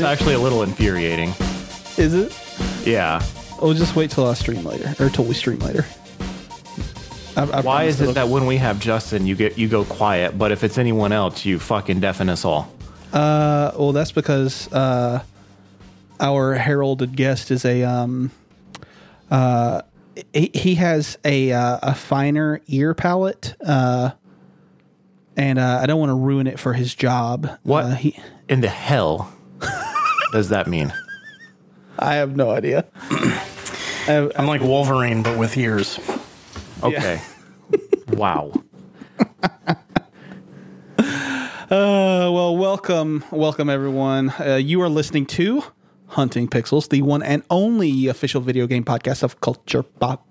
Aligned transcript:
that's 0.00 0.20
actually 0.20 0.34
a 0.34 0.38
little 0.40 0.62
infuriating. 0.62 1.30
Is 1.96 2.14
it? 2.14 2.36
Yeah. 2.86 3.22
Oh, 3.60 3.74
just 3.74 3.94
wait 3.96 4.10
till 4.10 4.26
I 4.26 4.34
stream 4.34 4.64
later, 4.64 4.94
or 4.98 5.10
till 5.10 5.24
we 5.24 5.34
stream 5.34 5.58
later. 5.60 5.84
I, 7.36 7.42
I 7.42 7.60
Why 7.60 7.84
is 7.84 8.00
it 8.00 8.14
that 8.14 8.28
when 8.28 8.46
we 8.46 8.56
have 8.56 8.80
Justin, 8.80 9.26
you 9.26 9.34
get 9.36 9.58
you 9.58 9.68
go 9.68 9.84
quiet, 9.84 10.36
but 10.38 10.50
if 10.52 10.64
it's 10.64 10.78
anyone 10.78 11.12
else, 11.12 11.44
you 11.44 11.58
fucking 11.58 12.00
deafen 12.00 12.28
us 12.28 12.44
all? 12.44 12.72
Uh, 13.12 13.72
well, 13.76 13.92
that's 13.92 14.12
because 14.12 14.70
uh, 14.72 15.22
our 16.18 16.54
heralded 16.54 17.16
guest 17.16 17.50
is 17.50 17.64
a 17.64 17.82
um, 17.84 18.30
uh, 19.30 19.82
he, 20.32 20.50
he 20.54 20.74
has 20.76 21.18
a 21.24 21.52
uh, 21.52 21.78
a 21.82 21.94
finer 21.94 22.60
ear 22.66 22.94
palette, 22.94 23.54
uh, 23.64 24.10
and 25.36 25.58
uh, 25.58 25.80
I 25.82 25.86
don't 25.86 26.00
want 26.00 26.10
to 26.10 26.14
ruin 26.14 26.46
it 26.46 26.58
for 26.58 26.72
his 26.72 26.94
job. 26.94 27.50
What 27.62 27.84
Uh, 27.84 27.94
he, 27.94 28.16
in 28.48 28.60
the 28.60 28.68
hell 28.68 29.32
does 30.32 30.48
that 30.50 30.66
mean? 30.66 30.92
I 31.98 32.14
have 32.16 32.36
no 32.36 32.50
idea. 32.50 32.86
I 33.10 33.14
have- 34.06 34.32
I'm 34.36 34.46
like 34.46 34.60
Wolverine, 34.62 35.22
but 35.22 35.38
with 35.38 35.56
ears. 35.56 35.98
Okay. 36.82 37.20
wow. 38.08 38.52
Uh, 40.98 42.28
well, 42.32 42.56
welcome, 42.56 43.24
welcome 43.30 43.70
everyone. 43.70 44.32
Uh, 44.40 44.56
you 44.56 44.80
are 44.82 44.88
listening 44.88 45.24
to 45.24 45.62
Hunting 46.08 46.48
Pixels, 46.48 46.88
the 46.88 47.02
one 47.02 47.22
and 47.22 47.44
only 47.48 48.08
official 48.08 48.40
video 48.40 48.66
game 48.66 48.84
podcast 48.84 49.22
of 49.22 49.40
Culture 49.40 49.84
Pop. 49.84 50.26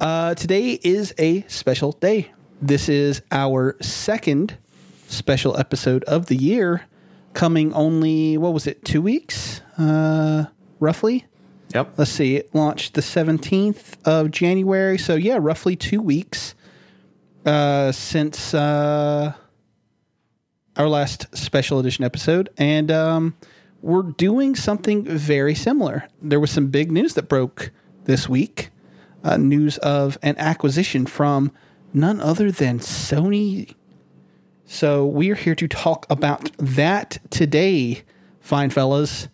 Uh, 0.00 0.34
today 0.34 0.78
is 0.82 1.14
a 1.18 1.42
special 1.42 1.92
day. 1.92 2.30
This 2.60 2.88
is 2.90 3.22
our 3.30 3.76
second 3.80 4.58
special 5.08 5.56
episode 5.58 6.04
of 6.04 6.26
the 6.26 6.36
year, 6.36 6.82
coming 7.34 7.72
only 7.74 8.36
what 8.36 8.52
was 8.52 8.66
it, 8.66 8.84
two 8.84 9.02
weeks, 9.02 9.60
uh, 9.78 10.46
roughly. 10.80 11.26
Yep. 11.74 11.94
Let's 11.96 12.10
see, 12.10 12.36
it 12.36 12.54
launched 12.54 12.94
the 12.94 13.02
seventeenth 13.02 13.96
of 14.06 14.30
January, 14.30 14.98
so 14.98 15.14
yeah, 15.14 15.38
roughly 15.40 15.76
two 15.76 16.00
weeks 16.00 16.54
uh, 17.46 17.92
since. 17.92 18.54
Uh, 18.54 19.34
our 20.74 20.88
last 20.88 21.26
special 21.36 21.78
edition 21.78 22.02
episode, 22.02 22.48
and 22.56 22.90
um, 22.90 23.36
we're 23.82 24.00
doing 24.00 24.56
something 24.56 25.04
very 25.04 25.54
similar. 25.54 26.08
There 26.22 26.40
was 26.40 26.50
some 26.50 26.68
big 26.68 26.90
news 26.90 27.12
that 27.12 27.28
broke 27.28 27.70
this 28.04 28.26
week. 28.26 28.70
Uh, 29.22 29.36
news 29.36 29.76
of 29.78 30.16
an 30.22 30.34
acquisition 30.38 31.04
from 31.04 31.52
none 31.92 32.22
other 32.22 32.50
than 32.50 32.78
Sony. 32.78 33.74
So 34.72 35.04
we 35.04 35.30
are 35.30 35.34
here 35.34 35.54
to 35.56 35.68
talk 35.68 36.06
about 36.08 36.50
that 36.56 37.18
today, 37.28 38.04
fine 38.40 38.70
fellas. 38.70 39.28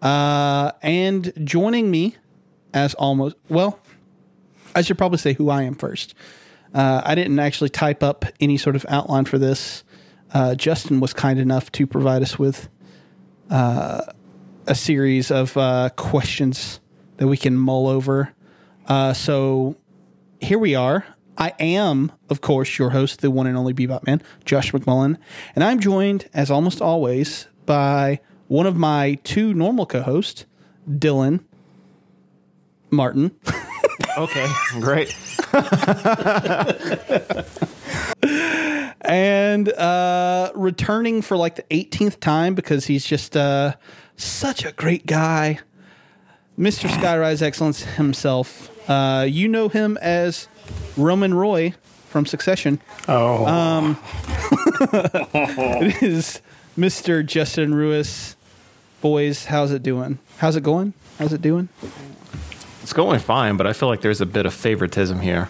Uh, 0.00 0.70
and 0.82 1.32
joining 1.42 1.90
me, 1.90 2.14
as 2.72 2.94
almost 2.94 3.34
well, 3.48 3.80
I 4.72 4.82
should 4.82 4.96
probably 4.96 5.18
say 5.18 5.32
who 5.32 5.50
I 5.50 5.64
am 5.64 5.74
first. 5.74 6.14
Uh, 6.72 7.02
I 7.04 7.16
didn't 7.16 7.40
actually 7.40 7.70
type 7.70 8.04
up 8.04 8.24
any 8.38 8.56
sort 8.56 8.76
of 8.76 8.86
outline 8.88 9.24
for 9.24 9.36
this. 9.36 9.82
Uh, 10.32 10.54
Justin 10.54 11.00
was 11.00 11.12
kind 11.12 11.40
enough 11.40 11.72
to 11.72 11.88
provide 11.88 12.22
us 12.22 12.38
with 12.38 12.68
uh, 13.50 14.00
a 14.68 14.76
series 14.76 15.32
of 15.32 15.56
uh, 15.56 15.90
questions 15.96 16.78
that 17.16 17.26
we 17.26 17.36
can 17.36 17.56
mull 17.56 17.88
over. 17.88 18.32
Uh, 18.86 19.12
so 19.12 19.74
here 20.40 20.60
we 20.60 20.76
are. 20.76 21.04
I 21.36 21.52
am, 21.58 22.12
of 22.30 22.40
course, 22.40 22.78
your 22.78 22.90
host, 22.90 23.20
the 23.20 23.30
one 23.30 23.46
and 23.46 23.56
only 23.56 23.74
Bebop 23.74 24.06
Man, 24.06 24.22
Josh 24.44 24.72
McMullen, 24.72 25.18
and 25.54 25.64
I'm 25.64 25.80
joined, 25.80 26.28
as 26.32 26.50
almost 26.50 26.80
always, 26.80 27.48
by 27.66 28.20
one 28.48 28.66
of 28.66 28.76
my 28.76 29.18
two 29.24 29.54
normal 29.54 29.86
co-hosts, 29.86 30.46
Dylan 30.88 31.40
Martin. 32.90 33.32
Okay. 34.16 34.46
Great. 34.80 35.14
and 39.00 39.68
uh, 39.72 40.52
returning 40.54 41.22
for 41.22 41.36
like 41.36 41.56
the 41.56 41.64
18th 41.70 42.20
time 42.20 42.54
because 42.54 42.86
he's 42.86 43.04
just 43.04 43.36
uh, 43.36 43.74
such 44.16 44.64
a 44.64 44.72
great 44.72 45.06
guy. 45.06 45.58
Mr. 46.58 46.88
Skyrise 46.88 47.42
Excellence 47.42 47.82
himself. 47.82 48.70
Uh, 48.88 49.26
you 49.28 49.48
know 49.48 49.68
him 49.68 49.98
as 50.00 50.48
Roman 50.96 51.34
Roy 51.34 51.74
from 52.08 52.26
Succession. 52.26 52.80
Oh, 53.08 53.44
It 55.34 56.02
is 56.02 56.40
Mr. 56.78 57.24
Justin 57.24 57.74
Ruiz. 57.74 58.36
Boys, 59.00 59.46
how's 59.46 59.70
it 59.70 59.82
doing? 59.82 60.18
How's 60.38 60.56
it 60.56 60.62
going? 60.62 60.94
How's 61.18 61.32
it 61.32 61.42
doing? 61.42 61.68
It's 62.82 62.92
going 62.92 63.20
fine, 63.20 63.56
but 63.56 63.66
I 63.66 63.72
feel 63.72 63.88
like 63.88 64.00
there's 64.00 64.20
a 64.20 64.26
bit 64.26 64.46
of 64.46 64.54
favoritism 64.54 65.20
here. 65.20 65.48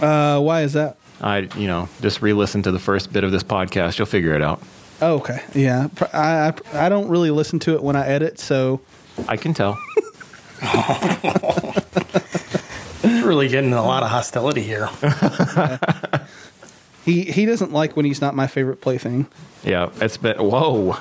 Uh, 0.00 0.40
why 0.40 0.62
is 0.62 0.72
that? 0.74 0.96
I, 1.20 1.48
you 1.56 1.66
know, 1.66 1.88
just 2.00 2.20
re-listen 2.22 2.62
to 2.62 2.72
the 2.72 2.78
first 2.78 3.12
bit 3.12 3.24
of 3.24 3.32
this 3.32 3.42
podcast. 3.42 3.98
You'll 3.98 4.06
figure 4.06 4.34
it 4.34 4.42
out. 4.42 4.62
Oh, 5.00 5.14
okay. 5.16 5.42
Yeah. 5.54 5.88
I, 6.12 6.52
I, 6.72 6.86
I 6.86 6.88
don't 6.88 7.08
really 7.08 7.30
listen 7.30 7.58
to 7.60 7.74
it 7.74 7.82
when 7.82 7.96
I 7.96 8.06
edit, 8.06 8.38
so 8.38 8.80
I 9.28 9.36
can 9.36 9.54
tell. 9.54 9.78
really 13.04 13.48
getting 13.48 13.72
a 13.72 13.82
lot 13.82 14.02
of 14.02 14.10
hostility 14.10 14.62
here. 14.62 14.88
he, 17.04 17.22
he 17.24 17.46
doesn't 17.46 17.72
like 17.72 17.96
when 17.96 18.04
he's 18.04 18.20
not 18.20 18.34
my 18.34 18.46
favorite 18.46 18.80
plaything. 18.80 19.26
Yeah, 19.62 19.90
it's 20.00 20.16
been. 20.16 20.36
Whoa. 20.38 20.96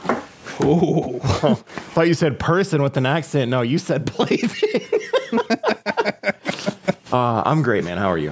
Ooh. 0.63 1.19
Thought 1.19 2.07
you 2.07 2.13
said 2.13 2.39
person 2.39 2.81
with 2.81 2.95
an 2.97 3.05
accent. 3.05 3.51
No, 3.51 3.61
you 3.61 3.77
said 3.77 4.07
plaything. 4.07 4.81
uh, 7.11 7.43
I'm 7.45 7.61
great, 7.61 7.83
man. 7.83 7.97
How 7.97 8.09
are 8.11 8.17
you? 8.17 8.31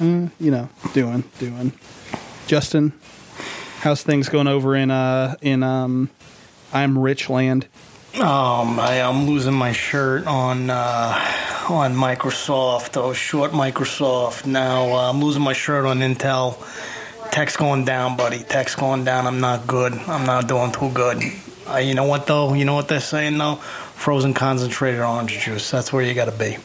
you 0.00 0.30
know, 0.50 0.68
doing, 0.94 1.24
doing. 1.38 1.72
Justin, 2.46 2.94
how's 3.80 4.02
things 4.02 4.30
going 4.30 4.48
over 4.48 4.74
in 4.74 4.90
uh 4.90 5.34
in 5.42 5.62
um 5.62 6.08
I'm 6.72 6.98
Rich 6.98 7.28
Land? 7.28 7.66
Um, 8.14 8.80
I, 8.80 9.02
I'm 9.02 9.26
losing 9.26 9.54
my 9.54 9.70
shirt 9.70 10.26
on 10.26 10.68
uh, 10.68 11.14
on 11.68 11.94
Microsoft. 11.94 12.96
Oh, 12.96 13.12
short 13.12 13.52
Microsoft. 13.52 14.46
Now 14.46 14.90
uh, 14.92 15.10
I'm 15.10 15.22
losing 15.22 15.42
my 15.42 15.52
shirt 15.52 15.86
on 15.86 16.00
Intel. 16.00 16.58
Tech's 17.30 17.56
going 17.56 17.84
down, 17.84 18.16
buddy. 18.16 18.40
Tech's 18.40 18.74
going 18.74 19.04
down. 19.04 19.28
I'm 19.28 19.40
not 19.40 19.68
good. 19.68 19.92
I'm 19.92 20.26
not 20.26 20.48
doing 20.48 20.72
too 20.72 20.90
good. 20.90 21.22
Uh, 21.68 21.76
you 21.76 21.94
know 21.94 22.04
what 22.04 22.26
though? 22.26 22.52
You 22.52 22.64
know 22.64 22.74
what 22.74 22.88
they're 22.88 23.00
saying 23.00 23.38
though? 23.38 23.54
Frozen 23.94 24.34
concentrated 24.34 25.00
orange 25.00 25.38
juice. 25.38 25.70
That's 25.70 25.92
where 25.92 26.02
you 26.02 26.12
got 26.12 26.24
to 26.24 26.32
be. 26.36 26.56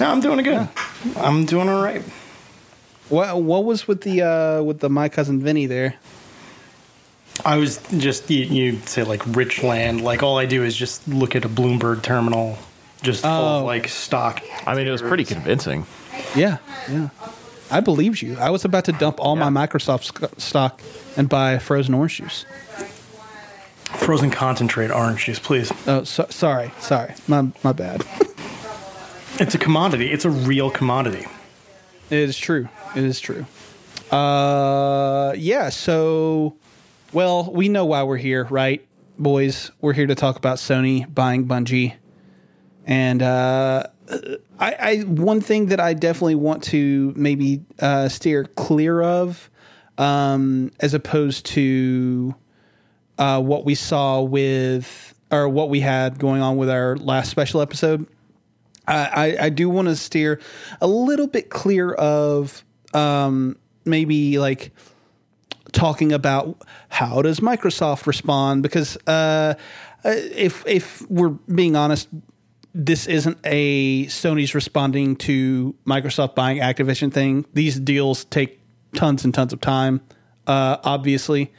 No, 0.00 0.10
I'm 0.10 0.20
doing 0.20 0.42
good. 0.42 0.68
I'm 1.16 1.46
doing 1.46 1.68
all 1.68 1.82
right. 1.82 2.02
What 3.10 3.40
what 3.40 3.64
was 3.64 3.86
with 3.86 4.00
the 4.00 4.22
uh 4.22 4.62
with 4.62 4.80
the 4.80 4.90
my 4.90 5.08
cousin 5.08 5.40
Vinny 5.40 5.66
there? 5.66 5.94
I 7.44 7.56
was 7.56 7.78
just 7.96 8.30
you, 8.30 8.44
you 8.44 8.78
say 8.86 9.02
like 9.04 9.22
rich 9.26 9.62
land. 9.62 10.00
Like 10.02 10.22
all 10.22 10.38
I 10.38 10.46
do 10.46 10.62
is 10.64 10.76
just 10.76 11.06
look 11.08 11.36
at 11.36 11.44
a 11.44 11.48
Bloomberg 11.48 12.02
terminal, 12.02 12.58
just 13.02 13.22
full 13.22 13.30
Oh. 13.30 13.58
of 13.60 13.64
like 13.64 13.88
stock. 13.88 14.42
I 14.66 14.74
mean, 14.74 14.86
it 14.86 14.90
was 14.90 15.02
pretty 15.02 15.24
convincing. 15.24 15.86
Yeah, 16.34 16.58
yeah. 16.90 17.08
I 17.70 17.80
believed 17.80 18.22
you. 18.22 18.36
I 18.38 18.50
was 18.50 18.64
about 18.64 18.84
to 18.86 18.92
dump 18.92 19.20
all 19.20 19.36
my 19.36 19.50
Microsoft 19.50 20.04
sc- 20.04 20.40
stock 20.40 20.80
and 21.16 21.28
buy 21.28 21.58
frozen 21.58 21.94
orange 21.94 22.16
juice. 22.16 22.44
Frozen 23.84 24.30
concentrate 24.30 24.90
orange 24.90 25.24
juice, 25.26 25.38
please. 25.38 25.72
Oh, 25.86 26.04
so, 26.04 26.26
sorry, 26.30 26.72
sorry. 26.80 27.14
My 27.26 27.48
my 27.62 27.72
bad. 27.72 28.04
It's 29.40 29.54
a 29.54 29.58
commodity. 29.58 30.10
It's 30.10 30.24
a 30.24 30.30
real 30.30 30.68
commodity. 30.68 31.24
It 32.10 32.18
is 32.18 32.36
true. 32.36 32.68
It 32.96 33.04
is 33.04 33.20
true. 33.20 33.46
Uh, 34.10 35.32
yeah. 35.36 35.68
So, 35.68 36.56
well, 37.12 37.50
we 37.52 37.68
know 37.68 37.84
why 37.84 38.02
we're 38.02 38.16
here, 38.16 38.44
right, 38.44 38.86
boys? 39.18 39.70
We're 39.80 39.92
here 39.92 40.06
to 40.06 40.14
talk 40.14 40.36
about 40.36 40.58
Sony 40.58 41.12
buying 41.12 41.46
Bungie, 41.46 41.94
and 42.86 43.22
uh, 43.22 43.84
I, 44.58 44.74
I 44.74 44.96
one 45.00 45.40
thing 45.40 45.66
that 45.66 45.80
I 45.80 45.94
definitely 45.94 46.34
want 46.34 46.62
to 46.64 47.12
maybe 47.16 47.64
uh, 47.80 48.08
steer 48.08 48.44
clear 48.44 49.02
of, 49.02 49.50
um, 49.96 50.70
as 50.80 50.94
opposed 50.94 51.46
to 51.46 52.34
uh, 53.18 53.40
what 53.40 53.64
we 53.64 53.74
saw 53.74 54.20
with 54.20 55.14
or 55.30 55.48
what 55.48 55.68
we 55.68 55.80
had 55.80 56.18
going 56.18 56.40
on 56.40 56.56
with 56.56 56.70
our 56.70 56.96
last 56.96 57.30
special 57.30 57.60
episode. 57.60 58.06
I, 58.86 59.36
I, 59.38 59.44
I 59.44 59.48
do 59.50 59.68
want 59.68 59.88
to 59.88 59.96
steer 59.96 60.40
a 60.80 60.86
little 60.86 61.26
bit 61.26 61.50
clear 61.50 61.92
of 61.92 62.64
um, 62.94 63.56
maybe 63.84 64.38
like 64.38 64.72
talking 65.72 66.12
about 66.12 66.62
how 66.88 67.22
does 67.22 67.40
Microsoft 67.40 68.06
respond 68.06 68.62
because 68.62 68.96
uh, 69.06 69.54
if 70.04 70.66
if 70.66 71.02
we're 71.10 71.30
being 71.30 71.76
honest, 71.76 72.08
this 72.74 73.06
isn't 73.06 73.38
a 73.44 74.06
Sony's 74.06 74.54
responding 74.54 75.16
to 75.16 75.74
Microsoft 75.86 76.34
buying 76.34 76.58
Activision 76.58 77.12
thing. 77.12 77.46
These 77.54 77.80
deals 77.80 78.24
take 78.26 78.60
tons 78.94 79.24
and 79.24 79.34
tons 79.34 79.52
of 79.52 79.60
time, 79.60 80.00
uh, 80.46 80.78
obviously. 80.84 81.52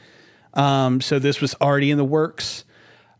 Um, 0.54 1.00
so 1.00 1.18
this 1.18 1.40
was 1.40 1.54
already 1.60 1.90
in 1.90 1.98
the 1.98 2.04
works. 2.04 2.64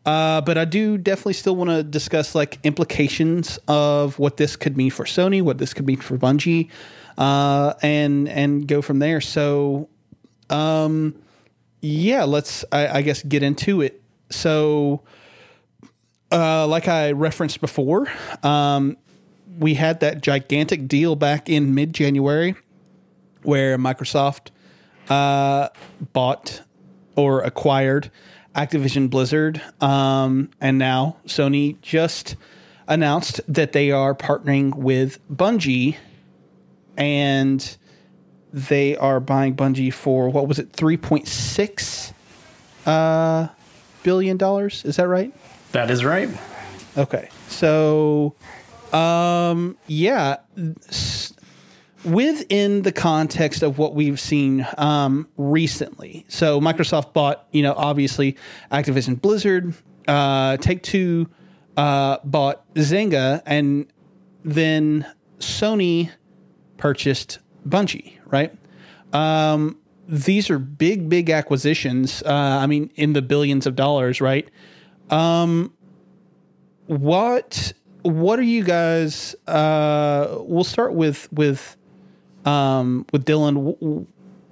Uh, 0.07 0.41
but 0.41 0.57
I 0.57 0.65
do 0.65 0.97
definitely 0.97 1.35
still 1.35 1.55
want 1.57 1.71
to 1.71 1.83
discuss 1.83 2.35
like 2.35 2.59
implications 2.65 3.59
of 3.69 4.19
what 4.19 4.39
this 4.39 4.57
could 4.57 4.77
mean 4.77 4.91
for 4.91 5.05
Sony, 5.05 5.43
what 5.43 5.59
this 5.59 5.75
could 5.75 5.87
mean 5.87 5.99
for 5.99 6.17
Bungie, 6.17 6.71
uh, 7.19 7.75
and 7.83 8.29
and 8.29 8.67
go 8.67 8.81
from 8.81 8.99
there. 8.99 9.21
So, 9.21 9.91
um, 10.51 11.15
yeah, 11.81 12.25
let's 12.25 12.65
I, 12.73 12.99
I 12.99 13.03
guess 13.03 13.23
get 13.23 13.43
into 13.43 13.81
it. 13.81 14.03
So, 14.31 15.03
uh, 16.31 16.67
like 16.67 16.89
I 16.89 17.13
referenced 17.13 17.61
before, 17.61 18.07
um, 18.43 18.97
we 19.59 19.75
had 19.75 20.01
that 20.01 20.23
gigantic 20.23 20.89
deal 20.89 21.17
back 21.17 21.49
in 21.49 21.75
mid 21.75 21.93
January 21.95 22.55
where 23.43 23.79
Microsoft 23.79 24.49
uh, 25.09 25.69
bought 26.13 26.63
or 27.17 27.43
acquired 27.43 28.11
Activision 28.55 29.11
Blizzard. 29.11 29.61
Um, 29.81 30.51
and 30.61 30.79
now 30.79 31.17
Sony 31.27 31.81
just 31.81 32.37
announced 32.87 33.41
that 33.49 33.73
they 33.73 33.91
are 33.91 34.15
partnering 34.15 34.75
with 34.75 35.19
Bungie 35.29 35.97
and 36.97 37.77
they 38.53 38.97
are 38.97 39.21
buying 39.21 39.55
Bungie 39.55 39.93
for 39.93 40.29
what 40.29 40.49
was 40.49 40.59
it, 40.59 40.73
$3.6 40.73 42.13
uh, 42.87 43.49
billion 44.03 44.37
dollars? 44.37 44.85
Is 44.85 44.97
that 44.97 45.09
right? 45.09 45.33
That 45.73 45.91
is 45.91 46.05
right. 46.05 46.29
Okay. 46.97 47.29
So, 47.49 48.35
um, 48.93 49.77
yeah, 49.87 50.37
within 52.05 52.83
the 52.83 52.93
context 52.93 53.63
of 53.63 53.79
what 53.79 53.95
we've 53.95 54.19
seen 54.19 54.67
um, 54.79 55.29
recently. 55.37 56.25
So, 56.29 56.61
Microsoft 56.61 57.13
bought, 57.13 57.47
you 57.53 57.63
know, 57.63 57.75
obviously 57.77 58.37
Activision 58.73 59.21
Blizzard, 59.21 59.75
uh, 60.09 60.57
Take 60.57 60.83
Two 60.83 61.29
uh, 61.77 62.19
bought 62.25 62.75
Zynga, 62.75 63.43
and 63.47 63.87
then 64.45 65.07
Sony 65.39 66.11
purchased 66.77 67.39
Bungie, 67.69 68.15
right? 68.31 68.55
Um, 69.13 69.79
these 70.09 70.51
are 70.51 70.59
big, 70.59 71.09
big 71.09 71.31
acquisitions. 71.31 72.23
Uh, 72.23 72.33
I 72.33 72.67
mean, 72.67 72.91
in 72.97 73.13
the 73.13 73.23
billions 73.23 73.67
of 73.67 73.77
dollars, 73.77 74.21
right? 74.21 74.49
what 76.87 77.73
what 78.03 78.39
are 78.39 78.43
you 78.43 78.65
guys 78.65 79.35
uh 79.47 80.37
we'll 80.41 80.65
start 80.65 80.95
with 80.95 81.31
with 81.33 81.77
um 82.45 83.05
with 83.13 83.25
dylan 83.25 84.07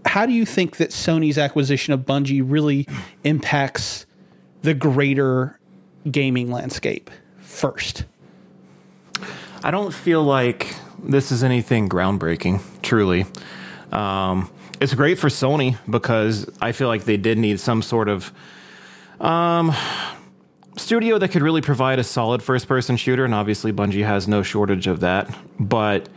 how 0.04 0.26
do 0.26 0.32
you 0.32 0.44
think 0.44 0.76
that 0.76 0.90
sony's 0.90 1.38
acquisition 1.38 1.92
of 1.92 2.00
bungie 2.00 2.42
really 2.44 2.86
impacts 3.24 4.04
the 4.62 4.74
greater 4.74 5.58
gaming 6.10 6.50
landscape 6.50 7.10
first 7.40 8.04
I 9.62 9.70
don't 9.70 9.92
feel 9.92 10.22
like 10.22 10.74
this 11.02 11.32
is 11.32 11.42
anything 11.42 11.88
groundbreaking, 11.88 12.60
truly. 12.82 13.26
Um, 13.92 14.50
it's 14.80 14.94
great 14.94 15.18
for 15.18 15.28
Sony 15.28 15.76
because 15.88 16.48
I 16.60 16.72
feel 16.72 16.88
like 16.88 17.04
they 17.04 17.16
did 17.16 17.38
need 17.38 17.58
some 17.60 17.82
sort 17.82 18.08
of 18.08 18.32
um, 19.20 19.72
studio 20.76 21.18
that 21.18 21.28
could 21.28 21.42
really 21.42 21.60
provide 21.60 21.98
a 21.98 22.04
solid 22.04 22.42
first 22.42 22.68
person 22.68 22.96
shooter, 22.96 23.24
and 23.24 23.34
obviously 23.34 23.72
Bungie 23.72 24.04
has 24.04 24.28
no 24.28 24.42
shortage 24.42 24.86
of 24.86 25.00
that. 25.00 25.34
But 25.58 26.08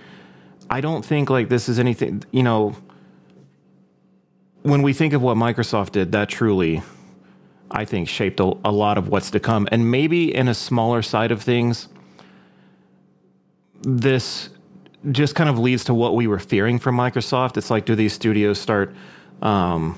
I 0.69 0.81
don't 0.81 1.03
think 1.03 1.29
like 1.29 1.49
this 1.49 1.67
is 1.69 1.79
anything, 1.79 2.23
you 2.31 2.43
know, 2.43 2.75
when 4.63 4.83
we 4.83 4.93
think 4.93 5.13
of 5.13 5.21
what 5.21 5.37
Microsoft 5.37 5.93
did, 5.93 6.11
that 6.11 6.29
truly, 6.29 6.83
I 7.71 7.85
think, 7.85 8.07
shaped 8.07 8.39
a, 8.39 8.53
a 8.63 8.71
lot 8.71 8.97
of 8.97 9.07
what's 9.07 9.31
to 9.31 9.39
come. 9.39 9.67
And 9.71 9.89
maybe 9.89 10.33
in 10.33 10.47
a 10.47 10.53
smaller 10.53 11.01
side 11.01 11.31
of 11.31 11.41
things, 11.41 11.87
this 13.81 14.49
just 15.09 15.35
kind 15.35 15.49
of 15.49 15.57
leads 15.57 15.85
to 15.85 15.93
what 15.93 16.15
we 16.15 16.27
were 16.27 16.39
fearing 16.39 16.79
from 16.79 16.95
Microsoft. 16.95 17.57
It's 17.57 17.69
like, 17.69 17.85
do 17.85 17.95
these 17.95 18.13
studios 18.13 18.59
start, 18.59 18.93
um, 19.41 19.97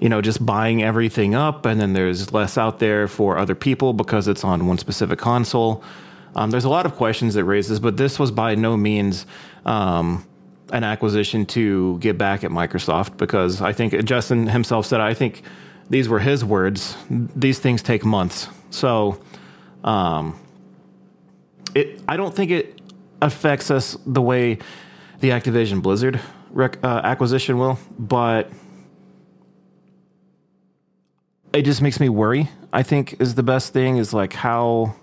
you 0.00 0.08
know, 0.08 0.20
just 0.20 0.44
buying 0.44 0.82
everything 0.82 1.34
up, 1.34 1.66
and 1.66 1.80
then 1.80 1.92
there's 1.92 2.32
less 2.32 2.56
out 2.56 2.78
there 2.78 3.08
for 3.08 3.38
other 3.38 3.54
people 3.54 3.92
because 3.92 4.28
it's 4.28 4.44
on 4.44 4.66
one 4.66 4.78
specific 4.78 5.18
console? 5.18 5.82
Um, 6.36 6.50
there's 6.50 6.64
a 6.64 6.68
lot 6.68 6.86
of 6.86 6.94
questions 6.94 7.36
it 7.36 7.42
raises, 7.42 7.80
but 7.80 7.96
this 7.96 8.18
was 8.18 8.30
by 8.30 8.54
no 8.54 8.76
means 8.76 9.26
um, 9.66 10.26
an 10.72 10.84
acquisition 10.84 11.44
to 11.46 11.98
get 11.98 12.16
back 12.16 12.44
at 12.44 12.50
Microsoft 12.50 13.16
because 13.16 13.60
I 13.60 13.72
think 13.72 14.04
Justin 14.04 14.46
himself 14.46 14.86
said, 14.86 15.00
I 15.00 15.14
think 15.14 15.42
these 15.90 16.08
were 16.08 16.20
his 16.20 16.44
words. 16.44 16.96
These 17.10 17.58
things 17.58 17.82
take 17.82 18.04
months. 18.04 18.48
So, 18.70 19.20
it 21.74 22.00
I 22.08 22.16
don't 22.16 22.34
think 22.34 22.50
it 22.50 22.80
affects 23.22 23.70
us 23.70 23.96
the 24.06 24.20
way 24.20 24.58
the 25.20 25.30
Activision 25.30 25.80
Blizzard 25.80 26.20
rec- 26.50 26.84
uh, 26.84 27.00
acquisition 27.04 27.56
will, 27.58 27.78
but 27.98 28.50
it 31.52 31.62
just 31.62 31.80
makes 31.82 32.00
me 32.00 32.08
worry. 32.08 32.48
I 32.72 32.82
think 32.82 33.16
is 33.20 33.34
the 33.34 33.42
best 33.42 33.72
thing 33.72 33.96
is 33.98 34.12
like 34.12 34.32
how 34.32 34.94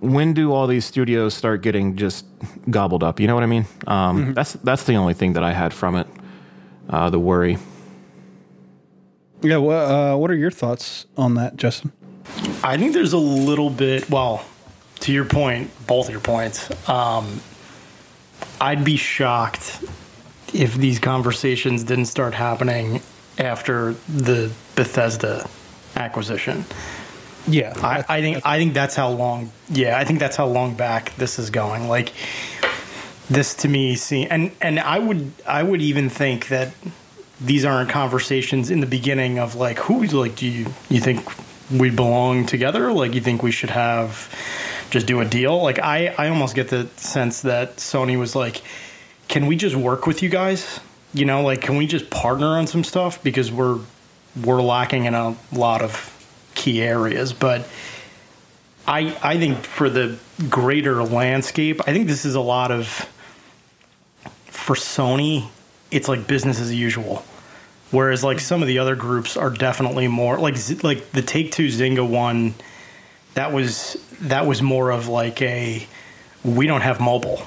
when 0.00 0.34
do 0.34 0.52
all 0.52 0.66
these 0.66 0.84
studios 0.84 1.34
start 1.34 1.62
getting 1.62 1.96
just 1.96 2.24
gobbled 2.70 3.02
up? 3.02 3.18
You 3.20 3.26
know 3.26 3.34
what 3.34 3.42
I 3.42 3.46
mean? 3.46 3.66
Um, 3.86 4.34
That's 4.34 4.52
that's 4.54 4.84
the 4.84 4.94
only 4.94 5.14
thing 5.14 5.32
that 5.34 5.42
I 5.44 5.52
had 5.52 5.72
from 5.72 5.96
it. 5.96 6.06
Uh, 6.88 7.10
the 7.10 7.18
worry. 7.18 7.58
yeah 9.42 9.56
what, 9.56 9.74
uh, 9.74 10.16
what 10.16 10.30
are 10.30 10.36
your 10.36 10.52
thoughts 10.52 11.04
on 11.16 11.34
that 11.34 11.56
justin 11.56 11.90
I 12.62 12.76
think 12.76 12.92
there's 12.94 13.12
a 13.12 13.18
little 13.18 13.70
bit, 13.70 14.08
well, 14.10 14.44
to 15.00 15.12
your 15.12 15.24
point, 15.24 15.70
both 15.86 16.10
your 16.10 16.20
points. 16.20 16.70
Um, 16.88 17.40
I'd 18.60 18.84
be 18.84 18.96
shocked 18.96 19.84
if 20.52 20.74
these 20.74 20.98
conversations 20.98 21.84
didn't 21.84 22.06
start 22.06 22.34
happening 22.34 23.02
after 23.38 23.94
the 24.08 24.50
Bethesda 24.74 25.48
acquisition. 25.94 26.64
yeah 27.46 27.72
I, 27.82 28.04
I 28.08 28.20
think 28.20 28.44
I 28.44 28.58
think 28.58 28.74
that's 28.74 28.94
how 28.94 29.10
long. 29.10 29.50
Yeah, 29.68 29.98
I 29.98 30.04
think 30.04 30.18
that's 30.18 30.36
how 30.36 30.46
long 30.46 30.74
back 30.74 31.14
this 31.16 31.38
is 31.38 31.50
going. 31.50 31.88
Like 31.88 32.12
this 33.28 33.54
to 33.56 33.68
me, 33.68 33.96
see, 33.96 34.26
and 34.26 34.50
and 34.60 34.78
I 34.80 34.98
would 34.98 35.32
I 35.46 35.62
would 35.62 35.82
even 35.82 36.08
think 36.08 36.48
that 36.48 36.72
these 37.40 37.64
aren't 37.64 37.90
conversations 37.90 38.70
in 38.70 38.80
the 38.80 38.86
beginning 38.86 39.38
of 39.38 39.54
like 39.54 39.78
who 39.78 40.04
like 40.06 40.36
do 40.36 40.46
you 40.46 40.66
you 40.88 41.00
think 41.00 41.26
we 41.70 41.90
belong 41.90 42.46
together? 42.46 42.92
Like 42.92 43.14
you 43.14 43.20
think 43.20 43.42
we 43.42 43.50
should 43.50 43.70
have 43.70 44.32
just 44.90 45.06
do 45.06 45.20
a 45.20 45.24
deal? 45.24 45.62
Like 45.62 45.78
I 45.78 46.14
I 46.18 46.28
almost 46.28 46.54
get 46.54 46.68
the 46.68 46.86
sense 46.96 47.42
that 47.42 47.76
Sony 47.76 48.18
was 48.18 48.34
like, 48.34 48.62
can 49.28 49.46
we 49.46 49.56
just 49.56 49.76
work 49.76 50.06
with 50.06 50.22
you 50.22 50.28
guys? 50.28 50.80
You 51.12 51.24
know, 51.24 51.42
like 51.42 51.60
can 51.60 51.76
we 51.76 51.86
just 51.86 52.10
partner 52.10 52.46
on 52.46 52.66
some 52.66 52.84
stuff 52.84 53.22
because 53.22 53.50
we're 53.50 53.78
we're 54.44 54.62
lacking 54.62 55.04
in 55.04 55.14
a 55.14 55.36
lot 55.52 55.82
of 55.82 56.12
key 56.54 56.82
areas, 56.82 57.32
but 57.32 57.68
I 58.86 59.16
I 59.22 59.38
think 59.38 59.58
for 59.58 59.88
the 59.88 60.18
greater 60.48 61.02
landscape, 61.02 61.80
I 61.86 61.92
think 61.92 62.06
this 62.06 62.24
is 62.24 62.34
a 62.34 62.40
lot 62.40 62.70
of 62.70 63.08
for 64.46 64.74
Sony, 64.74 65.48
it's 65.90 66.08
like 66.08 66.26
business 66.26 66.60
as 66.60 66.74
usual. 66.74 67.24
Whereas 67.92 68.24
like 68.24 68.40
some 68.40 68.62
of 68.62 68.68
the 68.68 68.80
other 68.80 68.96
groups 68.96 69.36
are 69.36 69.50
definitely 69.50 70.08
more 70.08 70.38
like 70.38 70.56
like 70.82 71.12
the 71.12 71.22
Take 71.22 71.52
Two 71.52 71.68
Zynga 71.68 72.08
one. 72.08 72.54
That 73.36 73.52
was 73.52 73.98
that 74.22 74.46
was 74.46 74.62
more 74.62 74.90
of 74.90 75.08
like 75.08 75.42
a 75.42 75.86
we 76.42 76.66
don't 76.66 76.80
have 76.80 77.00
mobile, 77.00 77.42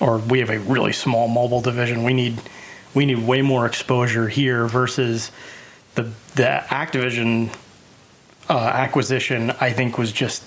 or 0.00 0.18
we 0.18 0.38
have 0.38 0.50
a 0.50 0.60
really 0.60 0.92
small 0.92 1.26
mobile 1.26 1.60
division. 1.60 2.04
We 2.04 2.14
need 2.14 2.40
we 2.94 3.04
need 3.04 3.18
way 3.18 3.42
more 3.42 3.66
exposure 3.66 4.28
here 4.28 4.66
versus 4.68 5.32
the 5.96 6.02
the 6.36 6.62
Activision 6.68 7.52
uh, 8.48 8.58
acquisition. 8.58 9.50
I 9.60 9.72
think 9.72 9.98
was 9.98 10.12
just 10.12 10.44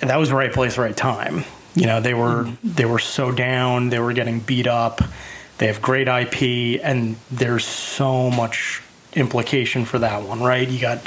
that 0.00 0.16
was 0.16 0.30
the 0.30 0.36
right 0.36 0.52
place, 0.54 0.78
right 0.78 0.96
time. 0.96 1.44
You 1.74 1.84
know, 1.84 2.00
they 2.00 2.14
were 2.14 2.50
they 2.64 2.86
were 2.86 2.98
so 2.98 3.30
down, 3.30 3.90
they 3.90 3.98
were 3.98 4.14
getting 4.14 4.40
beat 4.40 4.66
up. 4.66 5.02
They 5.58 5.66
have 5.66 5.82
great 5.82 6.08
IP, 6.08 6.80
and 6.82 7.16
there's 7.30 7.66
so 7.66 8.30
much 8.30 8.80
implication 9.12 9.84
for 9.84 9.98
that 9.98 10.22
one, 10.22 10.40
right? 10.42 10.66
You 10.66 10.80
got 10.80 11.06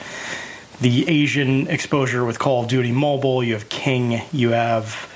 the 0.81 1.07
Asian 1.07 1.67
exposure 1.67 2.25
with 2.25 2.39
Call 2.39 2.63
of 2.63 2.69
Duty 2.69 2.91
Mobile. 2.91 3.43
You 3.43 3.53
have 3.53 3.69
King. 3.69 4.21
You 4.31 4.51
have 4.51 5.11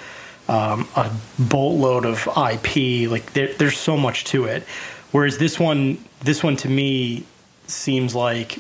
um, 0.48 0.88
a 0.96 1.12
boatload 1.38 2.06
of 2.06 2.28
IP. 2.28 3.10
Like 3.10 3.34
there, 3.34 3.54
there's 3.54 3.78
so 3.78 3.98
much 3.98 4.26
to 4.26 4.46
it. 4.46 4.64
Whereas 5.12 5.38
this 5.38 5.60
one, 5.60 6.04
this 6.22 6.44
one 6.44 6.56
to 6.58 6.70
me 6.70 7.24
seems 7.68 8.16
like 8.16 8.60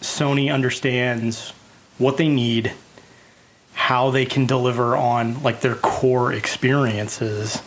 Sony 0.00 0.52
understands 0.52 1.52
what 1.98 2.16
they 2.16 2.28
need, 2.28 2.72
how 3.74 4.10
they 4.10 4.24
can 4.24 4.46
deliver 4.46 4.96
on 4.96 5.42
like 5.42 5.60
their 5.60 5.74
core 5.76 6.32
experiences, 6.32 7.62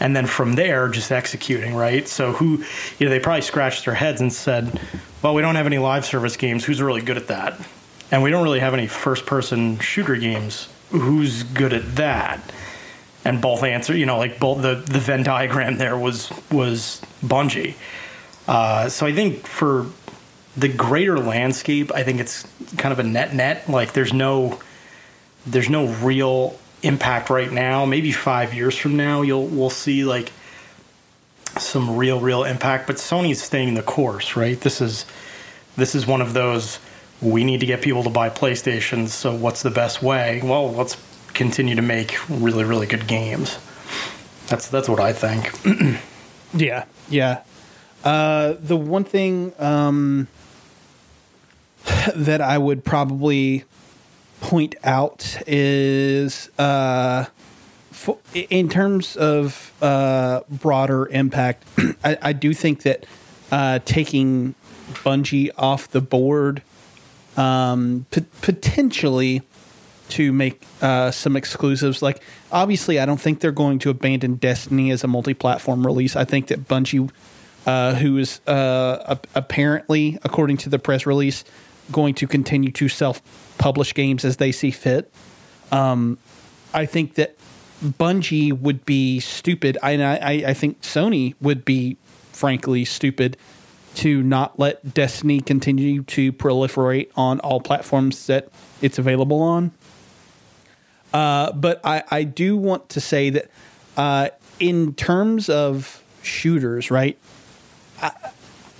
and 0.00 0.14
then 0.14 0.26
from 0.26 0.54
there 0.54 0.88
just 0.88 1.12
executing 1.12 1.74
right. 1.74 2.06
So 2.08 2.32
who, 2.32 2.64
you 2.98 3.06
know, 3.06 3.10
they 3.10 3.20
probably 3.20 3.42
scratched 3.42 3.84
their 3.84 3.94
heads 3.94 4.20
and 4.20 4.32
said, 4.32 4.80
"Well, 5.22 5.34
we 5.34 5.42
don't 5.42 5.56
have 5.56 5.66
any 5.66 5.78
live 5.78 6.04
service 6.04 6.36
games. 6.36 6.64
Who's 6.64 6.80
really 6.82 7.02
good 7.02 7.16
at 7.16 7.28
that?" 7.28 7.60
And 8.10 8.22
we 8.22 8.30
don't 8.30 8.42
really 8.42 8.60
have 8.60 8.74
any 8.74 8.86
first 8.86 9.26
person 9.26 9.78
shooter 9.78 10.16
games. 10.16 10.68
Who's 10.90 11.42
good 11.42 11.72
at 11.72 11.96
that? 11.96 12.40
And 13.24 13.40
both 13.40 13.62
answer, 13.62 13.96
you 13.96 14.06
know, 14.06 14.18
like 14.18 14.38
both 14.38 14.60
the, 14.62 14.74
the 14.74 14.98
Venn 14.98 15.22
diagram 15.22 15.78
there 15.78 15.96
was 15.96 16.30
was 16.50 17.00
Bungie. 17.24 17.74
Uh, 18.46 18.88
so 18.88 19.06
I 19.06 19.14
think 19.14 19.46
for 19.46 19.86
the 20.56 20.68
greater 20.68 21.18
landscape, 21.18 21.90
I 21.94 22.02
think 22.02 22.20
it's 22.20 22.46
kind 22.76 22.92
of 22.92 22.98
a 22.98 23.02
net 23.02 23.34
net. 23.34 23.68
Like 23.68 23.92
there's 23.92 24.12
no 24.12 24.60
there's 25.46 25.70
no 25.70 25.86
real 25.86 26.58
impact 26.82 27.30
right 27.30 27.50
now. 27.50 27.86
Maybe 27.86 28.12
five 28.12 28.54
years 28.54 28.76
from 28.76 28.96
now, 28.96 29.22
you'll 29.22 29.46
we'll 29.46 29.70
see 29.70 30.04
like 30.04 30.32
some 31.58 31.96
real 31.96 32.20
real 32.20 32.44
impact. 32.44 32.86
But 32.86 32.96
Sony's 32.96 33.42
staying 33.42 33.74
the 33.74 33.82
course, 33.82 34.36
right? 34.36 34.60
This 34.60 34.80
is 34.80 35.06
this 35.76 35.94
is 35.94 36.06
one 36.06 36.20
of 36.20 36.34
those. 36.34 36.78
We 37.24 37.42
need 37.42 37.60
to 37.60 37.66
get 37.66 37.82
people 37.82 38.04
to 38.04 38.10
buy 38.10 38.30
PlayStations. 38.30 39.08
So 39.08 39.34
what's 39.34 39.62
the 39.62 39.70
best 39.70 40.02
way? 40.02 40.40
Well, 40.44 40.72
let's 40.72 40.96
continue 41.32 41.74
to 41.74 41.82
make 41.82 42.16
really 42.28 42.64
really 42.64 42.86
good 42.86 43.08
games. 43.08 43.58
That's 44.46 44.68
that's 44.68 44.88
what 44.88 45.00
I 45.00 45.12
think. 45.12 45.50
Yeah, 46.56 46.84
yeah. 47.08 47.42
Uh, 48.04 48.54
the 48.60 48.76
one 48.76 49.02
thing 49.04 49.52
um, 49.58 50.28
that 52.14 52.40
I 52.40 52.58
would 52.58 52.84
probably 52.84 53.64
point 54.40 54.76
out 54.84 55.42
is 55.46 56.50
uh, 56.58 57.24
for, 57.90 58.18
in 58.34 58.68
terms 58.68 59.16
of 59.16 59.72
uh, 59.82 60.42
broader 60.48 61.06
impact, 61.08 61.64
I, 62.04 62.18
I, 62.20 62.32
do 62.32 62.52
think 62.52 62.82
that 62.82 63.06
uh, 63.50 63.78
taking 63.84 64.54
Bungie 64.92 65.50
off 65.56 65.88
the 65.88 66.02
board 66.02 66.62
um, 67.36 68.06
p- 68.10 68.24
potentially 68.40 69.42
to 70.10 70.32
make 70.32 70.66
uh, 70.82 71.10
some 71.10 71.36
exclusives. 71.36 72.02
Like, 72.02 72.22
obviously, 72.52 73.00
I 73.00 73.06
don't 73.06 73.20
think 73.20 73.40
they're 73.40 73.52
going 73.52 73.78
to 73.80 73.90
abandon 73.90 74.36
Destiny 74.36 74.90
as 74.90 75.02
a 75.02 75.08
multi-platform 75.08 75.84
release. 75.84 76.14
I 76.14 76.24
think 76.24 76.48
that 76.48 76.68
Bungie, 76.68 77.10
uh, 77.66 77.94
who 77.94 78.18
is 78.18 78.40
uh, 78.46 79.16
apparently, 79.34 80.18
according 80.22 80.58
to 80.58 80.68
the 80.68 80.78
press 80.78 81.06
release, 81.06 81.44
going 81.90 82.14
to 82.14 82.26
continue 82.26 82.70
to 82.72 82.88
self-publish 82.88 83.94
games 83.94 84.24
as 84.24 84.36
they 84.36 84.52
see 84.52 84.70
fit. 84.70 85.10
Um, 85.72 86.18
I 86.72 86.86
think 86.86 87.14
that 87.14 87.36
Bungie 87.82 88.52
would 88.52 88.84
be 88.84 89.20
stupid. 89.20 89.78
I, 89.82 90.02
I, 90.02 90.32
I 90.48 90.54
think 90.54 90.80
Sony 90.82 91.34
would 91.40 91.64
be, 91.64 91.96
frankly, 92.32 92.84
stupid 92.84 93.36
to 93.94 94.22
not 94.22 94.58
let 94.58 94.94
Destiny 94.94 95.40
continue 95.40 96.02
to 96.04 96.32
proliferate 96.32 97.10
on 97.16 97.40
all 97.40 97.60
platforms 97.60 98.26
that 98.26 98.48
it's 98.80 98.98
available 98.98 99.40
on. 99.40 99.72
Uh, 101.12 101.52
but 101.52 101.80
I, 101.84 102.02
I 102.10 102.24
do 102.24 102.56
want 102.56 102.88
to 102.90 103.00
say 103.00 103.30
that 103.30 103.50
uh, 103.96 104.28
in 104.58 104.94
terms 104.94 105.48
of 105.48 106.02
shooters, 106.22 106.90
right? 106.90 107.16
I, 108.02 108.12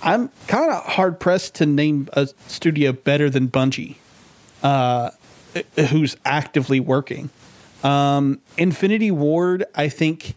I'm 0.01 0.29
kind 0.47 0.71
of 0.71 0.83
hard 0.83 1.19
pressed 1.19 1.55
to 1.55 1.65
name 1.65 2.09
a 2.13 2.27
studio 2.47 2.91
better 2.91 3.29
than 3.29 3.47
Bungie, 3.47 3.95
uh, 4.61 5.11
who's 5.89 6.17
actively 6.25 6.79
working. 6.79 7.29
Um, 7.83 8.39
Infinity 8.57 9.11
Ward, 9.11 9.65
I 9.73 9.89
think 9.89 10.35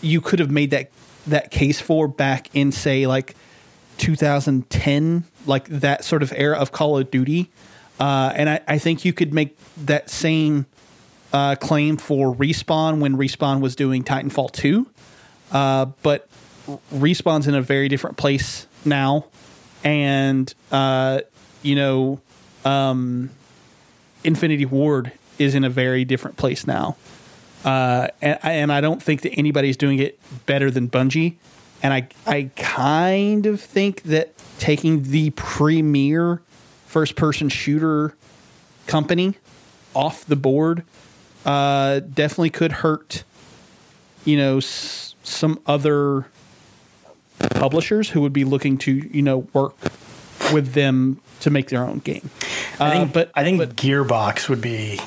you 0.00 0.20
could 0.20 0.38
have 0.38 0.50
made 0.50 0.70
that 0.70 0.90
that 1.26 1.50
case 1.50 1.80
for 1.80 2.08
back 2.08 2.48
in 2.54 2.72
say 2.72 3.06
like 3.06 3.36
2010, 3.98 5.24
like 5.46 5.68
that 5.68 6.04
sort 6.04 6.22
of 6.22 6.32
era 6.36 6.56
of 6.56 6.72
Call 6.72 6.98
of 6.98 7.10
Duty, 7.10 7.50
uh, 8.00 8.32
and 8.34 8.48
I, 8.48 8.60
I 8.66 8.78
think 8.78 9.04
you 9.04 9.12
could 9.12 9.34
make 9.34 9.56
that 9.76 10.08
same 10.08 10.66
uh, 11.32 11.56
claim 11.56 11.96
for 11.96 12.34
Respawn 12.34 13.00
when 13.00 13.16
Respawn 13.16 13.60
was 13.60 13.76
doing 13.76 14.04
Titanfall 14.04 14.52
2. 14.52 14.86
Uh, 15.50 15.86
but 16.02 16.28
Respawn's 16.94 17.46
in 17.46 17.54
a 17.54 17.62
very 17.62 17.88
different 17.88 18.16
place 18.16 18.66
now. 18.84 19.26
And, 19.84 20.52
uh, 20.70 21.20
you 21.62 21.74
know, 21.74 22.20
um, 22.64 23.30
Infinity 24.24 24.64
Ward 24.64 25.12
is 25.38 25.54
in 25.54 25.64
a 25.64 25.70
very 25.70 26.04
different 26.04 26.36
place 26.36 26.66
now. 26.66 26.96
Uh, 27.64 28.08
and, 28.22 28.38
and 28.42 28.72
I 28.72 28.80
don't 28.80 29.02
think 29.02 29.22
that 29.22 29.32
anybody's 29.32 29.76
doing 29.76 29.98
it 29.98 30.18
better 30.46 30.70
than 30.70 30.88
Bungie. 30.88 31.36
And 31.82 31.94
I, 31.94 32.08
I 32.26 32.50
kind 32.56 33.46
of 33.46 33.60
think 33.60 34.02
that 34.02 34.32
taking 34.58 35.04
the 35.04 35.30
premier 35.30 36.42
first 36.86 37.14
person 37.14 37.48
shooter 37.48 38.14
company 38.86 39.34
off 39.94 40.24
the 40.24 40.36
board 40.36 40.82
uh, 41.44 42.00
definitely 42.00 42.50
could 42.50 42.72
hurt, 42.72 43.22
you 44.24 44.36
know, 44.36 44.56
s- 44.58 45.14
some 45.22 45.60
other 45.66 46.26
publishers 47.50 48.10
who 48.10 48.20
would 48.20 48.32
be 48.32 48.44
looking 48.44 48.76
to, 48.78 48.92
you 48.92 49.22
know, 49.22 49.38
work 49.52 49.76
with 50.52 50.72
them 50.72 51.20
to 51.40 51.50
make 51.50 51.68
their 51.68 51.84
own 51.84 51.98
game. 51.98 52.30
I 52.80 52.90
think, 52.90 53.10
uh, 53.10 53.12
but 53.12 53.30
I 53.34 53.44
think 53.44 53.58
but, 53.58 53.76
Gearbox 53.76 54.48
would 54.48 54.60
be 54.60 55.00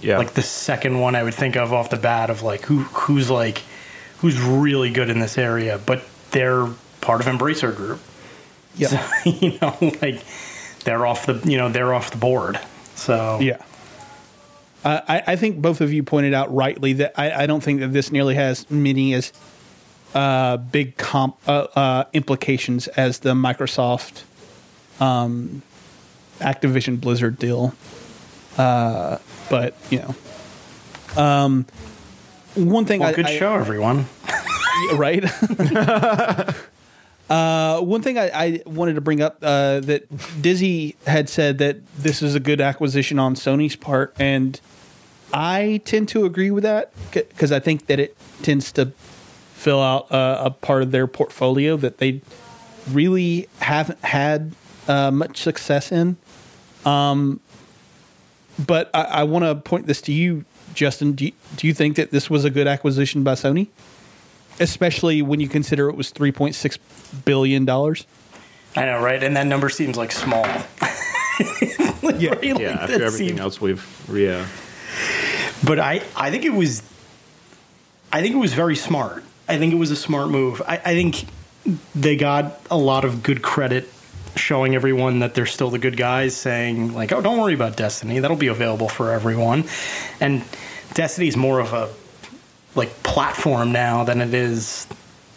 yeah. 0.00 0.18
like 0.18 0.34
the 0.34 0.42
second 0.42 1.00
one 1.00 1.16
I 1.16 1.22
would 1.22 1.34
think 1.34 1.56
of 1.56 1.72
off 1.72 1.90
the 1.90 1.96
bat 1.96 2.30
of 2.30 2.42
like 2.42 2.62
who 2.62 2.80
who's 2.80 3.30
like 3.30 3.62
who's 4.22 4.40
really 4.40 4.90
good 4.90 5.10
in 5.10 5.18
this 5.18 5.36
area, 5.36 5.78
but 5.84 6.04
they're 6.30 6.68
part 7.00 7.20
of 7.20 7.26
Embracer 7.26 7.74
Group. 7.74 8.00
Yeah, 8.76 8.88
so, 8.88 9.30
you 9.30 9.58
know, 9.60 9.76
like 10.00 10.24
they're 10.84 11.04
off 11.04 11.26
the 11.26 11.42
you 11.44 11.58
know 11.58 11.68
they're 11.68 11.92
off 11.92 12.12
the 12.12 12.16
board. 12.16 12.58
So 12.94 13.40
yeah, 13.40 13.62
uh, 14.84 15.00
I, 15.08 15.22
I, 15.26 15.36
think 15.36 15.60
both 15.60 15.80
of 15.80 15.92
you 15.92 16.04
pointed 16.04 16.34
out 16.34 16.54
rightly 16.54 16.92
that 16.94 17.12
I, 17.16 17.42
I, 17.42 17.46
don't 17.46 17.62
think 17.62 17.80
that 17.80 17.92
this 17.92 18.12
nearly 18.12 18.36
has 18.36 18.70
many 18.70 19.12
as 19.12 19.32
uh, 20.14 20.56
big 20.56 20.96
comp 20.96 21.36
uh, 21.48 21.66
uh 21.74 22.04
implications 22.12 22.86
as 22.88 23.18
the 23.18 23.34
Microsoft 23.34 24.22
um, 25.00 25.62
Activision 26.38 27.00
Blizzard 27.00 27.38
deal. 27.38 27.74
Uh, 28.56 29.18
but 29.50 29.74
you 29.90 29.98
know, 29.98 31.20
um, 31.20 31.66
one 32.54 32.84
thing. 32.84 33.00
Well, 33.00 33.10
I, 33.10 33.12
good 33.12 33.28
show, 33.28 33.54
everyone. 33.54 34.06
right. 34.94 35.24
Uh, 37.30 37.80
one 37.80 38.02
thing 38.02 38.18
I, 38.18 38.30
I, 38.34 38.62
wanted 38.66 38.96
to 38.96 39.00
bring 39.00 39.22
up 39.22 39.38
uh, 39.40 39.80
that 39.80 40.04
Dizzy 40.42 40.96
had 41.06 41.30
said 41.30 41.56
that 41.58 41.78
this 41.96 42.20
is 42.20 42.34
a 42.34 42.40
good 42.40 42.60
acquisition 42.60 43.18
on 43.18 43.36
Sony's 43.36 43.74
part, 43.74 44.14
and 44.18 44.60
I 45.32 45.80
tend 45.86 46.10
to 46.10 46.26
agree 46.26 46.50
with 46.50 46.64
that 46.64 46.92
because 47.10 47.50
I 47.50 47.58
think 47.58 47.86
that 47.86 47.98
it 47.98 48.18
tends 48.42 48.70
to 48.72 48.92
fill 49.54 49.80
out 49.80 50.08
a 50.10 50.50
part 50.50 50.82
of 50.82 50.90
their 50.90 51.06
portfolio 51.06 51.78
that 51.78 51.98
they 51.98 52.20
really 52.90 53.48
haven't 53.60 54.04
had 54.04 54.52
uh, 54.88 55.10
much 55.10 55.38
success 55.38 55.90
in. 55.90 56.16
Um, 56.84 57.40
but 58.58 58.90
I, 58.92 59.02
I 59.02 59.22
want 59.24 59.44
to 59.44 59.54
point 59.54 59.86
this 59.86 60.02
to 60.02 60.12
you, 60.12 60.44
Justin. 60.74 61.12
Do 61.12 61.26
you, 61.26 61.32
do 61.56 61.66
you 61.66 61.74
think 61.74 61.96
that 61.96 62.10
this 62.10 62.28
was 62.28 62.44
a 62.44 62.50
good 62.50 62.66
acquisition 62.66 63.22
by 63.22 63.34
Sony? 63.34 63.68
especially 64.60 65.22
when 65.22 65.40
you 65.40 65.48
consider 65.48 65.88
it 65.88 65.96
was 65.96 66.10
three 66.10 66.32
point 66.32 66.54
six 66.54 66.78
billion 67.24 67.64
dollars. 67.64 68.06
I 68.74 68.86
know, 68.86 69.02
right? 69.02 69.22
And 69.22 69.36
that 69.36 69.46
number 69.46 69.68
seems 69.68 69.96
like 69.96 70.12
small. 70.12 70.42
like, 72.02 72.20
yeah, 72.20 72.34
really, 72.40 72.62
yeah. 72.62 72.78
After 72.80 73.04
everything 73.04 73.28
seems... 73.28 73.40
else 73.40 73.60
we've, 73.60 73.84
yeah. 74.10 74.46
But 75.64 75.78
I, 75.78 76.02
I 76.16 76.30
think 76.30 76.44
it 76.44 76.54
was, 76.54 76.82
I 78.10 78.22
think 78.22 78.34
it 78.34 78.38
was 78.38 78.54
very 78.54 78.76
smart. 78.76 79.24
I 79.46 79.58
think 79.58 79.74
it 79.74 79.76
was 79.76 79.90
a 79.90 79.96
smart 79.96 80.30
move. 80.30 80.62
I, 80.66 80.76
I 80.76 80.94
think 80.94 81.26
they 81.94 82.16
got 82.16 82.60
a 82.70 82.78
lot 82.78 83.04
of 83.04 83.22
good 83.22 83.42
credit 83.42 83.88
showing 84.36 84.74
everyone 84.74 85.20
that 85.20 85.34
they're 85.34 85.46
still 85.46 85.70
the 85.70 85.78
good 85.78 85.96
guys, 85.96 86.36
saying 86.36 86.94
like, 86.94 87.12
"Oh, 87.12 87.20
don't 87.20 87.38
worry 87.38 87.54
about 87.54 87.76
Destiny; 87.76 88.18
that'll 88.18 88.36
be 88.36 88.48
available 88.48 88.88
for 88.88 89.12
everyone." 89.12 89.64
And 90.20 90.44
Destiny 90.94 91.28
is 91.28 91.36
more 91.36 91.60
of 91.60 91.72
a 91.72 91.88
like 92.74 93.02
platform 93.02 93.72
now 93.72 94.04
than 94.04 94.20
it 94.20 94.34
is 94.34 94.86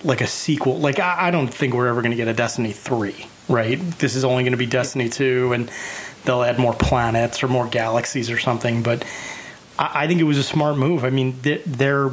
like 0.03 0.21
a 0.21 0.27
sequel. 0.27 0.79
Like 0.79 0.99
I, 0.99 1.27
I 1.27 1.31
don't 1.31 1.47
think 1.47 1.73
we're 1.73 1.87
ever 1.87 2.01
going 2.01 2.11
to 2.11 2.17
get 2.17 2.27
a 2.27 2.33
Destiny 2.33 2.71
three, 2.71 3.27
right? 3.49 3.79
This 3.99 4.15
is 4.15 4.23
only 4.23 4.43
going 4.43 4.51
to 4.51 4.57
be 4.57 4.65
Destiny 4.65 5.09
two, 5.09 5.53
and 5.53 5.69
they'll 6.23 6.43
add 6.43 6.59
more 6.59 6.73
planets 6.73 7.43
or 7.43 7.47
more 7.47 7.67
galaxies 7.67 8.29
or 8.29 8.39
something. 8.39 8.83
But 8.83 9.05
I, 9.77 10.03
I 10.03 10.07
think 10.07 10.21
it 10.21 10.25
was 10.25 10.37
a 10.37 10.43
smart 10.43 10.77
move. 10.77 11.03
I 11.03 11.09
mean, 11.09 11.37
they're 11.41 12.11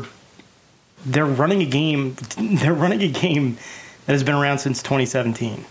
they're 1.04 1.26
running 1.26 1.62
a 1.62 1.66
game. 1.66 2.16
They're 2.38 2.74
running 2.74 3.02
a 3.02 3.08
game 3.08 3.58
that 4.06 4.12
has 4.12 4.24
been 4.24 4.34
around 4.34 4.58
since 4.58 4.82
2017 4.82 5.64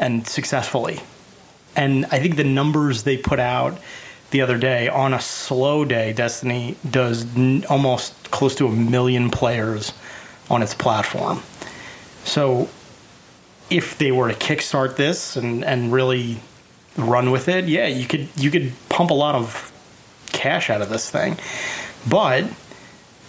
and 0.00 0.26
successfully. 0.26 1.00
And 1.76 2.06
I 2.06 2.18
think 2.18 2.34
the 2.34 2.44
numbers 2.44 3.04
they 3.04 3.16
put 3.16 3.38
out 3.38 3.78
the 4.32 4.40
other 4.40 4.58
day 4.58 4.88
on 4.88 5.14
a 5.14 5.20
slow 5.20 5.84
day, 5.84 6.12
Destiny 6.12 6.76
does 6.88 7.24
n- 7.36 7.64
almost 7.68 8.30
close 8.30 8.54
to 8.56 8.66
a 8.66 8.72
million 8.72 9.30
players 9.30 9.92
on 10.48 10.62
its 10.62 10.74
platform. 10.74 11.42
So 12.24 12.68
if 13.68 13.98
they 13.98 14.10
were 14.10 14.32
to 14.32 14.34
kickstart 14.34 14.96
this 14.96 15.36
and, 15.36 15.64
and 15.64 15.92
really 15.92 16.40
run 16.96 17.30
with 17.30 17.48
it, 17.48 17.66
yeah, 17.66 17.86
you 17.86 18.06
could 18.06 18.28
you 18.36 18.50
could 18.50 18.72
pump 18.88 19.10
a 19.10 19.14
lot 19.14 19.34
of 19.34 19.72
cash 20.32 20.70
out 20.70 20.82
of 20.82 20.88
this 20.88 21.08
thing. 21.08 21.38
But 22.08 22.44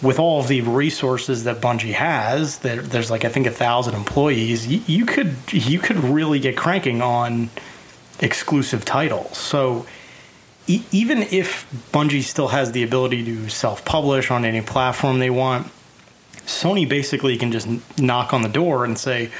with 0.02 0.18
all 0.18 0.40
of 0.40 0.48
the 0.48 0.60
resources 0.62 1.44
that 1.44 1.60
Bungie 1.60 1.92
has, 1.92 2.58
there, 2.58 2.82
there's 2.82 3.10
like 3.10 3.24
I 3.24 3.28
think 3.28 3.46
a 3.46 3.50
thousand 3.50 3.94
employees. 3.94 4.66
You, 4.66 4.82
you 4.86 5.06
could 5.06 5.36
you 5.52 5.78
could 5.78 5.96
really 5.98 6.40
get 6.40 6.56
cranking 6.56 7.00
on 7.00 7.50
exclusive 8.20 8.84
titles. 8.84 9.36
So 9.38 9.86
e- 10.66 10.82
even 10.90 11.22
if 11.22 11.70
Bungie 11.92 12.22
still 12.22 12.48
has 12.48 12.72
the 12.72 12.82
ability 12.82 13.24
to 13.24 13.48
self-publish 13.48 14.30
on 14.30 14.44
any 14.44 14.60
platform 14.60 15.20
they 15.20 15.30
want, 15.30 15.68
Sony 16.46 16.88
basically 16.88 17.36
can 17.36 17.52
just 17.52 17.68
knock 17.98 18.34
on 18.34 18.42
the 18.42 18.48
door 18.48 18.84
and 18.84 18.98
say, 18.98 19.30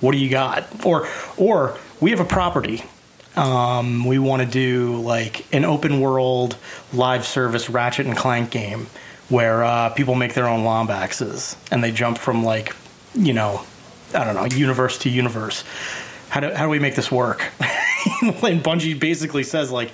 "What 0.00 0.12
do 0.12 0.18
you 0.18 0.28
got?" 0.28 0.66
Or 0.84 1.08
or 1.38 1.78
we 2.00 2.10
have 2.10 2.20
a 2.20 2.26
property. 2.26 2.84
Um, 3.34 4.04
we 4.04 4.18
want 4.18 4.42
to 4.42 4.48
do 4.48 4.96
like 5.00 5.46
an 5.54 5.64
open 5.64 6.00
world 6.00 6.58
live 6.92 7.26
service 7.26 7.70
Ratchet 7.70 8.04
and 8.04 8.14
Clank 8.14 8.50
game 8.50 8.88
where 9.32 9.64
uh, 9.64 9.88
people 9.88 10.14
make 10.14 10.34
their 10.34 10.46
own 10.46 10.60
Lombaxes 10.60 11.56
and 11.72 11.82
they 11.82 11.90
jump 11.90 12.18
from 12.18 12.44
like, 12.44 12.76
you 13.14 13.32
know, 13.32 13.64
I 14.14 14.24
don't 14.24 14.34
know, 14.34 14.44
universe 14.44 14.98
to 14.98 15.08
universe. 15.08 15.64
How 16.28 16.40
do, 16.40 16.52
how 16.52 16.64
do 16.64 16.68
we 16.68 16.78
make 16.78 16.94
this 16.94 17.10
work? 17.10 17.42
and 18.22 18.62
Bungie 18.62 18.98
basically 19.00 19.42
says 19.42 19.70
like, 19.70 19.90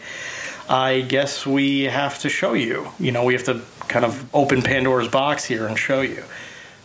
I 0.68 1.02
guess 1.02 1.46
we 1.46 1.84
have 1.84 2.18
to 2.20 2.28
show 2.28 2.54
you. 2.54 2.88
You 2.98 3.12
know, 3.12 3.24
we 3.24 3.32
have 3.34 3.44
to 3.44 3.62
kind 3.86 4.04
of 4.04 4.34
open 4.34 4.60
Pandora's 4.60 5.08
box 5.08 5.44
here 5.44 5.66
and 5.66 5.78
show 5.78 6.00
you. 6.00 6.24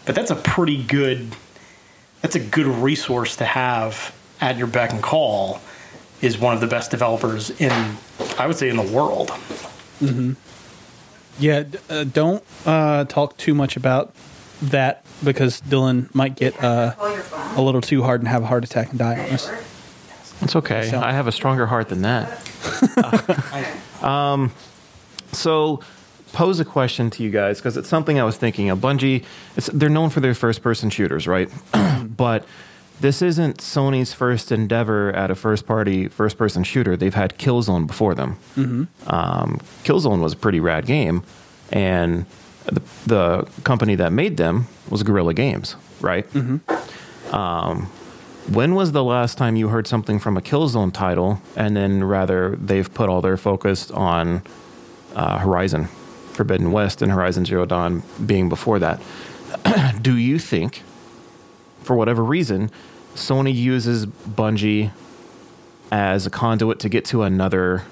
But 0.05 0.13
that's 0.13 0.31
a 0.31 0.35
pretty 0.35 0.81
good 0.81 1.35
that's 2.21 2.35
a 2.35 2.39
good 2.39 2.67
resource 2.67 3.35
to 3.37 3.45
have 3.45 4.15
at 4.39 4.57
your 4.57 4.67
beck 4.67 4.93
and 4.93 5.01
call 5.01 5.59
is 6.21 6.37
one 6.37 6.53
of 6.53 6.61
the 6.61 6.67
best 6.67 6.91
developers 6.91 7.49
in 7.59 7.97
I 8.37 8.45
would 8.45 8.57
say 8.57 8.69
in 8.69 8.77
the 8.77 8.91
world. 8.93 9.31
Yeah, 11.39 11.63
uh, 11.89 12.03
don't 12.03 12.43
uh, 12.65 13.05
talk 13.05 13.37
too 13.37 13.53
much 13.55 13.75
about 13.75 14.13
that 14.61 15.03
because 15.23 15.61
Dylan 15.61 16.13
might 16.13 16.35
get 16.35 16.61
uh, 16.63 16.91
Call 16.93 17.13
your 17.13 17.21
phone. 17.23 17.57
a 17.57 17.61
little 17.61 17.81
too 17.81 18.03
hard 18.03 18.21
and 18.21 18.27
have 18.27 18.43
a 18.43 18.45
heart 18.45 18.63
attack 18.63 18.89
and 18.91 18.99
die 18.99 19.19
on 19.19 19.29
us. 19.31 19.51
It's 20.41 20.55
okay. 20.55 20.89
So- 20.89 20.99
I 21.01 21.11
have 21.11 21.27
a 21.27 21.31
stronger 21.31 21.65
heart 21.65 21.89
than 21.89 22.01
that. 22.03 22.39
um, 24.03 24.51
so 25.31 25.81
pose 26.33 26.59
a 26.59 26.65
question 26.65 27.09
to 27.11 27.23
you 27.23 27.29
guys 27.29 27.59
because 27.59 27.77
it's 27.77 27.89
something 27.89 28.19
I 28.19 28.23
was 28.23 28.37
thinking 28.37 28.69
of. 28.69 28.79
Bungie, 28.79 29.23
it's, 29.55 29.67
they're 29.67 29.89
known 29.89 30.09
for 30.09 30.19
their 30.19 30.33
first-person 30.33 30.89
shooters, 30.89 31.27
right? 31.27 31.49
but 32.05 32.45
this 33.01 33.21
isn't 33.21 33.57
Sony's 33.57 34.13
first 34.13 34.51
endeavor 34.51 35.11
at 35.11 35.29
a 35.31 35.35
first-party 35.35 36.07
first-person 36.07 36.63
shooter. 36.63 36.95
They've 36.95 37.13
had 37.13 37.37
Killzone 37.37 37.87
before 37.87 38.15
them. 38.15 38.37
Um, 39.07 39.59
Killzone 39.83 40.21
was 40.21 40.33
a 40.33 40.37
pretty 40.37 40.59
rad 40.59 40.85
game, 40.85 41.23
and 41.71 42.25
the, 42.65 42.81
the 43.05 43.47
company 43.63 43.95
that 43.95 44.11
made 44.13 44.37
them 44.37 44.67
was 44.89 45.03
Guerrilla 45.03 45.33
Games, 45.33 45.75
right? 46.01 46.25
when 48.51 48.75
was 48.75 48.91
the 48.91 49.03
last 49.03 49.37
time 49.37 49.55
you 49.55 49.69
heard 49.69 49.87
something 49.87 50.19
from 50.19 50.37
a 50.37 50.41
Killzone 50.41 50.93
title, 50.93 51.41
and 51.55 51.75
then 51.75 52.03
rather 52.03 52.55
they've 52.57 52.93
put 52.93 53.09
all 53.09 53.21
their 53.21 53.37
focus 53.37 53.89
on 53.91 54.41
uh, 55.15 55.39
Horizon, 55.39 55.85
Forbidden 56.33 56.71
West, 56.71 57.01
and 57.01 57.11
Horizon 57.11 57.45
Zero 57.45 57.65
Dawn 57.65 58.03
being 58.25 58.49
before 58.49 58.79
that? 58.79 59.01
Do 60.01 60.17
you 60.17 60.39
think, 60.39 60.83
for 61.83 61.95
whatever 61.95 62.23
reason, 62.23 62.71
Sony 63.15 63.53
uses 63.53 64.05
Bungie 64.05 64.91
as 65.91 66.25
a 66.25 66.29
conduit 66.29 66.79
to 66.79 66.89
get 66.89 67.05
to 67.05 67.23
another, 67.23 67.83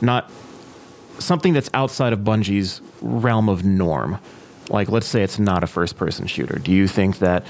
not 0.00 0.30
something 1.18 1.52
that's 1.52 1.70
outside 1.72 2.12
of 2.12 2.20
Bungie's 2.20 2.80
realm 3.00 3.48
of 3.48 3.64
norm? 3.64 4.18
Like, 4.68 4.88
let's 4.88 5.06
say 5.06 5.22
it's 5.22 5.38
not 5.38 5.64
a 5.64 5.66
first 5.66 5.96
person 5.96 6.26
shooter. 6.26 6.58
Do 6.58 6.70
you 6.70 6.86
think 6.86 7.18
that 7.18 7.44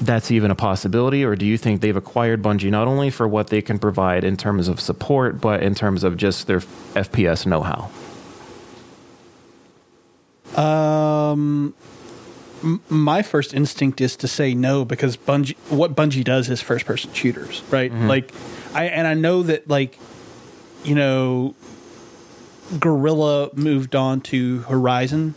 that's 0.00 0.30
even 0.30 0.50
a 0.50 0.54
possibility, 0.54 1.24
or 1.24 1.36
do 1.36 1.44
you 1.44 1.58
think 1.58 1.80
they've 1.80 1.96
acquired 1.96 2.42
Bungie 2.42 2.70
not 2.70 2.88
only 2.88 3.10
for 3.10 3.28
what 3.28 3.48
they 3.48 3.60
can 3.60 3.78
provide 3.78 4.24
in 4.24 4.36
terms 4.36 4.68
of 4.68 4.80
support, 4.80 5.40
but 5.40 5.62
in 5.62 5.74
terms 5.74 6.04
of 6.04 6.16
just 6.16 6.46
their 6.46 6.60
FPS 6.60 7.46
know 7.46 7.62
how? 7.62 7.90
Um, 10.56 11.74
my 12.88 13.22
first 13.22 13.54
instinct 13.54 14.00
is 14.00 14.16
to 14.16 14.28
say 14.28 14.54
no 14.54 14.84
because 14.84 15.16
Bungie, 15.16 15.56
what 15.68 15.94
Bungie 15.94 16.24
does 16.24 16.48
is 16.50 16.60
first 16.60 16.84
person 16.86 17.12
shooters, 17.12 17.62
right? 17.70 17.92
Like, 17.92 18.32
I 18.74 18.84
and 18.86 19.06
I 19.06 19.14
know 19.14 19.42
that 19.44 19.68
like, 19.68 19.98
you 20.84 20.94
know, 20.94 21.54
Guerrilla 22.78 23.50
moved 23.54 23.96
on 23.96 24.20
to 24.22 24.60
Horizon, 24.60 25.34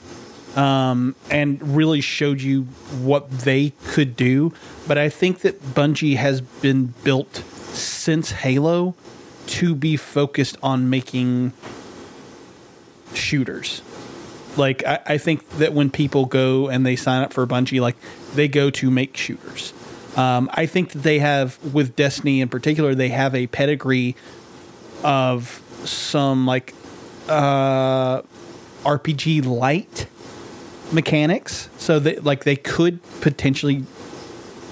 um, 0.56 1.16
and 1.32 1.76
really 1.76 2.02
showed 2.02 2.42
you 2.42 2.64
what 3.02 3.30
they 3.32 3.74
could 3.88 4.16
do. 4.16 4.54
But 4.88 4.98
I 4.98 5.10
think 5.10 5.40
that 5.40 5.62
Bungie 5.62 6.18
has 6.18 6.42
been 6.42 6.94
built 7.04 7.38
since 7.74 8.32
Halo 8.32 8.96
to 9.48 9.76
be 9.76 9.98
focused 9.98 10.58
on 10.62 10.90
making 10.90 11.54
shooters 13.14 13.82
like 14.58 14.86
I, 14.86 15.00
I 15.06 15.18
think 15.18 15.48
that 15.58 15.74
when 15.74 15.90
people 15.90 16.26
go 16.26 16.70
and 16.70 16.86
they 16.86 16.96
sign 16.96 17.24
up 17.24 17.34
for 17.34 17.46
Bungie, 17.46 17.82
like 17.82 17.96
they 18.34 18.48
go 18.48 18.70
to 18.72 18.92
make 18.92 19.16
shooters. 19.18 19.74
Um, 20.16 20.50
I 20.54 20.66
think 20.66 20.92
that 20.92 21.00
they 21.00 21.20
have 21.20 21.58
with 21.74 21.96
Destiny 21.96 22.42
in 22.42 22.50
particular, 22.50 22.94
they 22.94 23.10
have 23.10 23.34
a 23.34 23.48
pedigree 23.48 24.16
of 25.04 25.62
some 25.86 26.46
like 26.46 26.74
uh, 27.28 28.22
RPG 28.84 29.46
light 29.46 30.08
mechanics, 30.92 31.70
so 31.78 32.00
that 32.00 32.24
like 32.24 32.44
they 32.44 32.56
could 32.56 33.00
potentially 33.22 33.86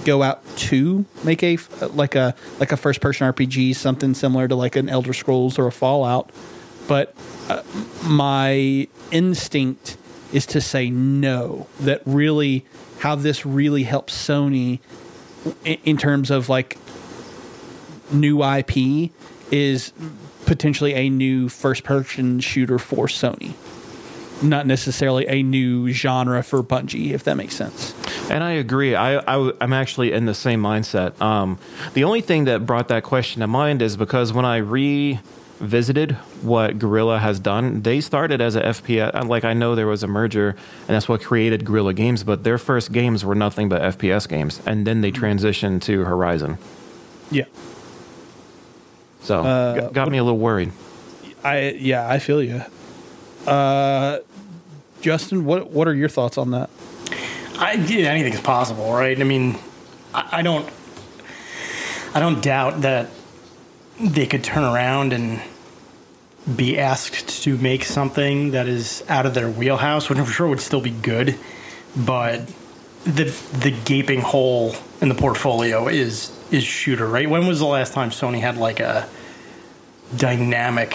go 0.05 0.23
out 0.23 0.43
to 0.57 1.05
make 1.23 1.43
a 1.43 1.57
like 1.93 2.15
a 2.15 2.35
like 2.59 2.71
a 2.71 2.77
first 2.77 3.01
person 3.01 3.31
RPG, 3.31 3.75
something 3.75 4.13
similar 4.13 4.47
to 4.47 4.55
like 4.55 4.75
an 4.75 4.89
Elder 4.89 5.13
Scrolls 5.13 5.57
or 5.57 5.67
a 5.67 5.71
Fallout. 5.71 6.31
But 6.87 7.13
uh, 7.49 7.63
my 8.03 8.87
instinct 9.11 9.97
is 10.33 10.45
to 10.47 10.61
say 10.61 10.89
no. 10.89 11.67
That 11.79 12.01
really, 12.05 12.65
how 12.99 13.15
this 13.15 13.45
really 13.45 13.83
helps 13.83 14.15
Sony 14.15 14.79
in, 15.63 15.77
in 15.83 15.97
terms 15.97 16.31
of 16.31 16.49
like 16.49 16.77
new 18.11 18.43
IP 18.43 19.11
is 19.51 19.93
potentially 20.45 20.93
a 20.93 21.09
new 21.09 21.49
first 21.49 21.83
person 21.83 22.39
shooter 22.39 22.79
for 22.79 23.07
Sony. 23.07 23.53
Not 24.43 24.65
necessarily 24.65 25.27
a 25.27 25.43
new 25.43 25.91
genre 25.91 26.41
for 26.41 26.63
Bungie, 26.63 27.11
if 27.11 27.23
that 27.25 27.37
makes 27.37 27.55
sense. 27.55 27.93
And 28.29 28.43
I 28.43 28.51
agree. 28.51 28.95
I, 28.95 29.17
I 29.17 29.51
am 29.61 29.71
actually 29.71 30.13
in 30.13 30.25
the 30.25 30.33
same 30.33 30.61
mindset. 30.61 31.19
Um, 31.21 31.59
the 31.93 32.03
only 32.05 32.21
thing 32.21 32.45
that 32.45 32.65
brought 32.65 32.87
that 32.87 33.03
question 33.03 33.41
to 33.41 33.47
mind 33.47 33.81
is 33.81 33.97
because 33.97 34.33
when 34.33 34.45
I 34.45 34.57
revisited 35.61 36.13
what 36.41 36.79
Guerrilla 36.79 37.19
has 37.19 37.39
done, 37.39 37.83
they 37.83 38.01
started 38.01 38.41
as 38.41 38.55
a 38.55 38.61
FPS. 38.61 39.13
Uh, 39.13 39.23
like 39.25 39.45
I 39.45 39.53
know 39.53 39.75
there 39.75 39.87
was 39.87 40.03
a 40.03 40.07
merger, 40.07 40.49
and 40.49 40.89
that's 40.89 41.07
what 41.07 41.21
created 41.21 41.63
Guerrilla 41.63 41.93
Games. 41.93 42.23
But 42.23 42.43
their 42.43 42.57
first 42.57 42.91
games 42.91 43.23
were 43.23 43.35
nothing 43.35 43.69
but 43.69 43.81
FPS 43.81 44.27
games, 44.27 44.61
and 44.65 44.85
then 44.85 45.01
they 45.01 45.11
mm-hmm. 45.11 45.23
transitioned 45.23 45.81
to 45.83 46.03
Horizon. 46.03 46.57
Yeah. 47.29 47.45
So 49.21 49.41
uh, 49.41 49.75
got, 49.75 49.93
got 49.93 50.09
me 50.09 50.17
a 50.17 50.23
little 50.23 50.39
worried. 50.39 50.71
I 51.43 51.69
yeah, 51.79 52.09
I 52.09 52.19
feel 52.19 52.41
you. 52.41 52.63
Uh, 53.45 54.19
Justin, 55.01 55.45
what 55.45 55.69
what 55.69 55.87
are 55.87 55.95
your 55.95 56.09
thoughts 56.09 56.37
on 56.37 56.51
that? 56.51 56.69
I 57.57 57.73
yeah, 57.73 58.09
anything 58.09 58.33
is 58.33 58.41
possible, 58.41 58.91
right? 58.91 59.19
I 59.19 59.23
mean, 59.23 59.57
I, 60.13 60.39
I 60.39 60.41
don't, 60.41 60.67
I 62.15 62.19
don't 62.19 62.41
doubt 62.41 62.81
that 62.81 63.09
they 63.99 64.25
could 64.25 64.43
turn 64.43 64.63
around 64.63 65.13
and 65.13 65.41
be 66.55 66.79
asked 66.79 67.43
to 67.43 67.57
make 67.57 67.83
something 67.85 68.51
that 68.51 68.67
is 68.67 69.03
out 69.09 69.25
of 69.25 69.33
their 69.33 69.49
wheelhouse, 69.49 70.09
which 70.09 70.17
I'm 70.17 70.25
sure 70.25 70.47
would 70.47 70.59
still 70.59 70.81
be 70.81 70.89
good, 70.91 71.35
but 71.95 72.41
the 73.03 73.25
the 73.59 73.71
gaping 73.85 74.21
hole 74.21 74.75
in 75.01 75.09
the 75.09 75.15
portfolio 75.15 75.87
is 75.87 76.31
is 76.51 76.63
shooter, 76.63 77.07
right? 77.07 77.29
When 77.29 77.47
was 77.47 77.59
the 77.59 77.65
last 77.65 77.93
time 77.93 78.09
Sony 78.09 78.39
had 78.39 78.57
like 78.57 78.79
a 78.79 79.07
dynamic 80.17 80.93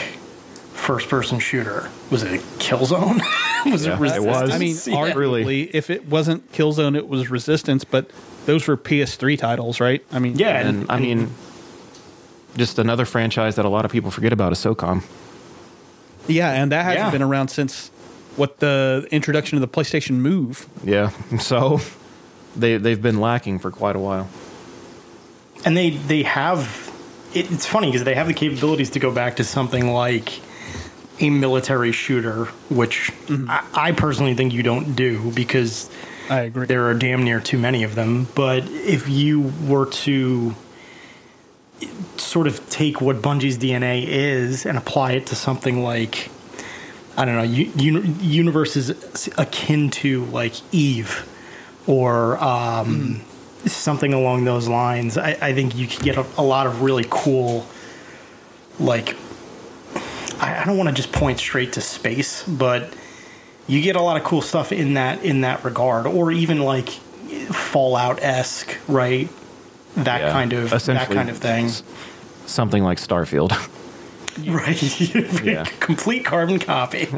first 0.75 1.09
person 1.09 1.39
shooter? 1.39 1.91
Was 2.11 2.23
it 2.23 2.35
a 2.35 2.39
Killzone? 2.59 3.21
was 3.71 3.87
Yeah, 3.87 3.93
it 3.93 3.97
it 3.97 4.01
Resistance? 4.01 4.27
was. 4.27 4.51
I 4.53 4.59
mean, 4.59 4.77
Yeah. 4.87 5.13
arguably, 5.13 5.15
really. 5.17 5.63
if 5.77 5.91
it 5.91 6.07
wasn't 6.07 6.51
Killzone, 6.53 6.97
it 6.97 7.09
was 7.09 7.31
Resistance, 7.31 7.85
but 7.85 8.11
those 8.47 8.67
were 8.69 8.77
PS3 8.77 9.39
titles, 9.39 9.81
right? 9.81 10.05
I 10.13 10.19
mean, 10.19 10.39
yeah, 10.39 10.59
And 10.69 10.87
I 10.91 11.01
mean, 11.01 11.31
just 12.57 12.79
another 12.79 13.05
franchise 13.05 13.57
that 13.57 13.65
a 13.65 13.69
lot 13.69 13.85
of 13.85 13.91
people 13.91 14.11
forget 14.11 14.33
about 14.33 14.53
is 14.53 14.59
SOCOM. 14.59 15.03
Yeah, 16.29 16.51
and 16.53 16.73
that 16.73 16.85
hasn't 16.85 17.07
Yeah. 17.07 17.11
been 17.11 17.23
around 17.23 17.49
since 17.49 17.91
what 18.37 18.59
the 18.61 19.07
introduction 19.11 19.57
of 19.57 19.63
the 19.63 19.69
PlayStation 19.69 20.17
Move. 20.17 20.67
Yeah. 20.85 21.11
So 21.39 21.81
they 22.57 22.77
they've 22.79 23.01
been 23.01 23.21
lacking 23.21 23.59
for 23.61 23.71
quite 23.71 23.97
a 23.97 24.01
while. 24.01 24.29
and 25.65 25.77
they 25.77 25.91
they 25.91 26.23
have 26.23 26.93
it, 27.35 27.51
it's 27.51 27.67
funny 27.67 27.89
because 27.89 28.05
they 28.05 28.15
have 28.15 28.27
the 28.27 28.35
capabilities 28.35 28.91
to 28.91 28.99
go 28.99 29.11
back 29.11 29.37
to 29.37 29.45
something 29.45 29.93
like 29.93 30.41
a 31.21 31.31
military 31.31 31.93
shooter, 31.93 32.45
which 32.69 33.11
mm-hmm. 33.27 33.51
I, 33.51 33.89
I 33.89 33.93
personally 33.93 34.35
think 34.35 34.53
you 34.53 34.63
don't 34.63 34.95
do 34.95 35.31
because 35.33 35.91
I 36.29 36.41
agree. 36.41 36.67
there 36.67 36.89
are 36.89 36.95
damn 36.95 37.25
near 37.25 37.41
too 37.41 37.59
many 37.59 37.85
of 37.85 37.95
them. 37.95 38.27
But 38.35 38.69
if 38.69 39.09
you 39.09 39.53
were 39.67 39.87
to 39.87 40.55
sort 42.17 42.47
of 42.47 42.69
take 42.71 43.01
what 43.01 43.17
Bungie's 43.17 43.59
DNA 43.59 44.07
is 44.07 44.67
and 44.67 44.79
apply 44.79 45.13
it 45.13 45.27
to 45.27 45.35
something 45.35 45.83
like, 45.83 46.31
I 47.17 47.25
don't 47.25 47.37
know, 47.37 47.43
u- 47.43 47.73
uni- 47.77 48.09
universes 48.21 49.29
akin 49.37 49.91
to 49.91 50.25
like 50.27 50.55
Eve 50.73 51.29
or 51.87 52.43
um, 52.43 53.23
something 53.67 54.13
along 54.13 54.45
those 54.45 54.69
lines, 54.69 55.17
I, 55.19 55.37
I 55.41 55.55
think 55.55 55.77
you 55.77 55.87
could 55.87 56.03
get 56.03 56.17
a, 56.17 56.27
a 56.39 56.43
lot 56.43 56.67
of 56.67 56.83
really 56.83 57.07
cool, 57.09 57.67
like, 58.81 59.17
I, 60.41 60.63
I 60.63 60.65
don't 60.65 60.77
want 60.77 60.89
to 60.89 60.95
just 60.95 61.13
point 61.13 61.39
straight 61.39 61.75
to 61.75 61.81
space, 61.81 62.43
but 62.45 62.93
you 63.67 63.81
get 63.83 63.97
a 63.97 64.03
lot 64.03 64.17
of 64.17 64.25
cool 64.25 64.43
stuff 64.43 64.73
in 64.73 64.95
that 64.95 65.25
in 65.25 65.41
that 65.43 65.65
regard, 65.65 66.07
or 66.07 66.31
even 66.31 66.61
like 66.61 66.89
Fallout 66.89 68.23
esque, 68.23 68.77
right? 68.89 69.29
That 69.97 70.21
Yeah. 70.21 70.33
kind 70.33 70.53
of 70.53 70.71
that 70.71 71.11
kind 71.11 71.31
of 71.31 71.39
thing, 71.39 71.71
Something 72.47 72.85
like 72.85 72.99
Starfield. 72.99 73.51
right? 74.47 74.83
Yeah. 75.45 75.65
Complete 75.81 76.25
carbon 76.25 76.59
copy. 76.59 77.09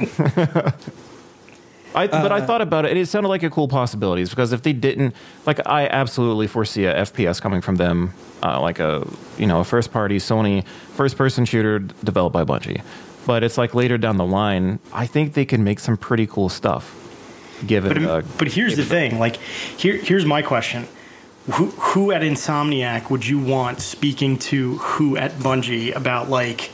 I, 1.95 2.07
but 2.07 2.31
I 2.31 2.43
thought 2.45 2.61
about 2.61 2.85
it, 2.85 2.91
and 2.91 2.99
it 3.01 3.07
sounded 3.07 3.29
like 3.29 3.43
a 3.43 3.51
cool 3.51 3.67
possibilities 3.67 4.29
because 4.31 4.53
if 4.53 4.63
they 4.63 4.73
didn't, 4.75 5.17
like, 5.47 5.59
I 5.67 5.87
absolutely 5.89 6.47
foresee 6.47 6.85
a 6.85 6.95
FPS 6.95 7.41
coming 7.41 7.61
from 7.63 7.77
them, 7.77 8.13
uh, 8.43 8.61
like 8.61 8.79
a 8.79 9.07
you 9.39 9.47
know 9.47 9.61
a 9.61 9.65
first 9.65 9.91
party 9.91 10.19
Sony 10.19 10.65
first 10.95 11.17
person 11.17 11.45
shooter 11.45 11.79
developed 11.81 12.35
by 12.35 12.45
Bungie. 12.45 12.83
But 13.27 13.43
it's 13.43 13.59
like 13.59 13.75
later 13.75 13.99
down 13.99 14.17
the 14.17 14.27
line, 14.27 14.79
I 14.93 15.07
think 15.07 15.33
they 15.35 15.45
can 15.45 15.65
make 15.65 15.81
some 15.81 15.97
pretty 15.97 16.27
cool 16.27 16.49
stuff. 16.49 16.95
Given, 17.67 18.05
But, 18.05 18.11
uh, 18.11 18.23
but 18.39 18.49
here's 18.49 18.77
the 18.77 18.85
thing. 18.85 19.19
Like, 19.19 19.37
here, 19.37 19.97
here's 19.97 20.25
my 20.25 20.43
question: 20.43 20.87
who, 21.53 21.67
who 21.67 22.13
at 22.13 22.23
Insomniac 22.23 23.11
would 23.11 23.27
you 23.27 23.39
want 23.39 23.81
speaking 23.81 24.39
to 24.39 24.77
who 24.79 25.17
at 25.17 25.33
Bungie 25.33 25.95
about 25.97 26.29
like 26.29 26.71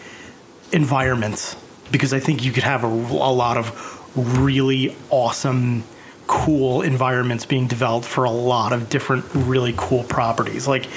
environments? 0.73 1.57
Because 1.93 2.13
I 2.13 2.19
think 2.19 2.45
you 2.45 2.51
could 2.51 2.65
have 2.65 2.83
a, 2.83 2.89
a 2.89 3.33
lot 3.33 3.57
of 3.57 4.01
really 4.17 4.97
awesome, 5.11 5.85
cool 6.27 6.83
environments 6.83 7.47
being 7.47 7.69
developed 7.69 8.07
for 8.07 8.25
a 8.25 8.31
lot 8.31 8.73
of 8.73 8.91
different 8.91 9.25
really 9.35 9.75
cool 9.77 10.05
properties. 10.05 10.67
Like. 10.67 10.89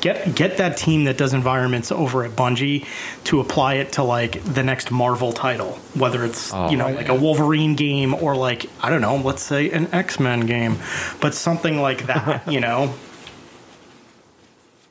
Get, 0.00 0.34
get 0.34 0.58
that 0.58 0.76
team 0.76 1.04
that 1.04 1.16
does 1.16 1.32
environments 1.32 1.90
over 1.90 2.24
at 2.24 2.32
Bungie 2.32 2.86
to 3.24 3.40
apply 3.40 3.76
it 3.76 3.92
to 3.92 4.02
like 4.02 4.44
the 4.44 4.62
next 4.62 4.90
Marvel 4.90 5.32
title, 5.32 5.78
whether 5.94 6.26
it's 6.26 6.52
oh. 6.52 6.68
you 6.68 6.76
know 6.76 6.90
like 6.90 7.08
a 7.08 7.14
Wolverine 7.14 7.74
game 7.74 8.12
or 8.12 8.36
like 8.36 8.66
I 8.82 8.90
don't 8.90 9.00
know, 9.00 9.16
let's 9.16 9.42
say 9.42 9.70
an 9.70 9.88
X 9.94 10.20
Men 10.20 10.40
game, 10.40 10.76
but 11.22 11.32
something 11.32 11.80
like 11.80 12.04
that, 12.08 12.46
you 12.52 12.60
know. 12.60 12.92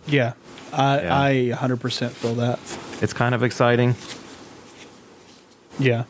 Yeah, 0.07 0.33
I 0.71 1.01
Yeah. 1.01 1.21
I 1.21 1.67
100% 1.67 2.09
feel 2.11 2.35
that. 2.35 2.59
it's 3.01 3.13
kind 3.13 3.33
of 3.35 3.43
exciting. 3.43 3.95
Yeah. 5.79 6.03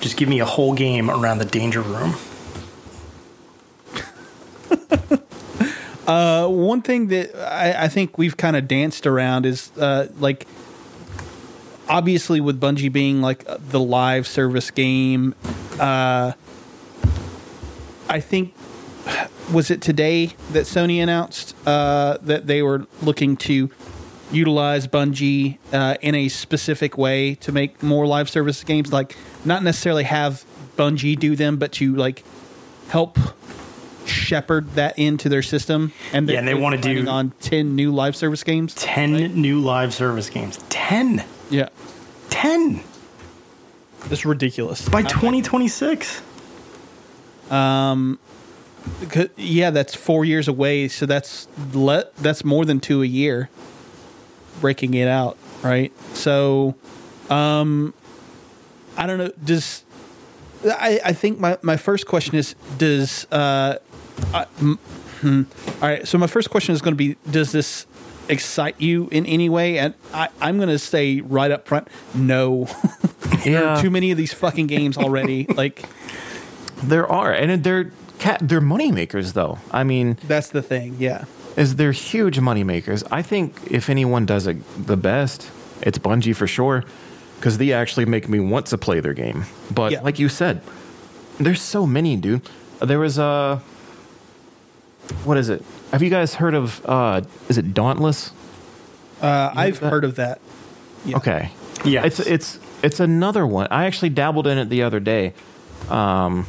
Just 0.00 0.16
give 0.16 0.28
me 0.28 0.40
a 0.40 0.44
whole 0.44 0.74
game 0.74 1.10
around 1.10 1.38
the 1.38 1.44
danger 1.44 1.80
room. 1.80 2.14
Uh, 6.06 6.46
one 6.46 6.82
thing 6.82 7.06
that 7.08 7.34
I, 7.34 7.84
I 7.84 7.88
think 7.88 8.18
we've 8.18 8.36
kind 8.36 8.56
of 8.56 8.68
danced 8.68 9.06
around 9.06 9.46
is 9.46 9.70
uh, 9.78 10.06
like 10.18 10.46
obviously 11.88 12.42
with 12.42 12.60
Bungie 12.60 12.92
being 12.92 13.22
like 13.22 13.42
the 13.70 13.80
live 13.80 14.26
service 14.26 14.70
game, 14.70 15.34
uh, 15.80 16.32
I 18.06 18.20
think 18.20 18.52
was 19.52 19.70
it 19.70 19.80
today 19.82 20.26
that 20.52 20.64
Sony 20.64 21.02
announced 21.02 21.54
uh, 21.66 22.18
that 22.22 22.46
they 22.46 22.62
were 22.62 22.86
looking 23.02 23.36
to 23.38 23.70
utilize 24.32 24.86
Bungie 24.86 25.58
uh, 25.72 25.96
in 26.00 26.14
a 26.14 26.28
specific 26.28 26.96
way 26.98 27.34
to 27.36 27.52
make 27.52 27.82
more 27.82 28.06
live 28.06 28.28
service 28.30 28.64
games, 28.64 28.92
like 28.92 29.16
not 29.44 29.62
necessarily 29.62 30.04
have 30.04 30.44
Bungie 30.76 31.18
do 31.18 31.36
them, 31.36 31.56
but 31.56 31.72
to 31.72 31.94
like 31.94 32.24
help 32.88 33.18
shepherd 34.06 34.70
that 34.72 34.98
into 34.98 35.28
their 35.28 35.42
system. 35.42 35.92
And 36.12 36.28
Yeah, 36.28 36.38
and 36.40 36.48
they 36.48 36.54
wanna 36.54 36.76
do- 36.76 36.82
planning 36.82 37.08
on 37.08 37.32
ten 37.40 37.76
new 37.76 37.92
live 37.92 38.16
service 38.16 38.42
games. 38.42 38.74
10 38.74 39.40
new 39.40 39.60
live 39.60 39.94
service 39.94 40.28
games. 40.30 40.58
10. 40.68 41.22
Yeah, 41.50 41.68
10 42.30 42.80
it's 44.10 44.24
ridiculous. 44.26 44.86
by 44.88 45.02
2026. 45.02 46.20
Because- 47.48 48.18
yeah, 49.36 49.70
that's 49.70 49.94
four 49.94 50.24
years 50.24 50.48
away. 50.48 50.88
So 50.88 51.06
that's 51.06 51.48
le- 51.72 52.06
that's 52.18 52.44
more 52.44 52.64
than 52.64 52.80
two 52.80 53.02
a 53.02 53.06
year. 53.06 53.48
Breaking 54.60 54.94
it 54.94 55.08
out, 55.08 55.36
right? 55.62 55.92
So, 56.14 56.74
um, 57.28 57.92
I 58.96 59.06
don't 59.06 59.18
know. 59.18 59.32
Does 59.44 59.84
I, 60.64 61.00
I 61.04 61.12
think 61.12 61.38
my, 61.38 61.58
my 61.62 61.76
first 61.76 62.06
question 62.06 62.36
is 62.36 62.54
does 62.78 63.26
uh, 63.32 63.78
I, 64.32 64.44
mm, 64.60 64.78
hmm. 65.20 65.42
all 65.82 65.88
right. 65.88 66.06
So 66.06 66.16
my 66.18 66.26
first 66.28 66.50
question 66.50 66.74
is 66.74 66.80
going 66.80 66.92
to 66.92 66.96
be 66.96 67.16
does 67.30 67.52
this 67.52 67.86
excite 68.28 68.80
you 68.80 69.08
in 69.10 69.26
any 69.26 69.48
way? 69.48 69.78
And 69.78 69.94
I, 70.14 70.28
I'm 70.40 70.56
going 70.56 70.68
to 70.70 70.78
say 70.78 71.20
right 71.20 71.50
up 71.50 71.66
front, 71.66 71.88
no. 72.14 72.64
there 73.44 73.52
Yeah. 73.52 73.76
are 73.76 73.82
too 73.82 73.90
many 73.90 74.10
of 74.12 74.16
these 74.16 74.32
fucking 74.32 74.66
games 74.68 74.96
already. 74.96 75.46
like 75.54 75.84
There 76.82 77.06
are, 77.10 77.32
and 77.32 77.62
they're 77.62 77.92
cat, 78.18 78.40
they're 78.42 78.60
money 78.60 78.90
makers 78.92 79.32
though. 79.32 79.58
I 79.70 79.84
mean, 79.84 80.16
that's 80.26 80.48
the 80.48 80.62
thing. 80.62 80.96
Yeah. 80.98 81.24
is 81.56 81.76
they're 81.76 81.92
huge 81.92 82.40
money 82.40 82.64
makers. 82.64 83.04
I 83.10 83.22
think 83.22 83.56
if 83.70 83.88
anyone 83.88 84.26
does 84.26 84.46
it 84.46 84.56
the 84.86 84.96
best, 84.96 85.50
it's 85.82 85.98
Bungie 85.98 86.34
for 86.34 86.46
sure, 86.46 86.84
because 87.36 87.58
they 87.58 87.72
actually 87.72 88.06
make 88.06 88.28
me 88.28 88.40
want 88.40 88.66
to 88.66 88.78
play 88.78 89.00
their 89.00 89.14
game. 89.14 89.44
But 89.70 89.92
Yeah. 89.92 90.00
like 90.02 90.18
you 90.18 90.28
said, 90.28 90.60
there's 91.38 91.60
so 91.62 91.86
many, 91.86 92.16
dude. 92.16 92.42
There 92.80 92.98
was 92.98 93.18
a 93.18 93.62
what 95.24 95.36
is 95.36 95.48
it? 95.48 95.62
Have 95.92 96.02
you 96.02 96.10
guys 96.10 96.34
heard 96.34 96.54
of? 96.54 96.84
uh 96.86 97.20
Is 97.48 97.58
it 97.58 97.74
Dauntless? 97.74 98.32
Uh, 99.20 99.52
I've 99.54 99.80
that? 99.80 99.90
heard 99.90 100.04
of 100.04 100.16
that. 100.16 100.40
Yeah. 101.04 101.16
Okay. 101.18 101.50
Yeah. 101.84 102.04
It's 102.04 102.20
it's 102.20 102.58
it's 102.82 103.00
another 103.00 103.46
one. 103.46 103.68
I 103.70 103.84
actually 103.86 104.08
dabbled 104.10 104.46
in 104.46 104.58
it 104.58 104.68
the 104.70 104.82
other 104.82 105.00
day 105.00 105.34
um, 105.90 106.46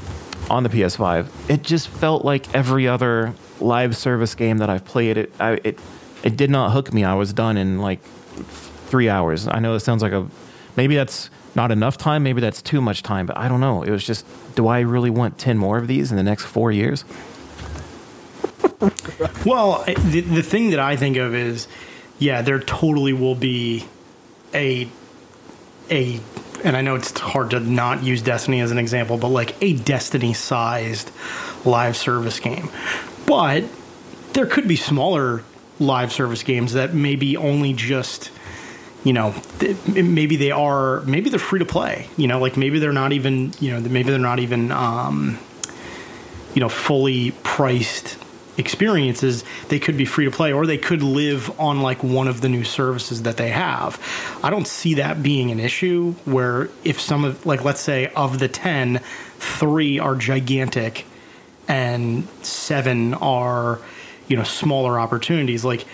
on 0.50 0.64
the 0.64 0.70
PS5. 0.70 1.50
It 1.50 1.64
just 1.64 1.88
felt 1.88 2.26
like 2.26 2.54
every 2.54 2.88
other 2.88 3.34
live 3.60 3.96
service 3.96 4.36
game 4.36 4.58
that 4.60 4.70
I've 4.70 4.86
played. 4.86 5.18
It 5.18 5.34
I, 5.40 5.60
it 5.64 5.80
it 6.24 6.38
did 6.38 6.50
not 6.50 6.72
hook 6.72 6.94
me. 6.94 7.04
I 7.04 7.14
was 7.14 7.34
done 7.34 7.58
in 7.58 7.80
like 7.80 8.02
three 8.04 9.10
hours. 9.10 9.48
I 9.48 9.60
know 9.60 9.76
it 9.76 9.82
sounds 9.82 10.02
like 10.02 10.12
a 10.12 10.28
maybe 10.76 10.96
that's 10.96 11.30
not 11.56 11.72
enough 11.72 11.98
time. 11.98 12.24
Maybe 12.24 12.42
that's 12.42 12.62
too 12.62 12.82
much 12.82 13.04
time. 13.04 13.26
But 13.26 13.38
I 13.38 13.48
don't 13.48 13.62
know. 13.62 13.84
It 13.84 13.92
was 13.92 14.04
just, 14.06 14.26
do 14.56 14.68
I 14.68 14.82
really 14.82 15.10
want 15.10 15.38
ten 15.38 15.58
more 15.58 15.78
of 15.78 15.88
these 15.88 16.12
in 16.12 16.18
the 16.18 16.24
next 16.24 16.46
four 16.46 16.72
years? 16.72 17.06
Well, 19.46 19.84
the, 19.86 20.22
the 20.22 20.42
thing 20.42 20.72
that 20.72 20.80
I 20.80 20.96
think 20.96 21.18
of 21.18 21.34
is, 21.36 21.68
yeah, 22.18 22.42
there 22.42 22.60
totally 22.60 23.14
will 23.14 23.36
be 23.36 23.86
a 24.54 24.90
a, 25.90 26.20
and 26.66 26.76
I 26.76 26.82
know 26.82 26.96
it's 26.96 27.18
hard 27.20 27.52
to 27.52 27.60
not 27.60 28.04
use 28.04 28.24
Destiny 28.24 28.60
as 28.60 28.72
an 28.72 28.80
example, 28.80 29.18
but 29.18 29.28
like 29.28 29.56
a 29.62 29.74
Destiny-sized 29.74 31.12
live 31.64 31.96
service 31.96 32.40
game. 32.40 32.70
But 33.28 33.64
there 34.34 34.48
could 34.48 34.68
be 34.68 34.76
smaller 34.76 35.44
live 35.80 36.12
service 36.12 36.42
games 36.42 36.74
that 36.74 36.94
maybe 36.94 37.38
only 37.38 37.74
just 37.74 38.32
you 39.04 39.14
know 39.14 39.36
maybe 39.88 40.36
they 40.36 40.52
are 40.52 41.02
maybe 41.02 41.30
they're 41.30 41.38
free 41.38 41.60
to 41.60 41.66
play 41.66 42.08
you 42.18 42.28
know 42.28 42.40
like 42.40 42.56
maybe 42.56 42.80
they're 42.80 42.94
not 42.94 43.12
even 43.12 43.52
you 43.60 43.72
know 43.72 43.80
maybe 43.82 44.10
they're 44.10 44.20
not 44.20 44.40
even 44.40 44.72
um 44.72 45.38
you 46.54 46.62
know 46.62 46.70
fully 46.70 47.32
priced 47.44 48.18
experiences 48.58 49.44
they 49.68 49.80
could 49.80 49.98
be 49.98 50.06
free 50.06 50.26
to 50.26 50.32
play 50.32 50.54
or 50.54 50.66
they 50.66 50.78
could 50.78 51.02
live 51.02 51.60
on 51.60 51.82
like 51.82 52.04
one 52.04 52.28
of 52.28 52.42
the 52.42 52.50
new 52.50 52.64
services 52.64 53.24
that 53.24 53.38
they 53.38 53.50
have. 53.50 54.00
I 54.44 54.50
don't 54.50 54.68
see 54.68 54.96
that 54.96 55.22
being 55.22 55.52
an 55.52 55.60
issue 55.60 56.14
where 56.26 56.70
if 56.84 57.00
some 57.00 57.26
of 57.26 57.46
like 57.46 57.64
let's 57.64 57.82
say 57.82 58.08
of 58.16 58.40
the 58.40 58.48
10 58.48 59.00
3 59.40 60.00
are 60.00 60.16
gigantic 60.16 61.06
and 61.68 62.28
7 62.42 63.14
are 63.16 63.80
you 64.28 64.38
know 64.38 64.44
smaller 64.44 65.00
opportunities 65.00 65.66
like 65.66 65.86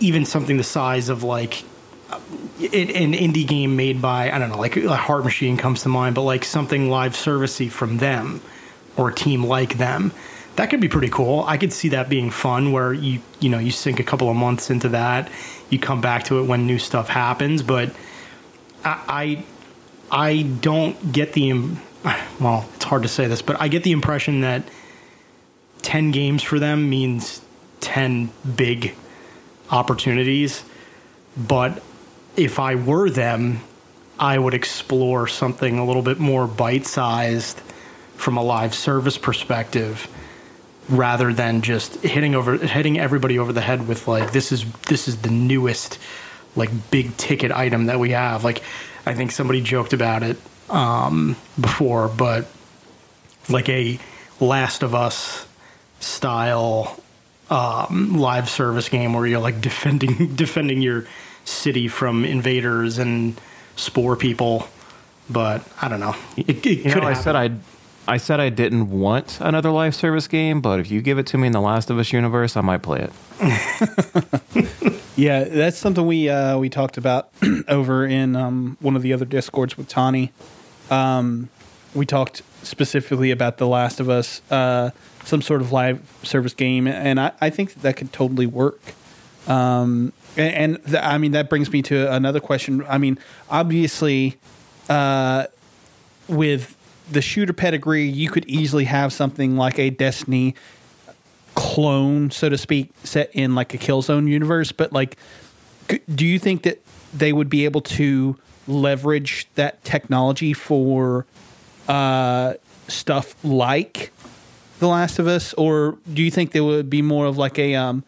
even 0.00 0.24
something 0.24 0.56
the 0.56 0.64
size 0.64 1.08
of 1.08 1.22
like 1.22 1.64
uh, 2.10 2.20
it, 2.60 2.90
an 2.90 3.12
indie 3.12 3.46
game 3.46 3.76
made 3.76 4.02
by 4.02 4.30
I 4.30 4.38
don't 4.38 4.50
know, 4.50 4.58
like 4.58 4.76
a 4.76 4.96
Heart 4.96 5.24
Machine 5.24 5.56
comes 5.56 5.82
to 5.82 5.88
mind, 5.88 6.14
but 6.14 6.22
like 6.22 6.44
something 6.44 6.90
live 6.90 7.14
servicey 7.14 7.70
from 7.70 7.98
them 7.98 8.40
or 8.96 9.08
a 9.08 9.14
team 9.14 9.44
like 9.44 9.78
them 9.78 10.12
that 10.56 10.68
could 10.70 10.80
be 10.80 10.88
pretty 10.88 11.08
cool. 11.08 11.44
I 11.46 11.56
could 11.56 11.72
see 11.72 11.88
that 11.90 12.08
being 12.08 12.30
fun 12.30 12.72
where 12.72 12.92
you 12.92 13.20
you 13.40 13.48
know 13.48 13.58
you 13.58 13.70
sink 13.70 14.00
a 14.00 14.04
couple 14.04 14.28
of 14.28 14.36
months 14.36 14.70
into 14.70 14.90
that, 14.90 15.30
you 15.70 15.78
come 15.78 16.00
back 16.00 16.24
to 16.24 16.40
it 16.40 16.44
when 16.44 16.66
new 16.66 16.78
stuff 16.78 17.08
happens. 17.08 17.62
But 17.62 17.94
I 18.84 19.44
I, 20.10 20.28
I 20.28 20.42
don't 20.42 21.12
get 21.12 21.32
the 21.32 21.52
well, 22.40 22.68
it's 22.74 22.84
hard 22.84 23.02
to 23.02 23.08
say 23.08 23.26
this, 23.26 23.42
but 23.42 23.60
I 23.60 23.68
get 23.68 23.82
the 23.82 23.92
impression 23.92 24.40
that 24.42 24.64
ten 25.80 26.10
games 26.10 26.42
for 26.42 26.58
them 26.58 26.90
means 26.90 27.40
ten 27.80 28.30
big 28.56 28.94
opportunities. 29.70 30.62
But 31.36 31.82
if 32.36 32.58
I 32.58 32.74
were 32.74 33.08
them, 33.08 33.60
I 34.18 34.38
would 34.38 34.52
explore 34.52 35.26
something 35.26 35.78
a 35.78 35.84
little 35.84 36.02
bit 36.02 36.18
more 36.18 36.46
bite 36.46 36.84
sized 36.84 37.60
from 38.16 38.36
a 38.36 38.42
live 38.42 38.74
service 38.74 39.16
perspective 39.16 40.06
rather 40.88 41.32
than 41.32 41.62
just 41.62 41.96
hitting 42.02 42.34
over 42.34 42.56
hitting 42.56 42.98
everybody 42.98 43.38
over 43.38 43.52
the 43.52 43.60
head 43.60 43.86
with 43.86 44.08
like 44.08 44.32
this 44.32 44.52
is 44.52 44.64
this 44.82 45.08
is 45.08 45.22
the 45.22 45.30
newest 45.30 45.98
like 46.56 46.70
big 46.90 47.16
ticket 47.16 47.52
item 47.52 47.86
that 47.86 47.98
we 47.98 48.10
have. 48.10 48.44
Like 48.44 48.62
i 49.04 49.14
think 49.14 49.32
somebody 49.32 49.60
joked 49.60 49.92
about 49.92 50.22
it 50.22 50.36
um, 50.70 51.36
before 51.60 52.06
but 52.08 52.46
like 53.48 53.68
a 53.68 53.98
last 54.40 54.82
of 54.82 54.94
us 54.94 55.46
style 56.00 57.00
um, 57.50 58.14
live 58.18 58.48
service 58.48 58.88
game 58.88 59.12
where 59.12 59.26
you're 59.26 59.40
like 59.40 59.60
defending 59.60 60.34
defending 60.34 60.80
your 60.80 61.06
city 61.44 61.88
from 61.88 62.24
invaders 62.24 62.98
and 62.98 63.40
spore 63.76 64.16
people. 64.16 64.66
But 65.30 65.66
i 65.80 65.88
don't 65.88 66.00
know. 66.00 66.16
It, 66.36 66.64
it 66.64 66.66
You 66.66 66.92
could 66.92 67.02
know, 67.02 67.08
I 67.08 67.14
said 67.14 67.36
I, 67.36 67.50
I 68.08 68.16
said 68.16 68.40
I 68.40 68.48
didn't 68.48 68.90
want 68.90 69.38
another 69.40 69.70
live 69.70 69.94
service 69.94 70.26
game, 70.26 70.60
but 70.60 70.80
if 70.80 70.90
you 70.90 71.00
give 71.00 71.18
it 71.18 71.26
to 71.28 71.38
me 71.38 71.46
in 71.46 71.52
the 71.52 71.60
Last 71.60 71.88
of 71.88 71.98
Us 71.98 72.12
universe, 72.12 72.56
I 72.56 72.60
might 72.60 72.82
play 72.82 73.08
it. 73.08 74.72
Yeah, 75.14 75.44
that's 75.44 75.76
something 75.76 76.06
we 76.06 76.28
uh, 76.28 76.58
we 76.58 76.70
talked 76.70 76.96
about 76.96 77.28
over 77.68 78.06
in 78.06 78.34
um, 78.34 78.78
one 78.80 78.96
of 78.96 79.02
the 79.02 79.12
other 79.12 79.26
discords 79.26 79.76
with 79.76 79.88
Tani. 79.88 80.32
Um, 80.90 81.50
we 81.94 82.06
talked 82.06 82.42
specifically 82.62 83.30
about 83.30 83.58
The 83.58 83.66
Last 83.66 84.00
of 84.00 84.08
Us, 84.08 84.40
uh, 84.50 84.90
some 85.24 85.42
sort 85.42 85.60
of 85.60 85.70
live 85.70 86.00
service 86.22 86.54
game, 86.54 86.86
and 86.86 87.20
I, 87.20 87.32
I 87.42 87.50
think 87.50 87.74
that, 87.74 87.82
that 87.82 87.96
could 87.96 88.12
totally 88.12 88.46
work. 88.46 88.80
Um, 89.46 90.14
and 90.36 90.54
and 90.54 90.86
th- 90.86 91.02
I 91.02 91.18
mean 91.18 91.32
that 91.32 91.50
brings 91.50 91.70
me 91.70 91.82
to 91.82 92.10
another 92.10 92.40
question. 92.40 92.82
I 92.88 92.96
mean, 92.96 93.18
obviously, 93.50 94.38
uh, 94.88 95.46
with 96.26 96.74
the 97.12 97.22
shooter 97.22 97.52
pedigree, 97.52 98.04
you 98.04 98.30
could 98.30 98.46
easily 98.46 98.84
have 98.84 99.12
something 99.12 99.56
like 99.56 99.78
a 99.78 99.90
Destiny 99.90 100.54
clone, 101.54 102.30
so 102.30 102.48
to 102.48 102.58
speak, 102.58 102.90
set 103.04 103.30
in 103.32 103.54
like 103.54 103.74
a 103.74 103.78
Killzone 103.78 104.28
universe. 104.28 104.72
But 104.72 104.92
like, 104.92 105.16
do 106.12 106.26
you 106.26 106.38
think 106.38 106.62
that 106.62 106.82
they 107.12 107.32
would 107.32 107.50
be 107.50 107.64
able 107.64 107.82
to 107.82 108.36
leverage 108.66 109.46
that 109.54 109.84
technology 109.84 110.52
for 110.52 111.26
uh, 111.88 112.54
stuff 112.88 113.34
like 113.44 114.12
The 114.78 114.88
Last 114.88 115.18
of 115.18 115.26
Us, 115.26 115.52
or 115.54 115.98
do 116.12 116.22
you 116.22 116.30
think 116.30 116.52
there 116.52 116.64
would 116.64 116.88
be 116.88 117.02
more 117.02 117.26
of 117.26 117.36
like 117.36 117.58
a 117.58 117.74
um, 117.74 118.04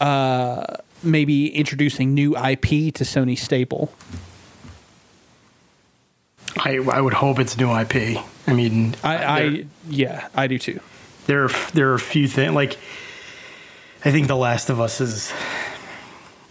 uh, 0.00 0.64
maybe 1.02 1.48
introducing 1.54 2.14
new 2.14 2.36
IP 2.36 2.94
to 2.94 3.04
Sony 3.04 3.36
staple? 3.36 3.92
I, 6.56 6.76
I 6.76 7.00
would 7.00 7.14
hope 7.14 7.38
it's 7.38 7.56
new 7.56 7.76
ip 7.78 7.94
i 8.46 8.52
mean 8.52 8.94
I, 9.02 9.16
I 9.16 9.64
yeah, 9.88 10.28
I 10.34 10.46
do 10.46 10.58
too. 10.58 10.80
there 11.26 11.44
are 11.44 11.50
there 11.74 11.90
are 11.90 11.94
a 11.94 12.00
few 12.00 12.28
things 12.28 12.52
like 12.52 12.78
I 14.04 14.12
think 14.12 14.28
The 14.28 14.36
Last 14.36 14.70
of 14.70 14.80
Us 14.80 15.00
is. 15.00 15.32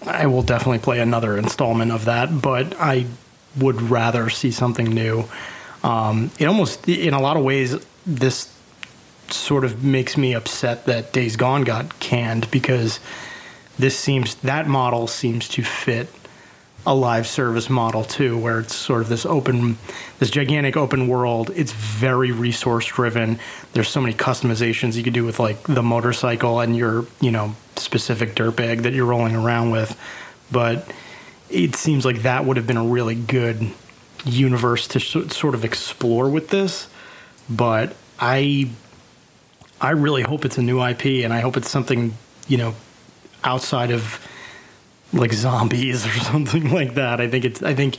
I 0.05 0.27
will 0.27 0.41
definitely 0.43 0.79
play 0.79 0.99
another 0.99 1.37
installment 1.37 1.91
of 1.91 2.05
that, 2.05 2.41
but 2.41 2.75
I 2.79 3.07
would 3.57 3.81
rather 3.81 4.29
see 4.29 4.51
something 4.51 4.85
new. 4.85 5.25
Um, 5.83 6.31
it 6.39 6.45
almost, 6.45 6.87
in 6.87 7.13
a 7.13 7.19
lot 7.19 7.35
of 7.35 7.43
ways, 7.43 7.75
this 8.05 8.53
sort 9.29 9.65
of 9.65 9.83
makes 9.83 10.15
me 10.15 10.33
upset 10.33 10.85
that 10.85 11.13
Days 11.13 11.35
Gone 11.35 11.63
got 11.63 11.99
canned 11.99 12.49
because 12.51 12.99
this 13.79 13.97
seems 13.97 14.35
that 14.35 14.67
model 14.67 15.07
seems 15.07 15.47
to 15.49 15.63
fit 15.63 16.09
a 16.87 16.95
live 16.95 17.27
service 17.27 17.69
model 17.69 18.05
too, 18.05 18.37
where 18.37 18.61
it's 18.61 18.73
sort 18.73 19.01
of 19.01 19.09
this 19.09 19.25
open, 19.25 19.77
this 20.19 20.29
gigantic 20.29 20.77
open 20.77 21.09
world. 21.09 21.51
It's 21.53 21.73
very 21.73 22.31
resource 22.31 22.85
driven. 22.85 23.39
There's 23.73 23.89
so 23.89 23.99
many 23.99 24.13
customizations 24.13 24.95
you 24.95 25.03
could 25.03 25.13
do 25.13 25.25
with 25.25 25.37
like 25.37 25.61
the 25.63 25.83
motorcycle 25.83 26.61
and 26.61 26.77
your, 26.77 27.05
you 27.19 27.29
know, 27.29 27.53
specific 27.75 28.35
dirt 28.35 28.55
bag 28.55 28.83
that 28.83 28.93
you're 28.93 29.05
rolling 29.05 29.35
around 29.35 29.71
with. 29.71 29.99
But 30.49 30.89
it 31.49 31.75
seems 31.75 32.05
like 32.05 32.21
that 32.21 32.45
would 32.45 32.55
have 32.55 32.65
been 32.65 32.77
a 32.77 32.85
really 32.85 33.15
good 33.15 33.69
universe 34.23 34.87
to 34.87 35.01
so- 35.01 35.27
sort 35.27 35.55
of 35.55 35.65
explore 35.65 36.29
with 36.29 36.47
this. 36.47 36.87
But 37.49 37.97
I, 38.17 38.69
I 39.81 39.89
really 39.89 40.21
hope 40.21 40.45
it's 40.45 40.57
a 40.57 40.61
new 40.61 40.81
IP, 40.81 41.25
and 41.25 41.33
I 41.33 41.41
hope 41.41 41.57
it's 41.57 41.69
something 41.69 42.13
you 42.47 42.57
know 42.57 42.75
outside 43.43 43.91
of 43.91 44.25
like 45.13 45.33
zombies 45.33 46.05
or 46.07 46.19
something 46.19 46.71
like 46.71 46.95
that. 46.95 47.21
I 47.21 47.27
think 47.27 47.45
it's 47.45 47.63
I 47.63 47.73
think 47.73 47.97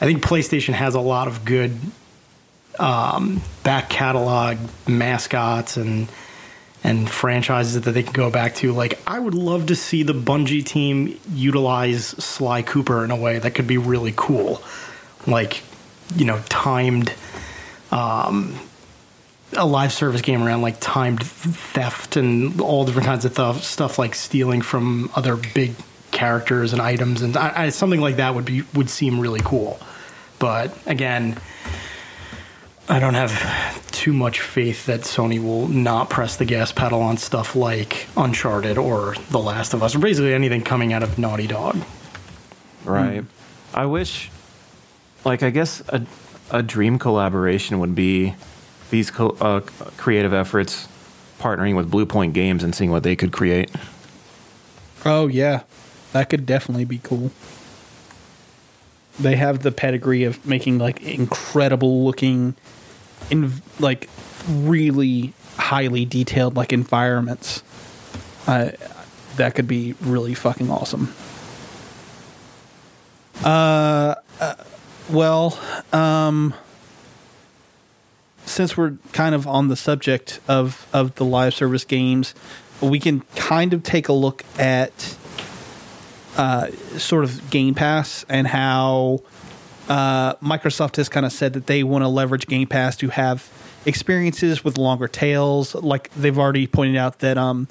I 0.00 0.06
think 0.06 0.22
PlayStation 0.22 0.74
has 0.74 0.94
a 0.94 1.00
lot 1.00 1.28
of 1.28 1.44
good 1.44 1.78
um, 2.78 3.42
back 3.64 3.88
catalog 3.90 4.58
mascots 4.86 5.76
and 5.76 6.08
and 6.84 7.10
franchises 7.10 7.80
that 7.80 7.90
they 7.90 8.02
can 8.02 8.12
go 8.12 8.30
back 8.30 8.54
to. 8.56 8.72
Like 8.72 8.98
I 9.06 9.18
would 9.18 9.34
love 9.34 9.66
to 9.66 9.76
see 9.76 10.02
the 10.02 10.12
Bungie 10.12 10.64
team 10.64 11.18
utilize 11.32 12.06
Sly 12.06 12.62
Cooper 12.62 13.04
in 13.04 13.10
a 13.10 13.16
way 13.16 13.38
that 13.38 13.52
could 13.52 13.66
be 13.66 13.78
really 13.78 14.14
cool. 14.16 14.62
Like, 15.26 15.62
you 16.14 16.24
know, 16.24 16.40
timed 16.48 17.12
um, 17.90 18.58
a 19.56 19.66
live 19.66 19.92
service 19.92 20.20
game 20.20 20.42
around 20.42 20.62
like 20.62 20.76
timed 20.80 21.24
theft 21.24 22.16
and 22.16 22.60
all 22.60 22.84
different 22.84 23.06
kinds 23.06 23.24
of 23.24 23.34
th- 23.34 23.64
stuff 23.64 23.98
like 23.98 24.14
stealing 24.14 24.62
from 24.62 25.10
other 25.16 25.36
big 25.36 25.74
characters 26.18 26.72
and 26.72 26.82
items 26.82 27.22
and 27.22 27.36
I, 27.36 27.52
I, 27.64 27.68
something 27.68 28.00
like 28.00 28.16
that 28.16 28.34
would 28.34 28.44
be 28.44 28.62
would 28.74 28.90
seem 28.90 29.20
really 29.20 29.40
cool 29.44 29.78
but 30.40 30.76
again 30.86 31.38
i 32.88 32.98
don't 32.98 33.14
have 33.14 33.32
too 33.92 34.12
much 34.12 34.40
faith 34.40 34.86
that 34.86 35.02
sony 35.02 35.40
will 35.40 35.68
not 35.68 36.10
press 36.10 36.36
the 36.36 36.44
gas 36.44 36.72
pedal 36.72 37.00
on 37.02 37.18
stuff 37.18 37.54
like 37.54 38.08
uncharted 38.16 38.78
or 38.78 39.14
the 39.30 39.38
last 39.38 39.74
of 39.74 39.82
us 39.84 39.94
or 39.94 40.00
basically 40.00 40.34
anything 40.34 40.62
coming 40.62 40.92
out 40.92 41.04
of 41.04 41.18
naughty 41.18 41.46
dog 41.46 41.76
Right. 42.84 43.24
I 43.74 43.86
wish, 43.86 44.30
like, 45.24 45.42
I 45.42 45.50
guess 45.50 45.82
a, 45.88 46.06
a 46.50 46.62
dream 46.62 46.98
collaboration 46.98 47.80
would 47.80 47.94
be 47.94 48.34
these 48.90 49.10
co- 49.10 49.36
uh, 49.40 49.60
creative 49.98 50.32
efforts 50.32 50.88
partnering 51.38 51.76
with 51.76 51.90
Bluepoint 51.90 52.32
Games 52.32 52.64
and 52.64 52.74
seeing 52.74 52.90
what 52.90 53.02
they 53.02 53.14
could 53.14 53.30
create. 53.32 53.70
Oh 55.04 55.26
yeah, 55.26 55.62
that 56.12 56.30
could 56.30 56.46
definitely 56.46 56.84
be 56.84 56.98
cool. 56.98 57.30
They 59.18 59.36
have 59.36 59.62
the 59.62 59.72
pedigree 59.72 60.24
of 60.24 60.44
making 60.46 60.78
like 60.78 61.02
incredible 61.02 62.04
looking, 62.04 62.54
in 63.30 63.52
like 63.80 64.08
really 64.48 65.32
highly 65.56 66.04
detailed 66.04 66.56
like 66.56 66.72
environments. 66.72 67.62
Uh, 68.46 68.70
that 69.36 69.54
could 69.54 69.68
be 69.68 69.94
really 70.00 70.34
fucking 70.34 70.70
awesome. 70.70 71.14
Uh, 73.44 74.14
uh 74.40 74.54
well, 75.10 75.58
um, 75.92 76.54
since 78.44 78.76
we're 78.76 78.96
kind 79.12 79.34
of 79.34 79.46
on 79.46 79.68
the 79.68 79.76
subject 79.76 80.40
of 80.48 80.86
of 80.92 81.14
the 81.16 81.24
live 81.24 81.54
service 81.54 81.84
games, 81.84 82.34
we 82.80 83.00
can 83.00 83.20
kind 83.34 83.72
of 83.72 83.82
take 83.82 84.08
a 84.08 84.12
look 84.12 84.44
at 84.58 85.16
uh, 86.38 86.70
sort 86.96 87.24
of 87.24 87.50
Game 87.50 87.74
Pass 87.74 88.24
and 88.28 88.46
how 88.46 89.20
uh, 89.88 90.34
Microsoft 90.36 90.96
has 90.96 91.08
kind 91.10 91.26
of 91.26 91.32
said 91.32 91.52
that 91.52 91.66
they 91.66 91.82
want 91.82 92.04
to 92.04 92.08
leverage 92.08 92.46
Game 92.46 92.66
Pass 92.68 92.96
to 92.98 93.08
have 93.08 93.50
experiences 93.84 94.64
with 94.64 94.78
longer 94.78 95.08
tails. 95.08 95.74
Like 95.74 96.10
they've 96.14 96.38
already 96.38 96.66
pointed 96.66 96.96
out 96.96 97.18
that 97.20 97.36
um, 97.38 97.68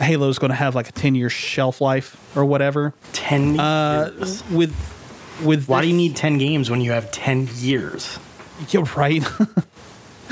Halo 0.00 0.28
is 0.28 0.38
going 0.38 0.50
to 0.50 0.54
have 0.56 0.74
like 0.74 0.88
a 0.88 0.92
ten 0.92 1.14
year 1.14 1.28
shelf 1.30 1.80
life 1.80 2.16
or 2.36 2.44
whatever. 2.44 2.94
10 3.12 3.58
Uh, 3.60 4.12
years 4.16 4.44
with 4.50 4.74
with 5.44 5.68
why 5.68 5.82
do 5.82 5.88
you 5.88 5.96
need 5.96 6.16
10 6.16 6.38
games 6.38 6.70
when 6.70 6.80
you 6.80 6.92
have 6.92 7.10
10 7.12 7.48
years 7.56 8.18
You're 8.70 8.84
right. 8.96 9.22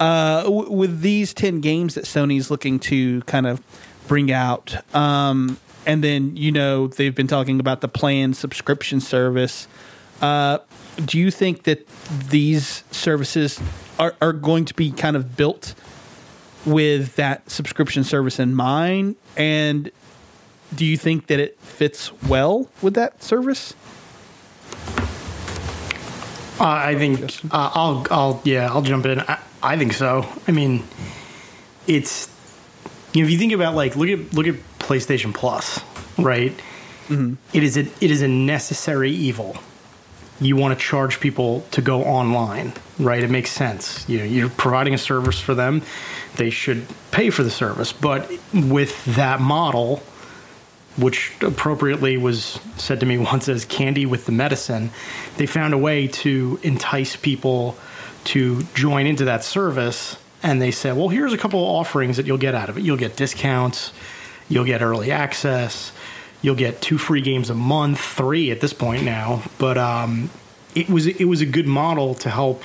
uh, 0.00 0.42
w- 0.44 0.70
with 0.70 1.00
these 1.00 1.34
10 1.34 1.60
games 1.60 1.94
that 1.94 2.04
Sony's 2.04 2.50
looking 2.50 2.78
to 2.80 3.20
kind 3.22 3.46
of 3.46 3.60
bring 4.06 4.32
out, 4.32 4.76
um, 4.94 5.58
and 5.88 6.04
then, 6.04 6.36
you 6.36 6.52
know, 6.52 6.86
they've 6.86 7.14
been 7.14 7.26
talking 7.26 7.58
about 7.60 7.80
the 7.80 7.88
planned 7.88 8.36
subscription 8.36 9.00
service. 9.00 9.66
Uh, 10.20 10.58
do 11.02 11.18
you 11.18 11.30
think 11.30 11.62
that 11.62 11.88
these 12.28 12.84
services 12.90 13.58
are, 13.98 14.14
are 14.20 14.34
going 14.34 14.66
to 14.66 14.74
be 14.74 14.92
kind 14.92 15.16
of 15.16 15.34
built 15.34 15.74
with 16.66 17.16
that 17.16 17.50
subscription 17.50 18.04
service 18.04 18.38
in 18.38 18.54
mind? 18.54 19.16
And 19.34 19.90
do 20.74 20.84
you 20.84 20.98
think 20.98 21.28
that 21.28 21.40
it 21.40 21.58
fits 21.60 22.12
well 22.24 22.68
with 22.82 22.92
that 22.94 23.22
service? 23.22 23.72
Uh, 26.60 26.64
I 26.64 26.96
think 26.96 27.20
uh, 27.50 27.70
I'll 27.72 28.06
I'll 28.10 28.42
yeah 28.44 28.68
I'll 28.68 28.82
jump 28.82 29.06
in. 29.06 29.20
I, 29.20 29.38
I 29.62 29.78
think 29.78 29.92
so. 29.92 30.26
I 30.46 30.50
mean, 30.50 30.82
it's 31.86 32.28
you 33.14 33.22
know 33.22 33.26
if 33.26 33.32
you 33.32 33.38
think 33.38 33.52
about 33.52 33.74
like 33.76 33.94
look 33.94 34.08
at 34.08 34.34
look 34.34 34.48
at 34.48 34.56
PlayStation 34.88 35.34
Plus, 35.34 35.78
mm-hmm. 35.78 36.22
right? 36.22 36.52
Mm-hmm. 37.08 37.34
It 37.52 37.62
is 37.62 37.76
a 37.76 37.80
it 37.80 38.10
is 38.10 38.22
a 38.22 38.28
necessary 38.28 39.10
evil. 39.10 39.56
You 40.40 40.56
want 40.56 40.78
to 40.78 40.84
charge 40.84 41.18
people 41.20 41.62
to 41.72 41.82
go 41.82 42.04
online, 42.04 42.72
right? 42.98 43.22
It 43.22 43.30
makes 43.30 43.50
sense. 43.50 44.08
You 44.08 44.18
know, 44.18 44.24
you're 44.24 44.48
providing 44.48 44.94
a 44.94 44.98
service 44.98 45.40
for 45.40 45.54
them; 45.54 45.82
they 46.36 46.50
should 46.50 46.86
pay 47.10 47.30
for 47.30 47.42
the 47.42 47.50
service. 47.50 47.92
But 47.92 48.30
with 48.54 49.04
that 49.16 49.40
model, 49.40 50.02
which 50.96 51.32
appropriately 51.42 52.16
was 52.16 52.60
said 52.76 53.00
to 53.00 53.06
me 53.06 53.18
once 53.32 53.48
as 53.48 53.64
candy 53.64 54.06
with 54.06 54.26
the 54.26 54.32
medicine, 54.32 54.90
they 55.36 55.46
found 55.46 55.74
a 55.74 55.78
way 55.78 56.08
to 56.08 56.58
entice 56.62 57.16
people 57.16 57.76
to 58.24 58.62
join 58.74 59.06
into 59.06 59.24
that 59.26 59.44
service. 59.44 60.16
And 60.42 60.62
they 60.62 60.70
said, 60.70 60.96
well, 60.96 61.08
here's 61.08 61.32
a 61.32 61.38
couple 61.38 61.60
of 61.60 61.68
offerings 61.68 62.16
that 62.16 62.26
you'll 62.26 62.38
get 62.38 62.54
out 62.54 62.68
of 62.68 62.78
it. 62.78 62.84
You'll 62.84 62.96
get 62.96 63.16
discounts, 63.16 63.92
you'll 64.48 64.64
get 64.64 64.82
early 64.82 65.10
access, 65.10 65.92
you'll 66.42 66.54
get 66.54 66.80
two 66.80 66.98
free 66.98 67.20
games 67.20 67.50
a 67.50 67.54
month, 67.54 68.00
three 68.00 68.50
at 68.50 68.60
this 68.60 68.72
point 68.72 69.04
now. 69.04 69.42
But 69.58 69.78
um, 69.78 70.30
it 70.74 70.88
was 70.88 71.06
it 71.06 71.24
was 71.24 71.40
a 71.40 71.46
good 71.46 71.66
model 71.66 72.14
to 72.16 72.30
help 72.30 72.62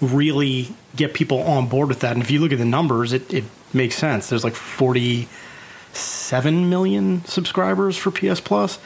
really 0.00 0.74
get 0.94 1.14
people 1.14 1.40
on 1.42 1.68
board 1.68 1.88
with 1.88 2.00
that. 2.00 2.12
And 2.12 2.22
if 2.22 2.30
you 2.30 2.40
look 2.40 2.52
at 2.52 2.58
the 2.58 2.64
numbers, 2.64 3.12
it, 3.12 3.32
it 3.32 3.44
makes 3.72 3.96
sense. 3.96 4.28
There's 4.28 4.44
like 4.44 4.54
47 4.54 6.68
million 6.68 7.24
subscribers 7.24 7.96
for 7.96 8.10
PS 8.10 8.40
Plus. 8.40 8.78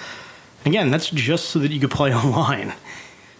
Again, 0.64 0.90
that's 0.90 1.11
just 1.11 1.50
so 1.50 1.59
that 1.61 1.72
you 1.72 1.80
could 1.80 1.90
play 1.90 2.14
online. 2.14 2.74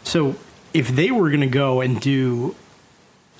So 0.05 0.37
if 0.73 0.89
they 0.89 1.11
were 1.11 1.29
going 1.29 1.41
to 1.41 1.47
go 1.47 1.81
and 1.81 2.01
do 2.01 2.55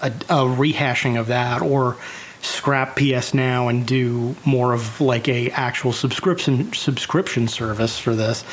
a, 0.01 0.09
a 0.09 0.45
rehashing 0.45 1.19
of 1.19 1.29
that 1.29 1.63
or 1.63 1.97
scrap 2.43 2.97
PS 2.97 3.35
Now 3.35 3.69
and 3.69 3.87
do 3.87 4.35
more 4.45 4.73
of 4.73 5.01
like 5.01 5.29
a 5.29 5.51
actual 5.51 5.93
subscription 5.93 6.73
subscription 6.73 7.49
service 7.49 7.99
for 7.99 8.15
this, 8.15 8.45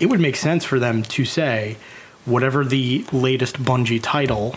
it 0.00 0.06
would 0.06 0.20
make 0.20 0.36
sense 0.36 0.64
for 0.64 0.78
them 0.78 1.02
to 1.04 1.24
say 1.24 1.76
whatever 2.24 2.64
the 2.64 3.04
latest 3.12 3.62
Bungie 3.62 4.00
title 4.02 4.56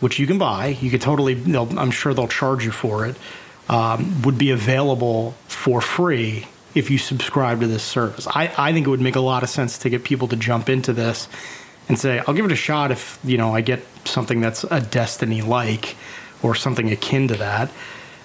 which 0.00 0.18
you 0.18 0.26
can 0.26 0.38
buy. 0.38 0.68
You 0.80 0.90
could 0.90 1.00
totally, 1.00 1.40
I'm 1.56 1.90
sure 1.90 2.12
they'll 2.14 2.28
charge 2.28 2.64
you 2.64 2.70
for 2.70 3.06
it, 3.06 3.16
um, 3.68 4.22
would 4.22 4.38
be 4.38 4.50
available 4.50 5.32
for 5.48 5.80
free 5.80 6.46
if 6.74 6.90
you 6.90 6.98
subscribe 6.98 7.60
to 7.60 7.66
this 7.66 7.82
service. 7.82 8.26
I, 8.26 8.52
I 8.58 8.72
think 8.72 8.86
it 8.86 8.90
would 8.90 9.00
make 9.00 9.16
a 9.16 9.20
lot 9.20 9.42
of 9.42 9.48
sense 9.48 9.78
to 9.78 9.90
get 9.90 10.04
people 10.04 10.28
to 10.28 10.36
jump 10.36 10.68
into 10.68 10.92
this 10.92 11.28
and 11.88 11.98
say, 11.98 12.18
I'll 12.26 12.34
give 12.34 12.44
it 12.44 12.52
a 12.52 12.56
shot 12.56 12.90
if, 12.90 13.18
you 13.24 13.38
know, 13.38 13.54
I 13.54 13.60
get 13.60 13.82
something 14.04 14.40
that's 14.40 14.64
a 14.64 14.80
Destiny 14.80 15.40
like 15.40 15.96
or 16.46 16.54
something 16.54 16.90
akin 16.90 17.28
to 17.28 17.34
that. 17.34 17.70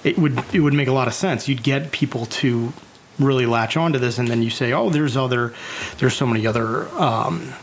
It 0.04 0.18
would 0.18 0.44
it 0.54 0.62
would 0.62 0.74
make 0.74 0.88
a 0.88 0.94
lot 0.94 1.08
of 1.08 1.14
sense. 1.14 1.48
You'd 1.48 1.64
get 1.64 1.92
people 1.92 2.26
to 2.28 2.72
really 3.20 3.46
latch 3.46 3.78
onto 3.78 4.00
this, 4.00 4.18
and 4.18 4.28
then 4.28 4.42
you 4.42 4.50
say, 4.50 4.74
"Oh, 4.74 4.90
there's 4.90 5.18
other, 5.18 5.54
there's 5.98 6.16
so 6.16 6.26
many 6.26 6.48
other 6.48 6.88
um, 6.90 7.54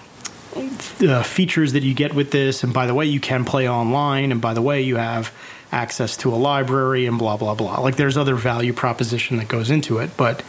uh, 1.01 1.23
features 1.23 1.73
that 1.73 1.83
you 1.83 1.95
get 1.95 2.15
with 2.15 2.31
this. 2.31 2.65
And 2.65 2.73
by 2.73 2.87
the 2.87 2.95
way, 2.95 3.07
you 3.07 3.21
can 3.21 3.45
play 3.45 3.69
online. 3.69 4.33
And 4.33 4.41
by 4.41 4.55
the 4.55 4.63
way, 4.63 4.83
you 4.83 4.97
have 4.97 5.33
access 5.71 6.17
to 6.19 6.33
a 6.33 6.37
library 6.37 7.07
and 7.07 7.19
blah 7.19 7.37
blah 7.37 7.55
blah. 7.55 7.81
Like 7.81 7.97
there's 7.97 8.17
other 8.17 8.35
value 8.35 8.73
proposition 8.73 9.37
that 9.37 9.49
goes 9.49 9.71
into 9.71 9.99
it. 9.99 10.17
But 10.17 10.43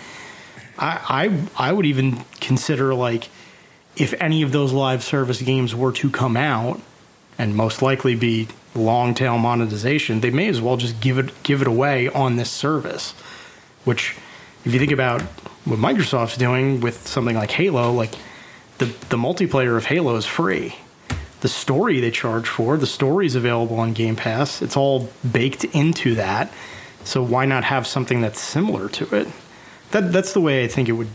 I 0.78 1.40
I, 1.58 1.70
I 1.70 1.74
would 1.74 1.86
even 1.86 2.24
consider 2.40 2.94
like 2.94 3.30
if 3.96 4.14
any 4.22 4.42
of 4.44 4.52
those 4.52 4.72
live 4.72 5.04
service 5.04 5.42
games 5.42 5.76
were 5.76 5.92
to 5.92 6.10
come 6.10 6.38
out 6.38 6.80
and 7.38 7.56
most 7.56 7.82
likely 7.82 8.16
be 8.16 8.48
long 8.76 9.14
tail 9.14 9.38
monetization, 9.38 10.22
they 10.22 10.30
may 10.30 10.48
as 10.48 10.62
well 10.62 10.78
just 10.78 11.00
give 11.00 11.18
it 11.18 11.44
give 11.44 11.62
it 11.62 11.68
away 11.68 12.10
on 12.10 12.36
this 12.36 12.50
service. 12.50 13.12
Which, 13.86 14.16
if 14.66 14.74
you 14.74 14.80
think 14.80 14.92
about 14.92 15.22
what 15.66 15.80
Microsoft's 15.80 16.38
doing 16.38 16.82
with 16.82 17.08
something 17.08 17.36
like 17.36 17.52
Halo, 17.52 17.92
like 17.92 18.14
the 18.78 18.86
the 18.86 19.18
multiplayer 19.18 19.78
of 19.78 19.86
Halo 19.86 20.16
is 20.16 20.26
free. 20.26 20.76
The 21.42 21.48
story 21.48 22.02
they 22.02 22.12
charge 22.12 22.50
for, 22.50 22.76
the 22.76 22.86
story 22.86 23.26
is 23.26 23.36
available 23.36 23.80
on 23.80 23.94
Game 23.94 24.18
Pass. 24.18 24.62
It's 24.62 24.76
all 24.76 25.10
baked 25.32 25.64
into 25.64 26.16
that. 26.16 26.52
So 27.06 27.24
why 27.24 27.46
not 27.46 27.64
have 27.64 27.88
something 27.88 28.20
that's 28.20 28.42
similar 28.42 28.90
to 28.90 29.16
it? 29.16 29.28
That 29.92 30.12
that's 30.12 30.34
the 30.34 30.42
way 30.42 30.64
I 30.64 30.68
think 30.68 30.90
it 30.90 30.94
would. 30.94 31.10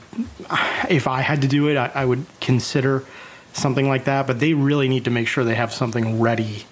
If 0.89 1.07
I 1.07 1.21
had 1.21 1.43
to 1.43 1.49
do 1.49 1.69
it, 1.69 1.77
I, 1.77 1.91
I 1.95 2.05
would 2.05 2.25
consider 2.41 3.05
something 3.53 3.87
like 3.87 4.05
that. 4.05 4.27
But 4.27 4.41
they 4.41 4.55
really 4.55 4.89
need 4.89 5.05
to 5.05 5.11
make 5.11 5.29
sure 5.29 5.45
they 5.45 5.55
have 5.55 5.73
something 5.73 6.21
ready 6.21 6.65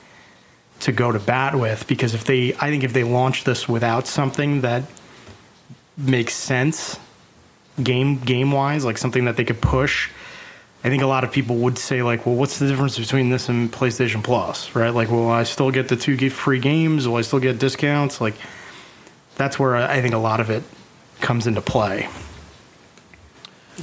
to 0.82 0.92
go 0.92 1.12
to 1.12 1.18
bat 1.18 1.54
with 1.54 1.86
because 1.86 2.14
if 2.14 2.24
they, 2.24 2.54
I 2.54 2.70
think 2.70 2.84
if 2.84 2.92
they 2.92 3.04
launch 3.04 3.44
this 3.44 3.68
without 3.68 4.06
something 4.06 4.60
that 4.62 4.84
makes 5.96 6.34
sense 6.34 6.98
game 7.82 8.18
game 8.18 8.52
wise, 8.52 8.84
like 8.84 8.98
something 8.98 9.24
that 9.24 9.36
they 9.36 9.44
could 9.44 9.60
push. 9.60 10.10
I 10.84 10.88
think 10.88 11.02
a 11.02 11.06
lot 11.06 11.22
of 11.22 11.30
people 11.30 11.56
would 11.58 11.78
say 11.78 12.02
like, 12.02 12.26
well, 12.26 12.34
what's 12.34 12.58
the 12.58 12.66
difference 12.66 12.98
between 12.98 13.30
this 13.30 13.48
and 13.48 13.72
PlayStation 13.72 14.22
Plus, 14.22 14.74
right? 14.74 14.90
Like, 14.90 15.10
well, 15.10 15.30
I 15.30 15.44
still 15.44 15.70
get 15.70 15.88
the 15.88 15.96
two 15.96 16.28
free 16.28 16.58
games, 16.58 17.06
will 17.06 17.16
I 17.16 17.22
still 17.22 17.38
get 17.38 17.60
discounts? 17.60 18.20
Like, 18.20 18.34
that's 19.36 19.58
where 19.58 19.76
I 19.76 20.00
think 20.00 20.14
a 20.14 20.18
lot 20.18 20.40
of 20.40 20.50
it 20.50 20.64
comes 21.20 21.46
into 21.46 21.60
play. 21.60 22.08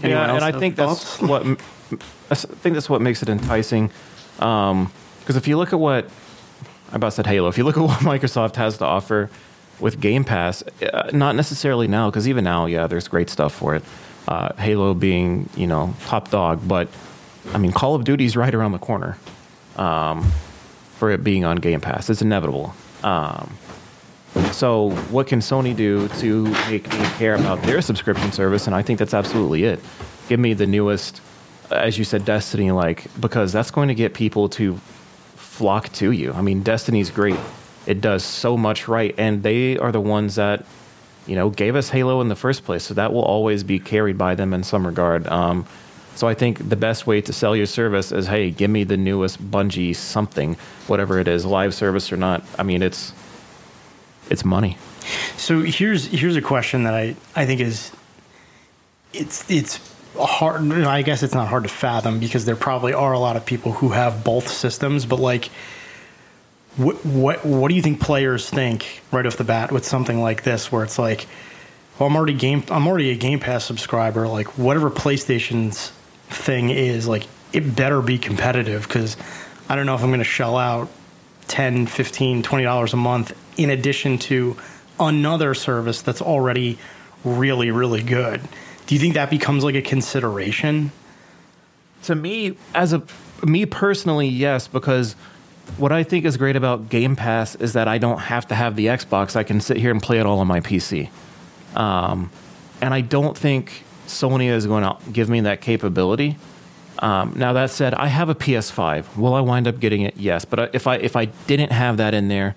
Anyone 0.03 0.29
yeah, 0.29 0.35
and 0.35 0.43
I 0.43 0.51
think 0.51 0.75
that's 0.75 1.21
what 1.21 1.45
I 1.45 2.35
think 2.35 2.73
that's 2.73 2.89
what 2.89 3.01
makes 3.01 3.23
it 3.23 3.29
enticing. 3.29 3.91
Um, 4.39 4.91
because 5.21 5.35
if 5.35 5.47
you 5.47 5.57
look 5.57 5.73
at 5.73 5.79
what 5.79 6.09
about 6.91 7.13
said 7.13 7.27
Halo, 7.27 7.47
if 7.47 7.57
you 7.57 7.63
look 7.63 7.77
at 7.77 7.83
what 7.83 7.99
Microsoft 7.99 8.55
has 8.55 8.77
to 8.79 8.85
offer 8.85 9.29
with 9.79 9.99
Game 9.99 10.23
Pass, 10.23 10.63
uh, 10.81 11.09
not 11.13 11.35
necessarily 11.35 11.87
now, 11.87 12.09
because 12.09 12.27
even 12.27 12.43
now, 12.43 12.65
yeah, 12.65 12.87
there's 12.87 13.07
great 13.07 13.29
stuff 13.29 13.53
for 13.53 13.75
it. 13.75 13.83
Uh, 14.27 14.53
Halo 14.55 14.93
being 14.93 15.49
you 15.55 15.67
know 15.67 15.93
top 16.05 16.29
dog, 16.29 16.67
but 16.67 16.87
I 17.53 17.57
mean 17.57 17.71
Call 17.71 17.95
of 17.95 18.03
Duty's 18.03 18.35
right 18.35 18.53
around 18.53 18.73
the 18.73 18.79
corner 18.79 19.17
um, 19.75 20.29
for 20.97 21.09
it 21.11 21.23
being 21.23 21.45
on 21.45 21.57
Game 21.57 21.81
Pass. 21.81 22.09
It's 22.09 22.21
inevitable. 22.21 22.73
Um, 23.03 23.57
so, 24.51 24.91
what 25.09 25.27
can 25.27 25.39
Sony 25.39 25.75
do 25.75 26.07
to 26.19 26.43
make 26.69 26.87
me 26.91 27.05
care 27.17 27.35
about 27.35 27.61
their 27.63 27.81
subscription 27.81 28.31
service? 28.31 28.67
And 28.67 28.75
I 28.75 28.81
think 28.81 28.99
that's 28.99 29.13
absolutely 29.13 29.63
it. 29.63 29.79
Give 30.27 30.39
me 30.39 30.53
the 30.53 30.67
newest, 30.67 31.21
as 31.71 31.97
you 31.97 32.03
said, 32.03 32.25
Destiny, 32.25 32.71
like, 32.71 33.07
because 33.19 33.51
that's 33.51 33.71
going 33.71 33.87
to 33.87 33.95
get 33.95 34.13
people 34.13 34.47
to 34.49 34.79
flock 35.59 35.91
to 35.91 36.13
you. 36.13 36.31
I 36.31 36.41
mean, 36.41 36.63
Destiny's 36.63 37.11
great. 37.11 37.37
It 37.85 37.99
does 37.99 38.23
so 38.23 38.55
much 38.55 38.87
right. 38.87 39.13
And 39.17 39.43
they 39.43 39.77
are 39.77 39.91
the 39.91 39.99
ones 39.99 40.35
that, 40.35 40.65
you 41.27 41.35
know, 41.35 41.49
gave 41.49 41.75
us 41.75 41.89
Halo 41.89 42.21
in 42.21 42.29
the 42.29 42.35
first 42.37 42.63
place. 42.63 42.83
So 42.83 42.93
that 42.93 43.11
will 43.11 43.23
always 43.23 43.65
be 43.65 43.77
carried 43.77 44.17
by 44.17 44.35
them 44.35 44.53
in 44.53 44.63
some 44.63 44.87
regard. 44.87 45.27
Um, 45.27 45.65
so 46.15 46.29
I 46.29 46.33
think 46.33 46.69
the 46.69 46.77
best 46.77 47.05
way 47.05 47.19
to 47.19 47.33
sell 47.33 47.57
your 47.57 47.65
service 47.65 48.13
is, 48.13 48.27
hey, 48.27 48.51
give 48.51 48.71
me 48.71 48.85
the 48.85 48.95
newest 48.95 49.51
Bungie 49.51 49.93
something, 49.93 50.55
whatever 50.87 51.19
it 51.19 51.27
is, 51.27 51.45
live 51.45 51.73
service 51.73 52.09
or 52.13 52.17
not. 52.17 52.41
I 52.57 52.63
mean, 52.63 52.81
it's 52.81 53.11
it's 54.29 54.45
money. 54.45 54.77
So 55.35 55.61
here's 55.61 56.05
here's 56.07 56.37
a 56.37 56.41
question 56.41 56.83
that 56.83 56.93
I, 56.93 57.17
I 57.35 57.45
think 57.45 57.59
is 57.59 57.91
it's 59.11 59.43
it's 59.51 59.77
hard 60.17 60.71
I 60.71 61.01
guess 61.01 61.23
it's 61.23 61.33
not 61.33 61.47
hard 61.47 61.63
to 61.63 61.69
fathom 61.69 62.19
because 62.19 62.45
there 62.45 62.55
probably 62.55 62.93
are 62.93 63.13
a 63.13 63.19
lot 63.19 63.35
of 63.35 63.45
people 63.45 63.73
who 63.73 63.89
have 63.89 64.23
both 64.23 64.47
systems 64.47 65.05
but 65.05 65.19
like 65.19 65.49
what 66.77 67.05
what 67.05 67.45
what 67.45 67.69
do 67.69 67.75
you 67.75 67.81
think 67.81 67.99
players 67.99 68.49
think 68.49 69.01
right 69.11 69.25
off 69.25 69.37
the 69.37 69.43
bat 69.43 69.71
with 69.71 69.85
something 69.85 70.21
like 70.21 70.43
this 70.43 70.71
where 70.71 70.83
it's 70.83 70.97
like 70.97 71.27
well 71.97 72.07
I'm 72.07 72.15
already 72.15 72.33
game 72.33 72.63
I'm 72.69 72.87
already 72.87 73.11
a 73.11 73.15
Game 73.15 73.39
Pass 73.39 73.65
subscriber 73.65 74.27
like 74.27 74.57
whatever 74.57 74.89
PlayStation's 74.89 75.91
thing 76.29 76.69
is 76.69 77.07
like 77.07 77.27
it 77.53 77.75
better 77.75 78.01
be 78.01 78.17
competitive 78.17 78.87
cuz 78.87 79.17
I 79.67 79.75
don't 79.75 79.85
know 79.85 79.95
if 79.95 80.01
I'm 80.01 80.09
going 80.09 80.19
to 80.19 80.23
shell 80.23 80.57
out 80.57 80.89
10 81.47 81.87
15 81.87 82.43
20 82.43 82.63
dollars 82.63 82.93
a 82.93 82.97
month 82.97 83.35
in 83.57 83.69
addition 83.69 84.17
to 84.17 84.55
another 84.99 85.53
service 85.53 86.01
that's 86.01 86.21
already 86.21 86.77
really 87.23 87.71
really 87.71 88.03
good 88.03 88.41
do 88.89 88.95
you 88.95 88.99
think 88.99 89.13
that 89.13 89.29
becomes 89.29 89.63
like 89.63 89.75
a 89.75 89.83
consideration? 89.83 90.91
To 92.03 92.15
me 92.15 92.57
as 92.73 92.91
a 92.91 93.03
me 93.45 93.67
personally 93.67 94.27
yes 94.27 94.67
because 94.67 95.13
what 95.77 95.91
i 95.91 96.01
think 96.01 96.25
is 96.25 96.37
great 96.37 96.55
about 96.55 96.89
game 96.89 97.15
pass 97.15 97.53
is 97.55 97.73
that 97.73 97.87
i 97.87 97.99
don't 97.99 98.17
have 98.17 98.47
to 98.47 98.55
have 98.55 98.75
the 98.75 98.87
xbox. 98.87 99.35
I 99.35 99.43
can 99.43 99.61
sit 99.61 99.77
here 99.77 99.91
and 99.91 100.01
play 100.01 100.19
it 100.19 100.25
all 100.25 100.39
on 100.39 100.47
my 100.47 100.59
pc 100.59 101.07
um, 101.75 102.31
and 102.81 102.91
i 102.91 103.01
don't 103.01 103.37
think 103.37 103.83
sony 104.07 104.49
is 104.49 104.65
going 104.65 104.83
to 104.83 104.97
give 105.11 105.29
me 105.29 105.41
that 105.41 105.61
capability. 105.61 106.37
Um, 106.97 107.33
now 107.35 107.53
that 107.53 107.69
said 107.69 107.93
i 107.93 108.07
have 108.07 108.27
a 108.29 108.35
ps5 108.35 109.15
will 109.15 109.35
i 109.35 109.41
wind 109.41 109.67
up 109.67 109.79
getting 109.79 110.01
it? 110.01 110.17
Yes. 110.17 110.45
But 110.45 110.73
if 110.73 110.87
i 110.87 110.95
if 110.95 111.15
i 111.15 111.25
didn't 111.25 111.71
have 111.71 111.97
that 111.97 112.15
in 112.15 112.27
there 112.27 112.55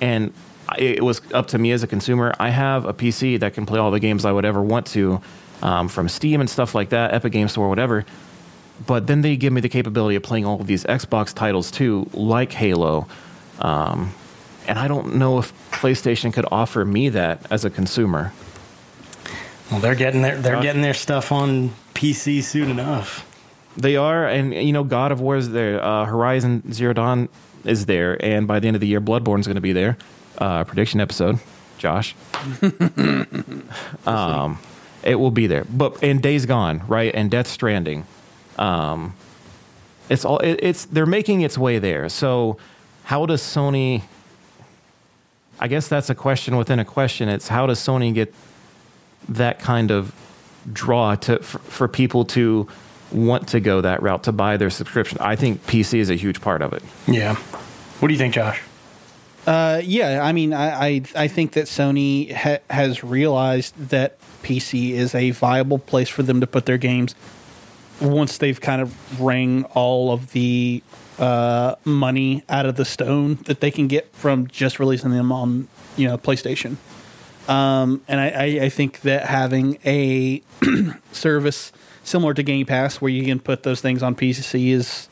and 0.00 0.32
it 0.78 1.02
was 1.02 1.20
up 1.32 1.48
to 1.48 1.58
me 1.58 1.72
as 1.72 1.82
a 1.82 1.86
consumer. 1.86 2.34
I 2.38 2.50
have 2.50 2.84
a 2.84 2.94
PC 2.94 3.40
that 3.40 3.54
can 3.54 3.66
play 3.66 3.78
all 3.78 3.90
the 3.90 4.00
games 4.00 4.24
I 4.24 4.32
would 4.32 4.44
ever 4.44 4.62
want 4.62 4.86
to, 4.88 5.20
um, 5.62 5.88
from 5.88 6.08
Steam 6.08 6.40
and 6.40 6.48
stuff 6.48 6.74
like 6.74 6.90
that, 6.90 7.12
Epic 7.14 7.32
Games 7.32 7.52
Store, 7.52 7.68
whatever. 7.68 8.04
But 8.86 9.06
then 9.06 9.22
they 9.22 9.36
give 9.36 9.52
me 9.52 9.60
the 9.60 9.68
capability 9.68 10.16
of 10.16 10.22
playing 10.22 10.46
all 10.46 10.60
of 10.60 10.66
these 10.66 10.84
Xbox 10.84 11.32
titles 11.32 11.70
too, 11.70 12.08
like 12.12 12.52
Halo. 12.52 13.06
Um, 13.60 14.12
and 14.66 14.78
I 14.78 14.88
don't 14.88 15.16
know 15.16 15.38
if 15.38 15.52
PlayStation 15.70 16.32
could 16.32 16.46
offer 16.50 16.84
me 16.84 17.08
that 17.10 17.46
as 17.50 17.64
a 17.64 17.70
consumer. 17.70 18.32
Well, 19.70 19.80
they're 19.80 19.94
getting 19.94 20.22
their 20.22 20.36
they're 20.36 20.60
getting 20.60 20.82
their 20.82 20.94
stuff 20.94 21.32
on 21.32 21.70
PC 21.94 22.42
soon 22.42 22.70
enough. 22.70 23.30
They 23.76 23.96
are, 23.96 24.26
and 24.26 24.54
you 24.54 24.72
know, 24.72 24.84
God 24.84 25.10
of 25.10 25.20
War 25.20 25.36
is 25.36 25.50
there. 25.50 25.82
Uh, 25.82 26.04
Horizon 26.04 26.72
Zero 26.72 26.92
Dawn 26.92 27.28
is 27.64 27.86
there, 27.86 28.22
and 28.24 28.46
by 28.46 28.60
the 28.60 28.68
end 28.68 28.76
of 28.76 28.80
the 28.80 28.86
year, 28.86 29.00
Bloodborne 29.00 29.40
is 29.40 29.46
going 29.46 29.56
to 29.56 29.60
be 29.60 29.72
there. 29.72 29.96
Uh, 30.38 30.64
prediction 30.64 31.00
episode, 31.00 31.38
Josh. 31.78 32.14
um, 34.06 34.58
it 35.02 35.14
will 35.16 35.30
be 35.30 35.46
there, 35.46 35.64
but 35.64 36.02
and 36.02 36.22
Days 36.22 36.46
Gone, 36.46 36.82
right, 36.88 37.14
and 37.14 37.30
Death 37.30 37.46
Stranding. 37.46 38.06
Um, 38.58 39.14
it's 40.08 40.24
all 40.24 40.38
it, 40.38 40.58
it's 40.62 40.84
they're 40.86 41.06
making 41.06 41.42
its 41.42 41.56
way 41.56 41.78
there. 41.78 42.08
So, 42.08 42.58
how 43.04 43.26
does 43.26 43.42
Sony? 43.42 44.02
I 45.60 45.68
guess 45.68 45.88
that's 45.88 46.10
a 46.10 46.14
question 46.14 46.56
within 46.56 46.78
a 46.78 46.84
question. 46.84 47.28
It's 47.28 47.48
how 47.48 47.66
does 47.66 47.78
Sony 47.78 48.12
get 48.12 48.34
that 49.28 49.58
kind 49.60 49.90
of 49.90 50.14
draw 50.72 51.14
to 51.14 51.38
for, 51.40 51.58
for 51.58 51.88
people 51.88 52.24
to 52.24 52.68
want 53.12 53.48
to 53.48 53.60
go 53.60 53.80
that 53.80 54.02
route 54.02 54.24
to 54.24 54.32
buy 54.32 54.56
their 54.56 54.70
subscription. 54.70 55.18
I 55.20 55.36
think 55.36 55.64
PC 55.66 55.98
is 55.98 56.10
a 56.10 56.14
huge 56.14 56.40
part 56.40 56.62
of 56.62 56.72
it. 56.72 56.82
Yeah. 57.06 57.34
What 57.34 58.08
do 58.08 58.14
you 58.14 58.18
think, 58.18 58.34
Josh? 58.34 58.60
Uh, 59.46 59.80
yeah, 59.84 60.20
I 60.22 60.32
mean, 60.32 60.52
I 60.52 60.86
I, 60.86 61.02
I 61.16 61.28
think 61.28 61.52
that 61.52 61.66
Sony 61.66 62.32
ha- 62.32 62.60
has 62.70 63.04
realized 63.04 63.76
that 63.90 64.18
PC 64.42 64.92
is 64.92 65.14
a 65.14 65.30
viable 65.32 65.78
place 65.78 66.08
for 66.08 66.22
them 66.22 66.40
to 66.40 66.46
put 66.46 66.66
their 66.66 66.78
games 66.78 67.14
once 68.00 68.38
they've 68.38 68.60
kind 68.60 68.80
of 68.80 69.20
wrung 69.20 69.64
all 69.74 70.12
of 70.12 70.32
the 70.32 70.82
uh, 71.18 71.74
money 71.84 72.42
out 72.48 72.66
of 72.66 72.76
the 72.76 72.84
stone 72.84 73.36
that 73.44 73.60
they 73.60 73.70
can 73.70 73.86
get 73.86 74.12
from 74.14 74.46
just 74.48 74.78
releasing 74.80 75.10
them 75.10 75.30
on 75.30 75.68
you 75.96 76.08
know 76.08 76.16
PlayStation. 76.18 76.76
Um, 77.48 78.02
and 78.08 78.20
I, 78.20 78.28
I, 78.28 78.44
I 78.64 78.68
think 78.70 79.02
that 79.02 79.26
having 79.26 79.78
a 79.84 80.42
service 81.12 81.72
similar 82.02 82.32
to 82.34 82.42
Game 82.42 82.64
Pass 82.64 83.00
where 83.02 83.10
you 83.10 83.24
can 83.24 83.38
put 83.38 83.62
those 83.62 83.82
things 83.82 84.02
on 84.02 84.14
PC 84.14 84.70
is 84.72 85.08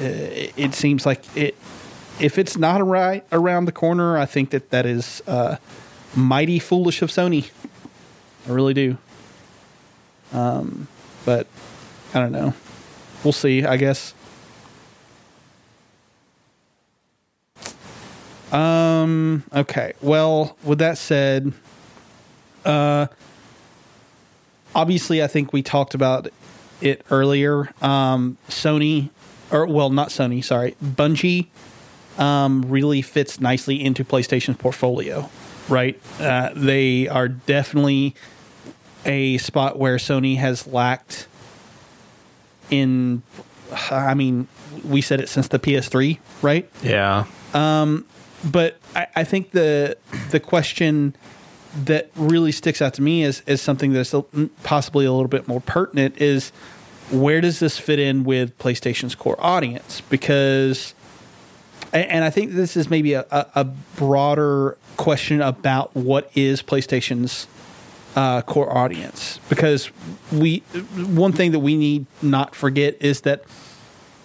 uh, 0.00 0.04
it, 0.04 0.52
it 0.56 0.74
seems 0.74 1.06
like 1.06 1.24
it 1.36 1.56
if 2.20 2.38
it's 2.38 2.56
not 2.56 2.86
right 2.86 3.24
around 3.32 3.64
the 3.64 3.72
corner, 3.72 4.16
I 4.16 4.26
think 4.26 4.50
that 4.50 4.70
that 4.70 4.86
is 4.86 5.22
uh, 5.26 5.56
mighty 6.14 6.58
foolish 6.58 7.02
of 7.02 7.10
Sony. 7.10 7.50
I 8.46 8.52
really 8.52 8.74
do. 8.74 8.98
Um, 10.32 10.86
but 11.24 11.46
I 12.14 12.20
don't 12.20 12.32
know. 12.32 12.54
We'll 13.24 13.32
see. 13.32 13.64
I 13.64 13.76
guess. 13.76 14.14
Um. 18.52 19.44
Okay. 19.54 19.94
Well, 20.00 20.56
with 20.62 20.78
that 20.78 20.98
said, 20.98 21.52
uh, 22.64 23.06
obviously, 24.74 25.22
I 25.22 25.26
think 25.26 25.52
we 25.52 25.62
talked 25.62 25.94
about 25.94 26.28
it 26.80 27.04
earlier. 27.10 27.72
Um, 27.82 28.38
Sony, 28.48 29.10
or 29.50 29.66
well, 29.66 29.90
not 29.90 30.08
Sony. 30.08 30.42
Sorry, 30.42 30.76
Bungie 30.82 31.48
um, 32.18 32.62
really 32.62 33.02
fits 33.02 33.40
nicely 33.40 33.82
into 33.82 34.04
PlayStation's 34.04 34.56
portfolio, 34.56 35.28
right? 35.68 36.00
Uh, 36.18 36.50
they 36.54 37.08
are 37.08 37.28
definitely 37.28 38.14
a 39.04 39.38
spot 39.38 39.78
where 39.78 39.96
Sony 39.96 40.36
has 40.36 40.66
lacked 40.66 41.26
in. 42.70 43.22
I 43.90 44.14
mean, 44.14 44.48
we 44.84 45.00
said 45.00 45.20
it 45.20 45.28
since 45.28 45.48
the 45.48 45.58
PS3, 45.58 46.18
right? 46.42 46.68
Yeah. 46.82 47.26
Um, 47.54 48.04
but 48.44 48.78
I, 48.94 49.06
I 49.16 49.24
think 49.24 49.52
the 49.52 49.96
the 50.30 50.40
question 50.40 51.14
that 51.84 52.10
really 52.16 52.52
sticks 52.52 52.82
out 52.82 52.94
to 52.94 53.02
me 53.02 53.22
as, 53.22 53.42
as 53.46 53.60
something 53.60 53.92
that's 53.92 54.14
possibly 54.62 55.04
a 55.04 55.12
little 55.12 55.28
bit 55.28 55.46
more 55.46 55.60
pertinent 55.60 56.20
is 56.20 56.50
where 57.10 57.40
does 57.40 57.60
this 57.60 57.78
fit 57.78 57.98
in 57.98 58.24
with 58.24 58.56
PlayStation's 58.58 59.14
core 59.14 59.36
audience? 59.38 60.00
Because, 60.00 60.94
and 61.92 62.24
I 62.24 62.30
think 62.30 62.52
this 62.52 62.76
is 62.76 62.88
maybe 62.88 63.14
a, 63.14 63.26
a, 63.30 63.46
a 63.56 63.64
broader 63.96 64.76
question 64.96 65.40
about 65.40 65.94
what 65.94 66.30
is 66.34 66.62
PlayStation's 66.62 67.46
uh, 68.16 68.42
core 68.42 68.76
audience. 68.76 69.40
Because 69.48 69.90
we, 70.32 70.58
one 70.94 71.32
thing 71.32 71.52
that 71.52 71.60
we 71.60 71.76
need 71.76 72.06
not 72.22 72.54
forget 72.54 72.96
is 73.00 73.22
that 73.22 73.44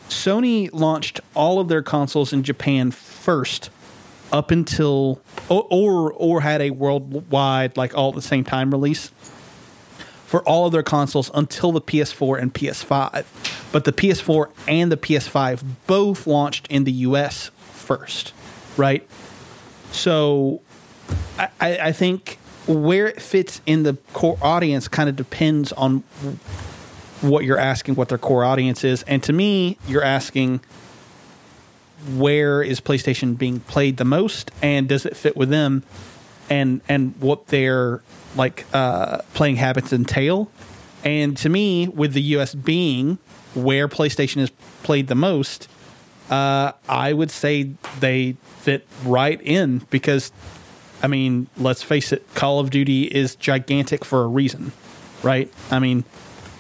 Sony 0.10 0.70
launched 0.72 1.20
all 1.34 1.60
of 1.60 1.68
their 1.68 1.82
consoles 1.82 2.34
in 2.34 2.44
Japan 2.44 2.92
first 2.92 3.70
up 4.32 4.52
until 4.52 5.22
or, 5.50 6.12
or 6.14 6.42
had 6.42 6.62
a 6.62 6.72
worldwide 6.72 7.78
like 7.78 7.96
all 7.96 8.10
at 8.10 8.16
the 8.16 8.22
same 8.22 8.44
time 8.44 8.72
release 8.72 9.12
for 10.26 10.42
all 10.44 10.66
of 10.66 10.72
their 10.72 10.84
consoles 10.84 11.32
until 11.34 11.72
the 11.72 11.82
PS4 11.82 12.42
and 12.42 12.54
PS5. 12.54 13.26
But 13.72 13.86
the 13.86 13.94
PS4 13.94 14.50
and 14.68 14.92
the 14.92 14.98
PS5 14.98 15.64
both 15.88 16.28
launched 16.28 16.68
in 16.68 16.84
the 16.84 16.92
US 16.92 17.52
first, 17.86 18.34
right? 18.78 19.08
So 19.92 20.62
I, 21.38 21.50
I 21.60 21.92
think 21.92 22.38
where 22.68 23.08
it 23.08 23.22
fits 23.22 23.62
in 23.66 23.84
the 23.84 23.94
core 24.14 24.38
audience 24.42 24.88
kind 24.88 25.08
of 25.08 25.16
depends 25.16 25.72
on 25.74 26.04
what 27.22 27.46
you're 27.46 27.58
asking 27.58 27.96
what 27.96 28.10
their 28.10 28.18
core 28.18 28.44
audience 28.44 28.84
is. 28.84 29.04
And 29.04 29.22
to 29.24 29.34
me, 29.34 29.78
you're 29.88 30.04
asking 30.04 30.62
where 32.16 32.62
is 32.62 32.82
PlayStation 32.82 33.38
being 33.38 33.62
played 33.62 33.98
the 33.98 34.06
most 34.06 34.52
and 34.62 34.88
does 34.88 35.06
it 35.06 35.18
fit 35.18 35.36
with 35.36 35.50
them 35.50 35.84
and 36.50 36.82
and 36.88 37.16
what 37.20 37.48
their 37.48 38.04
like 38.36 38.66
uh 38.74 39.20
playing 39.34 39.56
habits 39.56 39.92
entail. 39.92 40.52
And 41.04 41.38
to 41.38 41.50
me, 41.50 41.88
with 41.88 42.14
the 42.14 42.22
US 42.22 42.54
being 42.54 43.18
where 43.54 43.88
PlayStation 43.88 44.38
is 44.42 44.52
played 44.84 45.08
the 45.08 45.16
most, 45.16 45.68
uh 46.30 46.72
I 46.88 47.14
would 47.14 47.32
say 47.32 47.72
they 48.00 48.36
fit 48.60 48.88
right 49.04 49.40
in 49.42 49.80
because 49.90 50.32
I 51.04 51.08
mean, 51.08 51.48
let's 51.58 51.84
face 51.84 52.12
it, 52.12 52.26
Call 52.34 52.60
of 52.60 52.70
Duty 52.70 53.04
is 53.04 53.36
gigantic 53.36 54.04
for 54.04 54.24
a 54.24 54.28
reason, 54.28 54.72
right? 55.22 55.52
I 55.70 55.80
mean, 55.80 56.04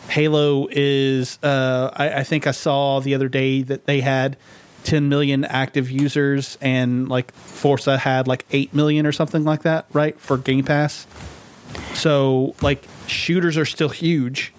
Halo 0.10 0.68
is. 0.70 1.40
Uh, 1.42 1.90
I, 1.94 2.20
I 2.20 2.24
think 2.24 2.46
I 2.48 2.52
saw 2.52 3.00
the 3.00 3.16
other 3.16 3.28
day 3.28 3.64
that 3.64 3.86
they 3.86 4.02
had 4.02 4.38
10 4.84 5.10
million 5.10 5.46
active 5.46 5.90
users, 5.90 6.58
and 6.62 7.10
like 7.10 7.34
Forza 7.34 7.98
had 7.98 8.28
like 8.28 8.46
8 8.52 8.74
million 8.74 9.06
or 9.06 9.12
something 9.12 9.44
like 9.44 9.64
that, 9.64 9.86
right? 9.94 10.18
For 10.20 10.38
Game 10.38 10.64
Pass. 10.64 11.08
So, 11.94 12.56
like, 12.62 12.84
shooters 13.08 13.58
are 13.58 13.66
still 13.66 13.90
huge. 13.90 14.54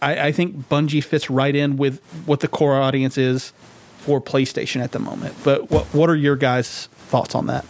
I, 0.00 0.28
I 0.28 0.32
think 0.32 0.68
Bungie 0.68 1.02
fits 1.02 1.30
right 1.30 1.54
in 1.54 1.76
with 1.76 2.00
what 2.26 2.40
the 2.40 2.48
core 2.48 2.74
audience 2.74 3.18
is 3.18 3.52
for 3.98 4.20
PlayStation 4.20 4.82
at 4.82 4.92
the 4.92 4.98
moment. 4.98 5.34
But 5.44 5.70
what 5.70 5.86
what 5.94 6.10
are 6.10 6.16
your 6.16 6.36
guys' 6.36 6.88
thoughts 7.08 7.34
on 7.34 7.46
that? 7.46 7.64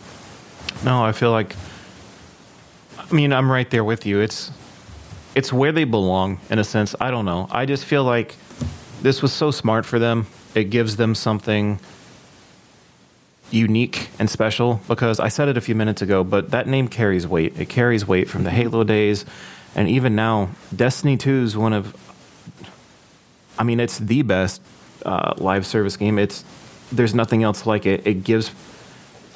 No, 0.85 1.05
I 1.05 1.13
feel 1.13 1.31
like. 1.31 1.55
I 2.99 3.15
mean, 3.15 3.33
I'm 3.33 3.51
right 3.51 3.69
there 3.71 3.85
with 3.85 4.07
you. 4.07 4.21
It's, 4.21 4.51
it's 5.35 5.53
where 5.53 5.73
they 5.73 5.85
belong 5.85 6.41
in 6.49 6.59
a 6.59 6.65
sense. 6.65 6.95
I 7.01 7.11
don't 7.11 7.25
know. 7.27 7.47
I 7.51 7.67
just 7.67 7.85
feel 7.85 8.03
like 8.03 8.35
this 9.03 9.21
was 9.21 9.33
so 9.33 9.51
smart 9.51 9.85
for 9.85 9.99
them. 9.99 10.27
It 10.55 10.71
gives 10.71 10.97
them 10.97 11.15
something 11.15 11.79
unique 13.51 14.09
and 14.19 14.29
special 14.29 14.81
because 14.89 15.21
I 15.21 15.29
said 15.29 15.49
it 15.49 15.57
a 15.57 15.61
few 15.61 15.75
minutes 15.75 16.03
ago, 16.03 16.25
but 16.25 16.51
that 16.51 16.67
name 16.67 16.89
carries 16.89 17.27
weight. 17.27 17.59
It 17.61 17.69
carries 17.69 18.07
weight 18.07 18.29
from 18.29 18.45
the 18.45 18.51
Halo 18.51 18.85
days, 18.85 19.25
and 19.75 19.89
even 19.89 20.15
now, 20.15 20.51
Destiny 20.75 21.17
Two 21.17 21.43
is 21.43 21.57
one 21.57 21.73
of. 21.73 21.95
I 23.59 23.63
mean, 23.63 23.81
it's 23.81 23.99
the 23.99 24.23
best 24.23 24.61
uh, 25.05 25.35
live 25.37 25.67
service 25.67 25.97
game. 25.97 26.19
It's 26.19 26.45
there's 26.93 27.15
nothing 27.15 27.43
else 27.43 27.67
like 27.67 27.87
it. 27.87 28.07
It 28.07 28.25
gives 28.25 28.51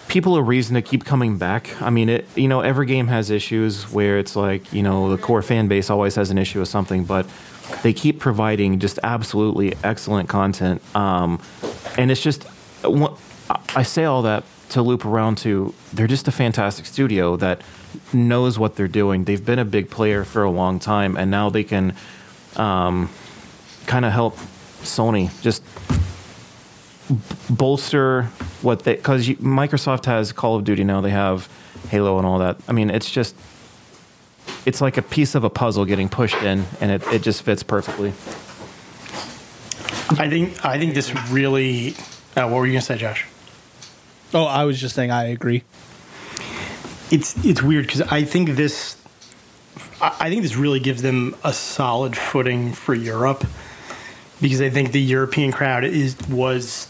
people 0.09 0.37
a 0.37 0.43
reason 0.43 0.75
to 0.75 0.83
keep 0.83 1.05
coming 1.05 1.39
back. 1.39 1.81
I 1.81 1.91
mean, 1.91 2.09
it 2.09 2.27
you 2.35 2.49
know 2.49 2.61
every 2.61 2.87
game 2.87 3.07
has 3.09 3.31
issues 3.31 3.91
where 3.93 4.19
it's 4.19 4.37
like 4.37 4.73
you 4.73 4.83
know 4.83 5.11
the 5.15 5.19
core 5.19 5.43
fan 5.43 5.69
base 5.69 5.91
always 5.91 6.15
has 6.17 6.31
an 6.31 6.39
issue 6.39 6.61
with 6.61 6.69
something, 6.69 7.05
but 7.05 7.27
they 7.83 7.93
keep 7.93 8.19
providing 8.19 8.79
just 8.79 8.99
absolutely 9.03 9.75
excellent 9.85 10.29
content. 10.29 10.83
Um, 10.97 11.41
and 11.97 12.11
it's 12.11 12.23
just 12.23 12.47
I 13.75 13.83
say 13.83 14.05
all 14.05 14.23
that 14.23 14.45
to 14.71 14.83
loop 14.83 15.05
around 15.05 15.39
to 15.39 15.75
they're 15.93 16.07
just 16.07 16.29
a 16.29 16.33
fantastic 16.33 16.87
studio 16.87 17.37
that 17.37 17.63
knows 18.13 18.59
what 18.59 18.77
they're 18.77 18.89
doing. 18.89 19.25
They've 19.25 19.45
been 19.45 19.59
a 19.59 19.65
big 19.65 19.91
player 19.91 20.25
for 20.25 20.43
a 20.43 20.51
long 20.51 20.79
time, 20.79 21.17
and 21.17 21.31
now 21.31 21.51
they 21.51 21.65
can 21.65 21.95
um, 22.57 23.09
kind 23.87 24.05
of 24.05 24.13
help 24.13 24.37
Sony 24.83 25.31
just 25.43 25.63
bolster 27.49 28.25
what 28.61 28.85
they 28.85 28.97
because 28.97 29.27
Microsoft 29.29 30.05
has 30.05 30.33
Call 30.33 30.57
of 30.57 30.65
Duty 30.65 30.85
now. 30.85 31.01
They 31.01 31.11
have 31.11 31.49
Halo 31.89 32.19
and 32.19 32.27
all 32.27 32.39
that. 32.41 32.59
I 32.69 32.73
mean, 32.73 32.91
it's 32.91 33.11
just 33.11 33.35
it's 34.67 34.81
like 34.81 34.97
a 34.97 35.03
piece 35.03 35.35
of 35.35 35.45
a 35.45 35.51
puzzle 35.51 35.85
getting 35.85 36.09
pushed 36.09 36.43
in, 36.43 36.65
and 36.81 36.91
it, 36.91 37.03
it 37.13 37.23
just 37.23 37.43
fits 37.43 37.63
perfectly. 37.63 38.11
I 40.19 40.29
think 40.29 40.65
I 40.65 40.79
think 40.79 40.95
this 40.95 41.15
really. 41.31 41.95
Uh, 42.37 42.47
what 42.47 42.59
were 42.59 42.67
you 42.67 42.73
gonna 42.73 42.83
say, 42.83 42.99
Josh? 42.99 43.27
Oh, 44.35 44.45
I 44.45 44.65
was 44.65 44.81
just 44.81 44.95
saying 44.95 45.11
I 45.11 45.25
agree. 45.25 45.63
It's 47.11 47.43
it's 47.45 47.63
weird 47.63 47.87
because 47.87 48.03
I 48.03 48.25
think 48.25 48.51
this. 48.51 48.97
I 50.01 50.29
think 50.29 50.43
this 50.43 50.55
really 50.55 50.79
gives 50.79 51.03
them 51.03 51.35
a 51.43 51.53
solid 51.53 52.17
footing 52.17 52.73
for 52.73 52.95
Europe 52.95 53.45
because 54.41 54.61
I 54.61 54.71
think 54.71 54.93
the 54.93 55.01
European 55.01 55.51
crowd 55.51 55.85
is 55.85 56.17
was 56.29 56.89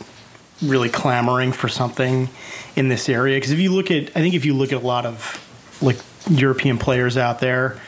really 0.63 0.89
clamoring 0.89 1.53
for 1.53 1.69
something 1.69 2.29
in 2.77 2.89
this 2.89 3.09
area. 3.09 3.37
Because 3.37 3.51
if 3.51 3.59
you 3.59 3.73
look 3.73 3.91
at, 3.91 4.11
I 4.11 4.21
think 4.21 4.35
if 4.35 4.45
you 4.45 4.55
look 4.55 4.73
at 4.73 4.83
a 4.83 4.87
lot 4.87 5.07
of 5.07 5.45
like 5.81 5.97
European 6.29 6.79
players 6.79 7.17
out 7.17 7.41
there, 7.41 7.81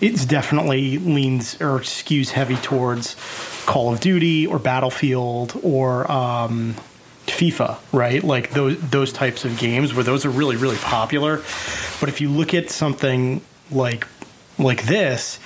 it's 0.00 0.24
definitely 0.24 0.98
leans 0.98 1.60
or 1.60 1.80
skews 1.80 2.30
heavy 2.30 2.56
towards 2.56 3.16
Call 3.66 3.92
of 3.92 4.00
Duty 4.00 4.46
or 4.46 4.58
Battlefield 4.58 5.58
or 5.62 6.10
um, 6.10 6.74
FIFA, 7.26 7.78
right? 7.92 8.22
Like 8.22 8.50
those 8.50 8.78
those 8.90 9.12
types 9.12 9.44
of 9.44 9.58
games 9.58 9.94
where 9.94 10.04
those 10.04 10.24
are 10.24 10.30
really 10.30 10.56
really 10.56 10.76
popular. 10.76 11.38
But 12.00 12.08
if 12.08 12.20
you 12.20 12.28
look 12.28 12.54
at 12.54 12.70
something 12.70 13.40
like 13.70 14.06
like 14.58 14.84
this, 14.84 15.38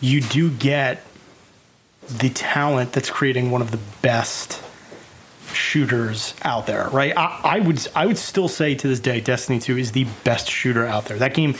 you 0.00 0.20
do 0.20 0.50
get 0.50 1.02
the 2.08 2.30
talent 2.30 2.92
that's 2.92 3.10
creating 3.10 3.50
one 3.50 3.62
of 3.62 3.70
the 3.70 3.80
best 4.02 4.62
shooters 5.52 6.34
out 6.42 6.66
there, 6.66 6.88
right? 6.90 7.16
I, 7.16 7.40
I, 7.42 7.60
would 7.60 7.86
I 7.94 8.06
would 8.06 8.18
still 8.18 8.48
say 8.48 8.74
to 8.74 8.88
this 8.88 9.00
day, 9.00 9.20
Destiny 9.20 9.58
2 9.58 9.78
is 9.78 9.92
the 9.92 10.06
best 10.22 10.48
shooter 10.50 10.86
out 10.86 11.06
there. 11.06 11.18
That 11.18 11.34
game, 11.34 11.54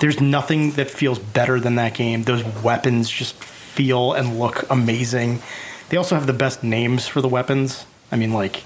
there's 0.00 0.20
nothing 0.20 0.72
that 0.72 0.90
feels 0.90 1.18
better 1.18 1.60
than 1.60 1.76
that 1.76 1.94
game. 1.94 2.24
Those 2.24 2.44
weapons 2.62 3.08
just 3.08 3.34
feel 3.36 4.14
and 4.14 4.38
look 4.38 4.68
amazing. 4.70 5.40
They 5.88 5.96
also 5.96 6.14
have 6.16 6.26
the 6.26 6.32
best 6.32 6.62
names 6.62 7.06
for 7.06 7.20
the 7.20 7.28
weapons. 7.28 7.86
I 8.10 8.16
mean, 8.16 8.32
like 8.32 8.62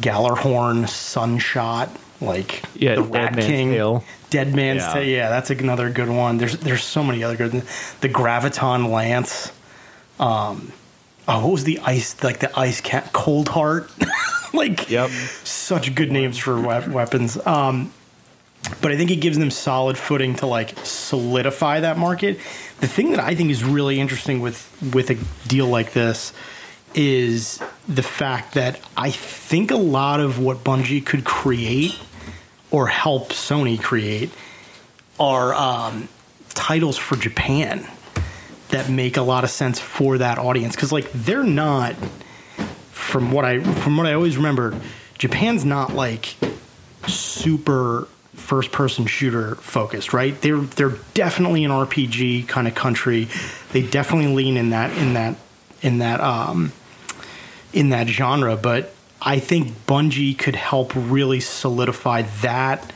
Gjallarhorn, 0.00 0.88
Sunshot, 0.88 1.88
like 2.20 2.62
Yeah, 2.74 2.96
the 2.96 3.02
Dead 3.02 3.12
Rat 3.12 3.34
Man's 3.36 3.46
King, 3.46 3.70
Tale. 3.70 4.04
Dead 4.30 4.54
Man's 4.54 4.82
Yeah. 4.82 4.92
Tale. 4.94 5.04
Yeah, 5.04 5.28
that's 5.30 5.50
another 5.50 5.90
good 5.90 6.08
one. 6.08 6.38
There's 6.38 6.56
there's 6.58 6.82
so 6.84 7.02
many 7.04 7.22
other 7.22 7.36
good. 7.36 7.52
The 8.00 8.08
Graviton 8.08 8.90
Lance. 8.90 9.52
Um, 10.18 10.72
oh, 11.28 11.42
what 11.44 11.52
was 11.52 11.64
the 11.64 11.78
ice 11.80 12.22
like 12.22 12.38
the 12.40 12.56
ice 12.58 12.80
cat 12.80 13.12
Coldheart? 13.12 13.88
like, 14.54 14.88
Yep. 14.90 15.10
such 15.44 15.94
good 15.94 16.10
names 16.12 16.38
for 16.38 16.56
we- 16.56 16.92
weapons. 16.92 17.36
Um, 17.46 17.92
but 18.80 18.90
I 18.92 18.96
think 18.96 19.10
it 19.10 19.16
gives 19.16 19.36
them 19.38 19.50
solid 19.50 19.98
footing 19.98 20.36
to 20.36 20.46
like 20.46 20.74
solidify 20.84 21.80
that 21.80 21.98
market. 21.98 22.38
The 22.80 22.86
thing 22.88 23.10
that 23.10 23.20
I 23.20 23.34
think 23.34 23.50
is 23.50 23.62
really 23.62 24.00
interesting 24.00 24.40
with 24.40 24.70
with 24.94 25.10
a 25.10 25.18
deal 25.48 25.66
like 25.66 25.92
this 25.92 26.32
is 26.94 27.60
the 27.88 28.02
fact 28.02 28.54
that 28.54 28.80
I 28.96 29.10
think 29.10 29.70
a 29.70 29.76
lot 29.76 30.20
of 30.20 30.38
what 30.38 30.58
Bungie 30.58 31.04
could 31.04 31.24
create 31.24 31.98
or 32.70 32.86
help 32.86 33.30
Sony 33.30 33.80
create 33.80 34.30
are 35.18 35.54
um, 35.54 36.08
titles 36.50 36.96
for 36.96 37.16
Japan 37.16 37.86
that 38.68 38.88
make 38.88 39.16
a 39.16 39.22
lot 39.22 39.44
of 39.44 39.50
sense 39.50 39.78
for 39.78 40.18
that 40.18 40.38
audience. 40.38 40.74
Because 40.74 40.92
like 40.92 41.10
they're 41.12 41.44
not 41.44 41.94
from 42.90 43.30
what 43.30 43.44
I 43.44 43.60
from 43.60 43.96
what 43.96 44.06
I 44.06 44.14
always 44.14 44.36
remember 44.36 44.78
Japan's 45.18 45.64
not 45.64 45.94
like 45.94 46.34
super 47.06 48.08
first 48.34 48.72
person 48.72 49.06
shooter 49.06 49.54
focused 49.56 50.12
right? 50.12 50.40
They're 50.40 50.58
they're 50.58 50.96
definitely 51.14 51.64
an 51.64 51.70
RPG 51.70 52.48
kind 52.48 52.66
of 52.66 52.74
country. 52.74 53.28
They 53.72 53.82
definitely 53.82 54.34
lean 54.34 54.56
in 54.56 54.70
that 54.70 54.96
in 54.98 55.14
that 55.14 55.36
in 55.82 55.98
that 55.98 56.20
um 56.20 56.72
in 57.74 57.90
that 57.90 58.08
genre 58.08 58.56
but 58.56 58.94
I 59.26 59.38
think 59.38 59.68
Bungie 59.86 60.36
could 60.36 60.54
help 60.54 60.92
really 60.94 61.40
solidify 61.40 62.22
that 62.42 62.92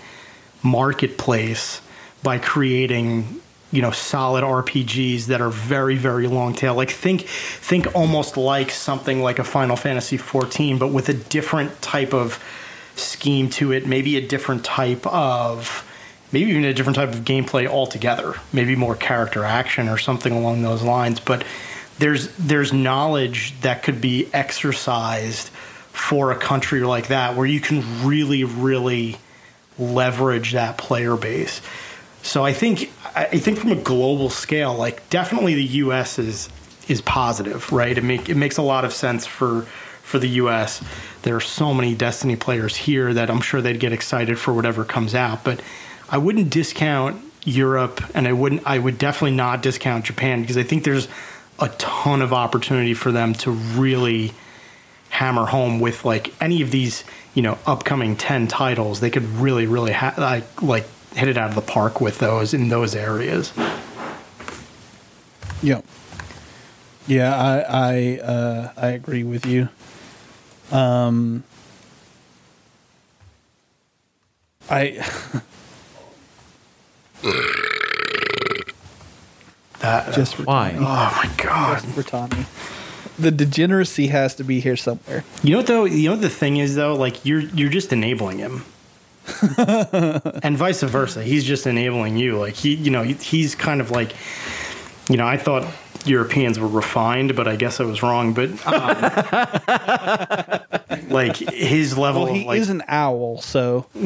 marketplace 0.62 1.80
by 2.22 2.38
creating 2.38 3.40
you 3.70 3.82
know 3.82 3.90
solid 3.90 4.44
RPGs 4.44 5.26
that 5.26 5.40
are 5.40 5.50
very 5.50 5.96
very 5.96 6.26
long 6.26 6.54
tail. 6.54 6.74
Like 6.74 6.90
think 6.90 7.22
think 7.22 7.94
almost 7.94 8.36
like 8.36 8.70
something 8.70 9.22
like 9.22 9.38
a 9.38 9.44
Final 9.44 9.76
Fantasy 9.76 10.16
14 10.16 10.78
but 10.78 10.88
with 10.88 11.08
a 11.08 11.14
different 11.14 11.80
type 11.80 12.12
of 12.12 12.42
scheme 12.96 13.48
to 13.48 13.72
it 13.72 13.86
maybe 13.86 14.16
a 14.16 14.26
different 14.26 14.64
type 14.64 15.06
of 15.06 15.84
maybe 16.32 16.50
even 16.50 16.64
a 16.64 16.74
different 16.74 16.96
type 16.96 17.10
of 17.10 17.20
gameplay 17.20 17.66
altogether 17.66 18.34
maybe 18.52 18.74
more 18.74 18.96
character 18.96 19.44
action 19.44 19.88
or 19.88 19.96
something 19.96 20.32
along 20.32 20.62
those 20.62 20.82
lines. 20.82 21.20
But 21.20 21.44
there's 21.98 22.28
there's 22.36 22.72
knowledge 22.72 23.58
that 23.60 23.82
could 23.82 24.00
be 24.00 24.28
exercised 24.32 25.48
for 25.92 26.30
a 26.30 26.36
country 26.36 26.80
like 26.80 27.08
that 27.08 27.36
where 27.36 27.46
you 27.46 27.60
can 27.60 28.06
really 28.06 28.44
really 28.44 29.16
leverage 29.78 30.52
that 30.52 30.76
player 30.76 31.16
base. 31.16 31.60
So 32.22 32.44
I 32.44 32.52
think 32.52 32.90
I 33.14 33.38
think 33.38 33.58
from 33.58 33.72
a 33.72 33.76
global 33.76 34.30
scale, 34.30 34.74
like 34.74 35.08
definitely 35.10 35.54
the 35.54 35.64
U.S. 35.64 36.18
is 36.18 36.48
is 36.88 37.00
positive, 37.02 37.70
right? 37.72 37.96
It 37.96 38.04
make 38.04 38.28
it 38.28 38.36
makes 38.36 38.58
a 38.58 38.62
lot 38.62 38.84
of 38.84 38.92
sense 38.92 39.26
for 39.26 39.62
for 40.02 40.18
the 40.18 40.28
U.S. 40.28 40.82
There 41.22 41.36
are 41.36 41.40
so 41.40 41.74
many 41.74 41.94
Destiny 41.94 42.36
players 42.36 42.74
here 42.76 43.12
that 43.12 43.30
I'm 43.30 43.40
sure 43.40 43.60
they'd 43.60 43.80
get 43.80 43.92
excited 43.92 44.38
for 44.38 44.52
whatever 44.52 44.84
comes 44.84 45.14
out, 45.14 45.44
but 45.44 45.60
I 46.08 46.18
wouldn't 46.18 46.50
discount 46.50 47.22
Europe, 47.44 48.02
and 48.14 48.26
I 48.26 48.32
wouldn't 48.32 48.62
I 48.66 48.78
would 48.78 48.98
definitely 48.98 49.36
not 49.36 49.62
discount 49.62 50.04
Japan 50.04 50.40
because 50.40 50.56
I 50.56 50.62
think 50.62 50.84
there's 50.84 51.08
a 51.60 51.68
ton 51.70 52.22
of 52.22 52.32
opportunity 52.32 52.94
for 52.94 53.10
them 53.12 53.32
to 53.34 53.50
really 53.50 54.32
hammer 55.10 55.46
home 55.46 55.80
with 55.80 56.04
like 56.04 56.32
any 56.40 56.62
of 56.62 56.70
these 56.70 57.02
you 57.34 57.42
know 57.42 57.58
upcoming 57.66 58.14
10 58.14 58.46
titles 58.46 59.00
they 59.00 59.10
could 59.10 59.24
really 59.24 59.66
really 59.66 59.92
ha- 59.92 60.14
like 60.18 60.62
like 60.62 60.86
hit 61.14 61.28
it 61.28 61.36
out 61.38 61.48
of 61.48 61.54
the 61.54 61.62
park 61.62 62.00
with 62.00 62.18
those 62.18 62.52
in 62.54 62.68
those 62.68 62.94
areas 62.94 63.52
Yeah. 65.62 65.80
Yeah, 67.08 67.34
I 67.34 67.60
I 67.60 68.18
uh, 68.18 68.72
I 68.76 68.88
agree 68.88 69.24
with 69.24 69.46
you. 69.46 69.70
Um, 70.70 71.42
I 74.68 75.02
that. 79.80 80.14
Just 80.14 80.34
for 80.36 80.42
Why? 80.44 80.74
oh 80.76 80.80
my 81.24 81.30
god. 81.42 81.82
For 81.82 82.02
Tommy. 82.02 82.46
The 83.18 83.30
degeneracy 83.32 84.06
has 84.08 84.34
to 84.36 84.44
be 84.44 84.60
here 84.60 84.76
somewhere. 84.76 85.24
you 85.42 85.50
know 85.52 85.56
what 85.58 85.66
though? 85.66 85.84
You 85.86 86.08
know 86.10 86.14
what 86.14 86.22
the 86.22 86.30
thing 86.30 86.56
is 86.58 86.74
though? 86.76 86.94
Like 86.94 87.24
you're 87.24 87.40
you're 87.40 87.70
just 87.70 87.92
enabling 87.92 88.38
him. 88.38 88.64
And 90.42 90.56
vice 90.56 90.82
versa. 90.82 91.22
He's 91.22 91.44
just 91.44 91.66
enabling 91.66 92.16
you. 92.16 92.38
Like 92.38 92.54
he 92.54 92.74
you 92.74 92.90
know 92.90 93.02
he's 93.02 93.54
kind 93.54 93.80
of 93.80 93.90
like 93.90 94.14
you 95.08 95.16
know 95.16 95.26
i 95.26 95.36
thought 95.38 95.66
europeans 96.04 96.58
were 96.60 96.68
refined 96.68 97.34
but 97.34 97.48
i 97.48 97.56
guess 97.56 97.80
i 97.80 97.84
was 97.84 98.02
wrong. 98.02 98.32
But 98.34 98.50
um, 98.66 100.60
like 101.08 101.36
his 101.36 101.96
level 101.98 102.22
Well, 102.24 102.30
of 102.32 102.36
he 102.38 102.44
like 102.46 102.60
is 102.60 102.68
an 102.70 102.82
owl, 102.88 103.40
so. 103.40 103.86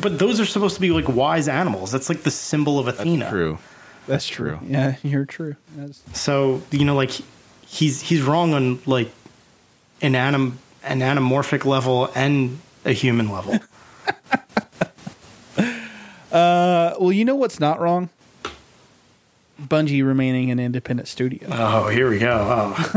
But 0.00 0.18
those 0.18 0.40
are 0.40 0.46
supposed 0.46 0.74
to 0.76 0.80
be 0.80 0.90
like 0.90 1.06
wise 1.08 1.48
animals. 1.48 1.92
That's 1.92 2.08
like 2.08 2.22
the 2.22 2.30
symbol 2.30 2.78
of 2.78 2.88
athena. 2.88 3.28
True. 3.30 3.58
That's 4.06 4.26
true. 4.28 4.58
Yeah, 4.66 4.96
you're 5.02 5.24
true. 5.26 5.56
That's- 5.76 6.02
So 6.12 6.62
you 6.70 6.84
know, 6.84 6.94
like 6.96 7.10
he's 7.66 8.00
he's 8.00 8.22
wrong 8.22 8.54
on 8.54 8.80
like 8.86 9.10
an 10.02 10.14
anim 10.14 10.58
an 10.84 11.00
anamorphic 11.00 11.64
level 11.64 12.10
and 12.14 12.58
a 12.84 12.92
human 12.92 13.30
level. 13.30 13.58
Uh, 16.32 16.94
well, 17.00 17.12
you 17.12 17.24
know 17.24 17.34
what's 17.36 17.58
not 17.60 17.80
wrong? 17.80 18.10
Bungie 19.62 20.04
remaining 20.04 20.50
an 20.50 20.58
independent 20.58 21.08
studio. 21.08 21.48
oh, 21.50 21.88
here 21.88 22.10
we 22.10 22.18
go. 22.18 22.28
Oh. 22.30 22.74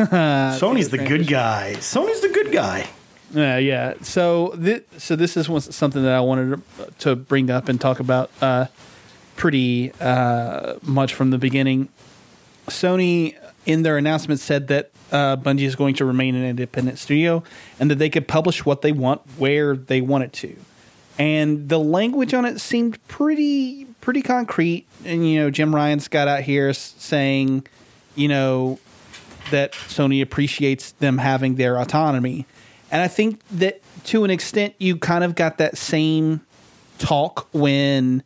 Sony's 0.59 0.89
the 0.89 0.97
good 0.97 1.25
guy. 1.27 1.73
Sony's 1.77 2.19
the 2.19 2.27
good 2.29 2.51
guy. 2.51 2.89
Yeah, 3.33 3.57
yeah. 3.57 3.93
So, 4.01 4.55
thi- 4.61 4.81
so 4.97 5.15
this 5.15 5.37
is 5.37 5.47
one- 5.47 5.61
something 5.61 6.03
that 6.03 6.11
I 6.13 6.19
wanted 6.19 6.61
to, 6.77 6.91
to 6.99 7.15
bring 7.15 7.49
up 7.49 7.69
and 7.69 7.79
talk 7.79 8.01
about 8.01 8.29
uh, 8.41 8.65
pretty 9.39 9.93
uh, 10.01 10.75
much 10.83 11.13
from 11.13 11.31
the 11.31 11.37
beginning. 11.37 11.87
Sony, 12.67 13.35
in 13.65 13.83
their 13.83 13.97
announcement, 13.97 14.41
said 14.41 14.67
that 14.67 14.91
uh, 15.13 15.37
Bungie 15.37 15.61
is 15.61 15.77
going 15.77 15.95
to 15.95 16.05
remain 16.05 16.35
an 16.35 16.43
independent 16.43 16.99
studio 16.99 17.41
and 17.79 17.89
that 17.89 17.95
they 17.95 18.09
could 18.09 18.27
publish 18.27 18.65
what 18.65 18.81
they 18.81 18.91
want 18.91 19.21
where 19.37 19.75
they 19.75 20.01
want 20.01 20.25
it 20.25 20.33
to. 20.33 20.55
And 21.17 21.69
the 21.69 21.79
language 21.79 22.33
on 22.33 22.45
it 22.45 22.59
seemed 22.59 23.05
pretty 23.07 23.85
pretty 24.01 24.21
concrete. 24.21 24.85
And 25.05 25.27
you 25.27 25.39
know, 25.39 25.49
Jim 25.49 25.73
Ryan's 25.73 26.09
got 26.09 26.27
out 26.27 26.41
here 26.41 26.73
saying, 26.73 27.65
you 28.15 28.27
know, 28.27 28.77
that 29.51 29.71
Sony 29.71 30.21
appreciates 30.21 30.91
them 30.91 31.17
having 31.17 31.55
their 31.55 31.79
autonomy. 31.79 32.45
And 32.91 33.01
I 33.01 33.07
think 33.07 33.41
that 33.51 33.81
to 34.05 34.25
an 34.25 34.31
extent, 34.31 34.75
you 34.79 34.97
kind 34.97 35.23
of 35.23 35.35
got 35.35 35.57
that 35.59 35.77
same 35.77 36.41
talk 36.97 37.47
when 37.53 38.23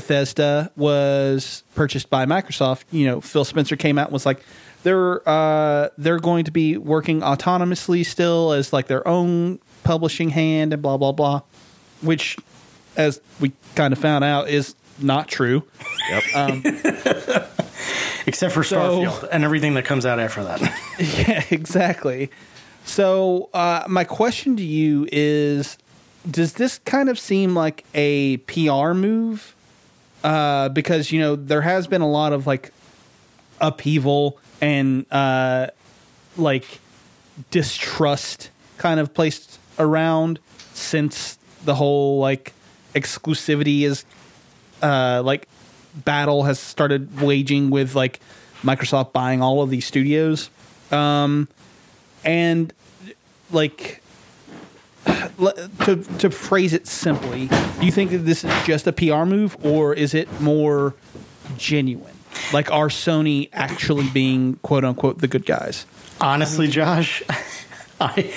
Bethesda 0.00 0.70
was 0.76 1.62
purchased 1.74 2.10
by 2.10 2.26
Microsoft. 2.26 2.84
You 2.90 3.06
know, 3.06 3.20
Phil 3.22 3.46
Spencer 3.46 3.76
came 3.76 3.96
out 3.98 4.08
and 4.08 4.12
was 4.12 4.26
like, 4.26 4.40
they're 4.82 5.26
uh, 5.26 5.88
they're 5.96 6.18
going 6.18 6.44
to 6.44 6.50
be 6.50 6.76
working 6.76 7.20
autonomously 7.22 8.04
still 8.04 8.52
as 8.52 8.74
like 8.74 8.88
their 8.88 9.06
own 9.08 9.58
publishing 9.84 10.28
hand 10.28 10.74
and 10.74 10.82
blah 10.82 10.98
blah 10.98 11.12
blah, 11.12 11.40
which, 12.02 12.36
as 12.96 13.22
we 13.40 13.52
kind 13.74 13.94
of 13.94 13.98
found 13.98 14.22
out, 14.22 14.50
is 14.50 14.74
not 14.98 15.28
true. 15.28 15.62
Yep. 16.10 16.22
Um, 16.34 16.62
Except 18.26 18.52
for 18.52 18.62
So- 18.62 19.00
Starfield 19.00 19.28
and 19.32 19.44
everything 19.44 19.74
that 19.74 19.86
comes 19.86 20.04
out 20.04 20.20
after 20.20 20.44
that. 20.44 20.60
Yeah, 20.98 21.42
exactly. 21.50 22.30
So, 22.84 23.48
uh, 23.54 23.84
my 23.88 24.04
question 24.04 24.56
to 24.58 24.62
you 24.62 25.08
is 25.10 25.78
Does 26.30 26.52
this 26.54 26.78
kind 26.80 27.08
of 27.08 27.18
seem 27.18 27.54
like 27.54 27.84
a 27.94 28.36
PR 28.38 28.92
move? 28.92 29.55
Uh, 30.26 30.68
because, 30.70 31.12
you 31.12 31.20
know, 31.20 31.36
there 31.36 31.60
has 31.60 31.86
been 31.86 32.00
a 32.00 32.10
lot 32.10 32.32
of 32.32 32.48
like 32.48 32.72
upheaval 33.60 34.36
and 34.60 35.06
uh, 35.12 35.68
like 36.36 36.80
distrust 37.52 38.50
kind 38.76 38.98
of 38.98 39.14
placed 39.14 39.60
around 39.78 40.40
since 40.74 41.38
the 41.64 41.76
whole 41.76 42.18
like 42.18 42.52
exclusivity 42.92 43.82
is 43.82 44.04
uh, 44.82 45.22
like 45.24 45.46
battle 45.94 46.42
has 46.42 46.58
started 46.58 47.20
waging 47.20 47.70
with 47.70 47.94
like 47.94 48.18
Microsoft 48.62 49.12
buying 49.12 49.40
all 49.40 49.62
of 49.62 49.70
these 49.70 49.86
studios. 49.86 50.50
Um, 50.90 51.46
and 52.24 52.72
like 53.52 54.02
to 55.84 56.04
to 56.18 56.30
phrase 56.30 56.72
it 56.72 56.86
simply, 56.86 57.46
do 57.78 57.86
you 57.86 57.92
think 57.92 58.10
that 58.10 58.18
this 58.18 58.44
is 58.44 58.52
just 58.64 58.86
a 58.86 58.92
PR 58.92 59.24
move 59.24 59.56
or 59.64 59.94
is 59.94 60.14
it 60.14 60.40
more 60.40 60.94
genuine? 61.56 62.14
Like 62.52 62.70
are 62.70 62.88
Sony 62.88 63.48
actually 63.52 64.08
being 64.10 64.56
quote 64.62 64.84
unquote 64.84 65.18
the 65.18 65.28
good 65.28 65.46
guys? 65.46 65.86
Honestly, 66.20 66.66
Josh, 66.68 67.22
I 68.00 68.32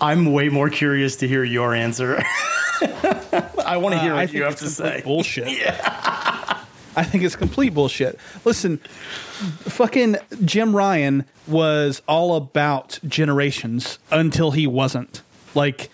I'm 0.00 0.32
way 0.32 0.48
more 0.48 0.70
curious 0.70 1.16
to 1.16 1.28
hear 1.28 1.44
your 1.44 1.74
answer. 1.74 2.22
I 2.82 3.76
want 3.78 3.94
to 3.94 4.00
hear 4.00 4.12
Uh, 4.12 4.16
what 4.16 4.32
you 4.32 4.42
have 4.44 4.56
to 4.56 4.68
say. 4.68 5.02
Bullshit. 5.04 5.48
yeah. 5.58 6.62
I 6.98 7.04
think 7.04 7.24
it's 7.24 7.36
complete 7.36 7.74
bullshit. 7.74 8.18
Listen, 8.46 8.78
fucking 8.78 10.16
Jim 10.44 10.74
Ryan 10.74 11.26
was 11.46 12.00
all 12.08 12.36
about 12.36 12.98
generations 13.06 13.98
until 14.10 14.52
he 14.52 14.66
wasn't. 14.66 15.20
Like, 15.54 15.90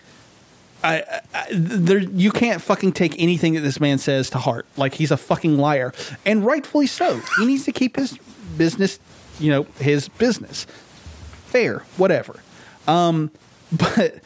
I, 0.83 1.21
I 1.33 1.47
there 1.51 1.99
you 1.99 2.31
can't 2.31 2.61
fucking 2.61 2.93
take 2.93 3.15
anything 3.17 3.53
that 3.53 3.61
this 3.61 3.79
man 3.79 3.97
says 3.97 4.29
to 4.31 4.37
heart. 4.37 4.65
Like 4.77 4.93
he's 4.93 5.11
a 5.11 5.17
fucking 5.17 5.57
liar, 5.57 5.93
and 6.25 6.45
rightfully 6.45 6.87
so. 6.87 7.21
He 7.37 7.45
needs 7.45 7.65
to 7.65 7.71
keep 7.71 7.95
his 7.95 8.17
business, 8.57 8.99
you 9.39 9.51
know, 9.51 9.63
his 9.79 10.09
business. 10.09 10.65
Fair, 11.47 11.79
whatever. 11.97 12.39
Um, 12.87 13.31
but 13.71 14.19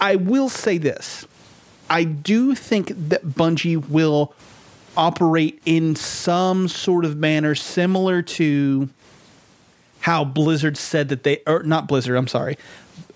I 0.00 0.16
will 0.16 0.48
say 0.48 0.78
this. 0.78 1.26
I 1.90 2.04
do 2.04 2.54
think 2.54 2.92
that 3.08 3.24
Bungie 3.26 3.88
will 3.88 4.34
operate 4.96 5.62
in 5.64 5.96
some 5.96 6.68
sort 6.68 7.04
of 7.04 7.16
manner 7.16 7.54
similar 7.54 8.20
to 8.20 8.88
how 10.00 10.24
Blizzard 10.24 10.76
said 10.76 11.08
that 11.08 11.22
they, 11.22 11.40
or 11.46 11.62
not 11.62 11.88
Blizzard, 11.88 12.16
I'm 12.16 12.26
sorry, 12.26 12.58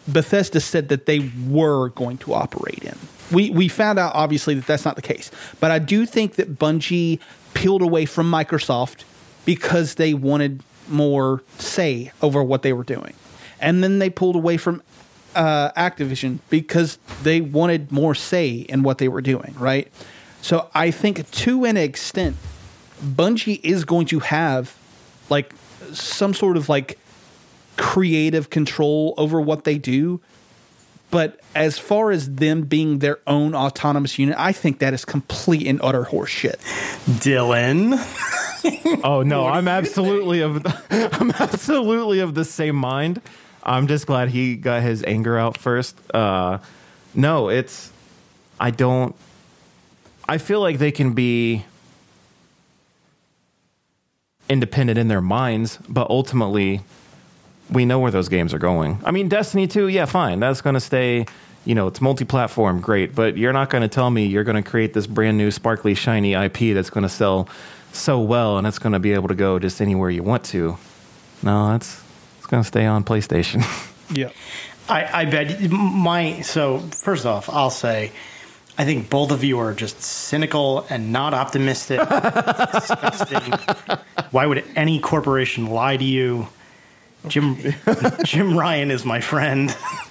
Bethesda 0.08 0.60
said 0.60 0.88
that 0.88 1.06
they 1.06 1.30
were 1.48 1.90
going 1.90 2.18
to 2.18 2.34
operate 2.34 2.82
in. 2.82 2.96
We, 3.30 3.50
we 3.50 3.68
found 3.68 3.98
out 3.98 4.14
obviously 4.14 4.54
that 4.54 4.66
that's 4.66 4.84
not 4.84 4.96
the 4.96 5.02
case, 5.02 5.30
but 5.60 5.70
I 5.70 5.78
do 5.78 6.06
think 6.06 6.34
that 6.34 6.58
Bungie 6.58 7.18
peeled 7.54 7.82
away 7.82 8.04
from 8.04 8.30
Microsoft 8.30 9.04
because 9.44 9.94
they 9.94 10.14
wanted 10.14 10.62
more 10.88 11.42
say 11.58 12.12
over 12.20 12.42
what 12.42 12.62
they 12.62 12.72
were 12.72 12.84
doing. 12.84 13.14
And 13.60 13.82
then 13.82 14.00
they 14.00 14.10
pulled 14.10 14.36
away 14.36 14.56
from 14.56 14.82
uh, 15.34 15.70
Activision 15.72 16.40
because 16.50 16.98
they 17.22 17.40
wanted 17.40 17.92
more 17.92 18.14
say 18.14 18.50
in 18.50 18.82
what 18.82 18.98
they 18.98 19.08
were 19.08 19.20
doing, 19.20 19.54
right? 19.58 19.90
So 20.42 20.68
I 20.74 20.90
think 20.90 21.30
to 21.30 21.64
an 21.64 21.76
extent, 21.76 22.36
Bungie 23.02 23.60
is 23.62 23.84
going 23.84 24.06
to 24.06 24.18
have 24.20 24.76
like 25.30 25.54
some 25.92 26.34
sort 26.34 26.56
of 26.56 26.68
like 26.68 26.98
creative 27.76 28.50
control 28.50 29.14
over 29.16 29.40
what 29.40 29.64
they 29.64 29.78
do. 29.78 30.20
But 31.10 31.40
as 31.54 31.78
far 31.78 32.10
as 32.10 32.36
them 32.36 32.62
being 32.62 33.00
their 33.00 33.18
own 33.26 33.54
autonomous 33.54 34.18
unit, 34.18 34.34
I 34.38 34.52
think 34.52 34.78
that 34.78 34.94
is 34.94 35.04
complete 35.04 35.66
and 35.66 35.78
utter 35.82 36.04
horseshit. 36.04 36.56
Dylan, 37.20 37.98
Oh 39.04 39.22
no, 39.22 39.46
I'm 39.46 39.68
absolutely 39.68 40.40
of 40.40 40.64
I'm 40.90 41.30
absolutely 41.32 42.20
of 42.20 42.34
the 42.34 42.44
same 42.44 42.76
mind. 42.76 43.20
I'm 43.62 43.86
just 43.86 44.06
glad 44.06 44.28
he 44.28 44.56
got 44.56 44.82
his 44.82 45.02
anger 45.04 45.38
out 45.38 45.58
first. 45.58 45.96
Uh, 46.14 46.58
no, 47.14 47.48
it's 47.48 47.90
I 48.60 48.70
don't. 48.70 49.14
I 50.28 50.38
feel 50.38 50.60
like 50.60 50.78
they 50.78 50.92
can 50.92 51.14
be 51.14 51.64
independent 54.48 54.98
in 54.98 55.08
their 55.08 55.20
minds, 55.20 55.78
but 55.88 56.08
ultimately, 56.10 56.82
we 57.72 57.84
know 57.84 57.98
where 57.98 58.10
those 58.10 58.28
games 58.28 58.54
are 58.54 58.58
going. 58.58 59.00
I 59.04 59.10
mean, 59.10 59.28
Destiny 59.28 59.66
2, 59.66 59.88
yeah, 59.88 60.04
fine. 60.04 60.40
That's 60.40 60.60
going 60.60 60.74
to 60.74 60.80
stay, 60.80 61.26
you 61.64 61.74
know, 61.74 61.86
it's 61.86 62.00
multi 62.00 62.24
platform, 62.24 62.80
great. 62.80 63.14
But 63.14 63.36
you're 63.36 63.52
not 63.52 63.70
going 63.70 63.82
to 63.82 63.88
tell 63.88 64.10
me 64.10 64.26
you're 64.26 64.44
going 64.44 64.62
to 64.62 64.68
create 64.68 64.94
this 64.94 65.06
brand 65.06 65.38
new, 65.38 65.50
sparkly, 65.50 65.94
shiny 65.94 66.34
IP 66.34 66.74
that's 66.74 66.90
going 66.90 67.02
to 67.02 67.08
sell 67.08 67.48
so 67.92 68.20
well 68.20 68.56
and 68.56 68.66
it's 68.66 68.78
going 68.78 68.94
to 68.94 68.98
be 68.98 69.12
able 69.12 69.28
to 69.28 69.34
go 69.34 69.58
just 69.58 69.80
anywhere 69.80 70.10
you 70.10 70.22
want 70.22 70.44
to. 70.44 70.76
No, 71.42 71.74
it's, 71.74 72.02
it's 72.38 72.46
going 72.46 72.62
to 72.62 72.66
stay 72.66 72.86
on 72.86 73.04
PlayStation. 73.04 73.64
Yeah. 74.14 74.30
I, 74.90 75.22
I 75.22 75.24
bet 75.24 75.70
my 75.70 76.42
so 76.42 76.80
first 76.80 77.24
off, 77.24 77.48
I'll 77.48 77.70
say 77.70 78.12
I 78.76 78.84
think 78.84 79.10
both 79.10 79.30
of 79.30 79.44
you 79.44 79.58
are 79.58 79.74
just 79.74 80.00
cynical 80.00 80.86
and 80.88 81.12
not 81.12 81.34
optimistic. 81.34 82.00
Disgusting. 82.08 83.52
Why 84.30 84.46
would 84.46 84.64
any 84.74 84.98
corporation 84.98 85.66
lie 85.66 85.96
to 85.96 86.04
you? 86.04 86.48
Jim 87.28 87.56
Jim 88.24 88.56
Ryan 88.56 88.90
is 88.90 89.04
my 89.04 89.20
friend. 89.20 89.76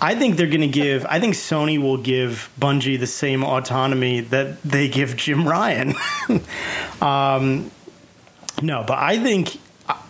I 0.00 0.16
think 0.16 0.36
they're 0.36 0.48
going 0.48 0.62
to 0.62 0.66
give. 0.66 1.06
I 1.08 1.20
think 1.20 1.34
Sony 1.34 1.80
will 1.80 1.96
give 1.96 2.50
Bungie 2.60 2.98
the 2.98 3.06
same 3.06 3.44
autonomy 3.44 4.20
that 4.20 4.60
they 4.62 4.88
give 4.88 5.16
Jim 5.16 5.46
Ryan. 5.46 5.94
um, 7.00 7.70
no, 8.60 8.84
but 8.86 8.98
I 8.98 9.18
think 9.18 9.58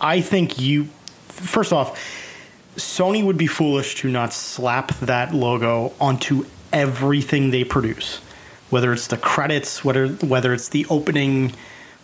I 0.01 0.21
think 0.21 0.59
you. 0.59 0.89
First 1.29 1.73
off, 1.73 1.99
Sony 2.77 3.23
would 3.23 3.37
be 3.37 3.47
foolish 3.47 3.97
to 3.97 4.09
not 4.09 4.33
slap 4.33 4.95
that 5.01 5.35
logo 5.35 5.93
onto 6.01 6.47
everything 6.73 7.51
they 7.51 7.65
produce, 7.65 8.19
whether 8.71 8.93
it's 8.93 9.09
the 9.09 9.19
credits, 9.19 9.85
whether 9.85 10.09
whether 10.09 10.55
it's 10.55 10.71
the 10.71 10.87
opening, 10.89 11.53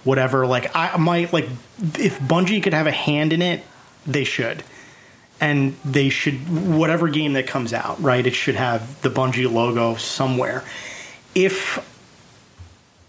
whatever. 0.09 0.47
Like 0.47 0.75
I 0.75 0.97
might 0.97 1.33
like 1.33 1.45
if 1.99 2.19
Bungie 2.19 2.63
could 2.63 2.73
have 2.73 2.87
a 2.87 2.93
hand 2.93 3.35
in 3.35 3.43
it, 3.43 3.63
they 4.07 4.25
should, 4.25 4.65
and 5.41 5.77
they 5.85 6.09
should 6.09 6.35
whatever 6.49 7.09
game 7.09 7.35
that 7.35 7.47
comes 7.47 7.75
out, 7.75 8.03
right? 8.03 8.27
It 8.27 8.35
should 8.35 8.57
have 8.57 9.03
the 9.03 9.11
Bungie 9.11 9.53
logo 9.53 9.97
somewhere. 9.97 10.65
If 11.35 11.85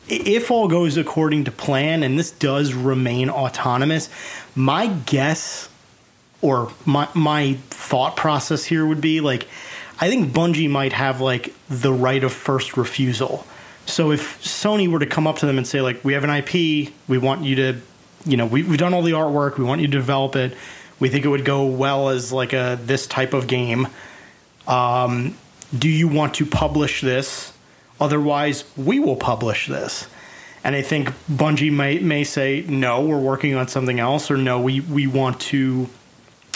if 0.09 0.51
all 0.51 0.67
goes 0.67 0.97
according 0.97 1.45
to 1.45 1.51
plan 1.51 2.03
and 2.03 2.19
this 2.19 2.31
does 2.31 2.73
remain 2.73 3.29
autonomous, 3.29 4.09
my 4.53 4.87
guess 4.87 5.69
or 6.41 6.73
my 6.85 7.07
my 7.13 7.53
thought 7.69 8.17
process 8.17 8.65
here 8.65 8.85
would 8.85 9.01
be 9.01 9.21
like 9.21 9.47
I 10.01 10.09
think 10.09 10.33
Bungie 10.33 10.69
might 10.69 10.93
have 10.93 11.21
like 11.21 11.53
the 11.69 11.93
right 11.93 12.23
of 12.25 12.33
first 12.33 12.75
refusal. 12.75 13.47
So 13.89 14.11
if 14.11 14.41
Sony 14.43 14.87
were 14.87 14.99
to 14.99 15.05
come 15.05 15.27
up 15.27 15.39
to 15.39 15.45
them 15.45 15.57
and 15.57 15.67
say 15.67 15.81
like 15.81 16.03
we 16.05 16.13
have 16.13 16.23
an 16.23 16.29
IP, 16.29 16.93
we 17.07 17.17
want 17.17 17.43
you 17.43 17.55
to 17.55 17.81
you 18.25 18.37
know, 18.37 18.45
we, 18.45 18.63
we've 18.63 18.79
done 18.79 18.93
all 18.93 19.01
the 19.01 19.13
artwork, 19.13 19.57
we 19.57 19.63
want 19.63 19.81
you 19.81 19.87
to 19.87 19.91
develop 19.91 20.35
it. 20.35 20.55
We 20.99 21.09
think 21.09 21.25
it 21.25 21.29
would 21.29 21.45
go 21.45 21.65
well 21.65 22.09
as 22.09 22.33
like 22.33 22.53
a 22.53 22.77
this 22.81 23.07
type 23.07 23.33
of 23.33 23.47
game. 23.47 23.87
Um, 24.67 25.35
do 25.77 25.87
you 25.87 26.07
want 26.07 26.35
to 26.35 26.45
publish 26.45 27.01
this? 27.01 27.53
Otherwise, 28.01 28.65
we 28.75 28.99
will 28.99 29.15
publish 29.15 29.67
this. 29.67 30.07
And 30.63 30.75
I 30.75 30.81
think 30.81 31.09
Bungie 31.31 31.71
may 31.71 31.99
may 31.99 32.25
say 32.25 32.65
no, 32.67 33.01
we're 33.01 33.19
working 33.19 33.55
on 33.55 33.69
something 33.69 33.99
else, 33.99 34.29
or 34.29 34.37
no, 34.37 34.59
we 34.59 34.81
we 34.81 35.07
want 35.07 35.39
to. 35.41 35.89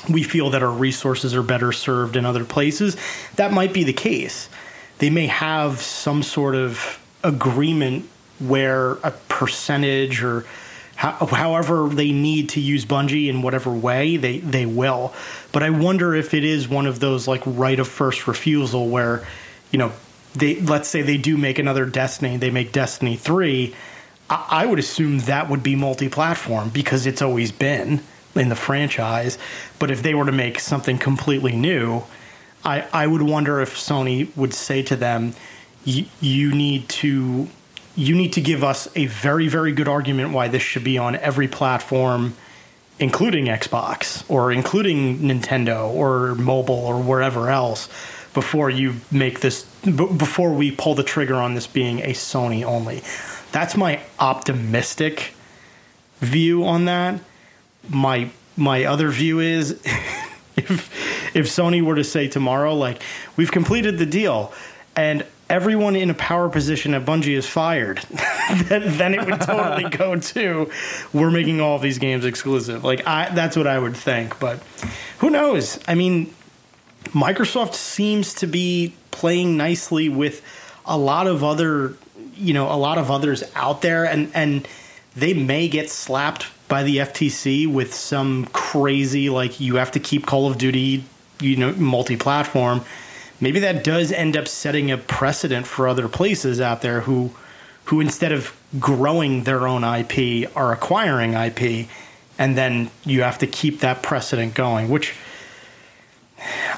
We 0.10 0.22
feel 0.24 0.50
that 0.50 0.62
our 0.62 0.70
resources 0.70 1.34
are 1.34 1.44
better 1.44 1.72
served 1.72 2.18
in 2.18 2.26
other 2.26 2.44
places. 2.44 2.98
That 3.38 3.54
might 3.54 3.72
be 3.72 3.86
the 3.86 3.94
case. 3.94 4.50
They 4.98 5.10
may 5.10 5.28
have 5.28 5.82
some 5.82 6.24
sort 6.24 6.56
of 6.56 7.00
agreement 7.24 8.10
where 8.40 8.94
a 9.04 9.12
percentage 9.30 10.24
or 10.24 10.46
How, 10.96 11.26
however 11.26 11.90
they 11.90 12.12
need 12.12 12.50
to 12.50 12.60
use 12.60 12.86
Bungie 12.86 13.28
in 13.28 13.42
whatever 13.42 13.72
way 13.72 14.18
they 14.18 14.38
they 14.40 14.66
will. 14.66 15.12
But 15.52 15.64
I 15.64 15.70
wonder 15.72 16.14
if 16.14 16.34
it 16.34 16.44
is 16.44 16.70
one 16.70 16.86
of 16.86 17.00
those 17.00 17.28
like 17.28 17.42
right 17.46 17.80
of 17.80 17.88
first 17.88 18.28
refusal 18.28 18.88
where, 18.88 19.26
you 19.72 19.80
know, 19.80 19.92
they 20.36 20.60
let's 20.62 20.88
say 20.88 21.02
they 21.02 21.18
do 21.18 21.36
make 21.36 21.60
another 21.60 21.86
Destiny, 21.86 22.38
they 22.38 22.52
make 22.52 22.72
Destiny 22.72 23.16
three. 23.18 23.74
I, 24.30 24.64
I 24.64 24.66
would 24.68 24.80
assume 24.80 25.20
that 25.26 25.50
would 25.50 25.64
be 25.64 25.76
multi-platform 25.76 26.70
because 26.70 27.08
it's 27.08 27.22
always 27.22 27.52
been 27.52 28.02
in 28.36 28.50
the 28.50 28.56
franchise. 28.56 29.38
But 29.80 29.90
if 29.90 30.02
they 30.02 30.14
were 30.14 30.26
to 30.26 30.32
make 30.32 30.60
something 30.60 31.00
completely 31.00 31.56
new, 31.56 32.04
I, 32.64 32.86
I 32.94 33.08
would 33.08 33.24
wonder 33.24 33.62
if 33.62 33.76
Sony 33.76 34.30
would 34.38 34.54
say 34.54 34.84
to 34.84 34.96
them, 34.96 35.34
you 35.86 36.54
need 36.54 36.88
to 36.90 37.48
you 37.96 38.16
need 38.16 38.34
to 38.34 38.42
give 38.42 38.64
us 38.64 38.88
a 38.96 39.06
very 39.08 39.48
very 39.48 39.72
good 39.72 39.88
argument 39.88 40.34
why 40.34 40.48
this 40.48 40.62
should 40.62 40.84
be 40.84 40.98
on 40.98 41.16
every 41.18 41.48
platform 41.48 42.36
including 43.00 43.46
Xbox 43.46 44.24
or 44.30 44.52
including 44.52 45.20
Nintendo 45.20 45.90
or 45.90 46.36
mobile 46.36 46.76
or 46.76 47.02
wherever 47.02 47.50
else 47.50 47.90
before 48.34 48.70
you 48.70 48.96
make 49.12 49.40
this 49.42 49.64
before 49.84 50.54
we 50.54 50.72
pull 50.72 50.96
the 50.96 51.04
trigger 51.04 51.36
on 51.36 51.54
this 51.54 51.68
being 51.68 52.00
a 52.00 52.14
Sony 52.14 52.64
only. 52.64 53.02
That's 53.52 53.76
my 53.78 54.02
optimistic 54.20 55.34
view 56.20 56.66
on 56.66 56.86
that. 56.86 57.20
My 57.90 58.30
my 58.56 58.86
other 58.86 59.10
view 59.10 59.40
is 59.40 59.72
if 60.56 61.36
if 61.36 61.48
Sony 61.48 61.82
were 61.82 61.96
to 61.96 62.04
say 62.04 62.28
tomorrow 62.28 62.74
like 62.76 63.02
we've 63.38 63.52
completed 63.52 63.98
the 63.98 64.06
deal 64.06 64.54
and 64.96 65.26
everyone 65.54 65.96
in 65.96 66.10
a 66.10 66.16
power 66.16 66.50
position 66.50 66.96
at 66.96 67.06
Bungie 67.06 67.38
is 67.38 67.48
fired, 67.48 67.98
then, 68.66 68.98
then 68.98 69.14
it 69.14 69.24
would 69.24 69.40
totally 69.40 69.88
go 69.88 70.16
to 70.34 70.70
we're 71.14 71.30
making 71.30 71.62
all 71.62 71.78
these 71.78 72.00
games 72.00 72.26
exclusive. 72.26 72.84
Like 72.84 73.06
I, 73.06 73.30
that's 73.30 73.56
what 73.56 73.68
I 73.68 73.78
would 73.78 73.96
think, 73.96 74.40
but 74.40 74.58
who 75.20 75.30
knows? 75.30 75.80
I 75.88 75.94
mean, 75.94 76.34
Microsoft 77.10 77.76
seems 77.76 78.34
to 78.36 78.48
be 78.48 78.96
playing 79.12 79.56
nicely 79.56 80.10
with 80.10 80.44
a 80.88 80.98
lot 80.98 81.28
of 81.28 81.44
other, 81.44 81.94
you 82.36 82.56
know, 82.56 82.72
a 82.72 82.76
lot 82.76 82.98
of 82.98 83.12
others 83.12 83.44
out 83.54 83.84
there, 83.84 84.06
and 84.06 84.32
and 84.34 84.68
they 85.16 85.36
may 85.36 85.68
get 85.68 85.92
slapped 85.92 86.48
by 86.68 86.82
the 86.82 86.98
FTC 86.98 87.72
with 87.72 87.94
some 87.94 88.48
crazy 88.48 89.30
like 89.30 89.60
you 89.60 89.76
have 89.76 89.92
to 89.92 90.00
keep 90.00 90.26
Call 90.26 90.50
of 90.50 90.58
Duty, 90.58 91.04
you 91.40 91.58
know, 91.58 91.74
multi-platform 91.74 92.84
maybe 93.44 93.60
that 93.60 93.84
does 93.84 94.12
end 94.12 94.36
up 94.38 94.48
setting 94.48 94.90
a 94.90 94.98
precedent 94.98 95.68
for 95.68 95.88
other 95.88 96.08
places 96.08 96.60
out 96.60 96.82
there 96.82 97.02
who 97.02 97.32
who 97.86 98.00
instead 98.00 98.32
of 98.32 98.56
growing 98.80 99.44
their 99.44 99.68
own 99.68 99.84
IP 99.84 100.50
are 100.56 100.72
acquiring 100.72 101.34
IP 101.34 101.88
and 102.40 102.58
then 102.58 102.90
you 103.04 103.22
have 103.22 103.38
to 103.38 103.46
keep 103.46 103.82
that 103.82 104.02
precedent 104.02 104.54
going 104.54 104.90
which 104.90 105.14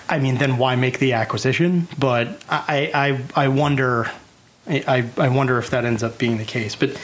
I 0.10 0.20
mean 0.20 0.38
then 0.38 0.58
why 0.58 0.76
make 0.76 1.00
the 1.00 1.14
acquisition? 1.14 1.88
But 1.98 2.42
I 2.50 2.92
I 2.94 3.46
I 3.46 3.48
wonder 3.48 4.12
I 4.68 5.10
I 5.18 5.30
wonder 5.30 5.58
if 5.58 5.70
that 5.70 5.86
ends 5.86 6.04
up 6.04 6.18
being 6.18 6.38
the 6.38 6.46
case. 6.46 6.76
But 6.76 7.00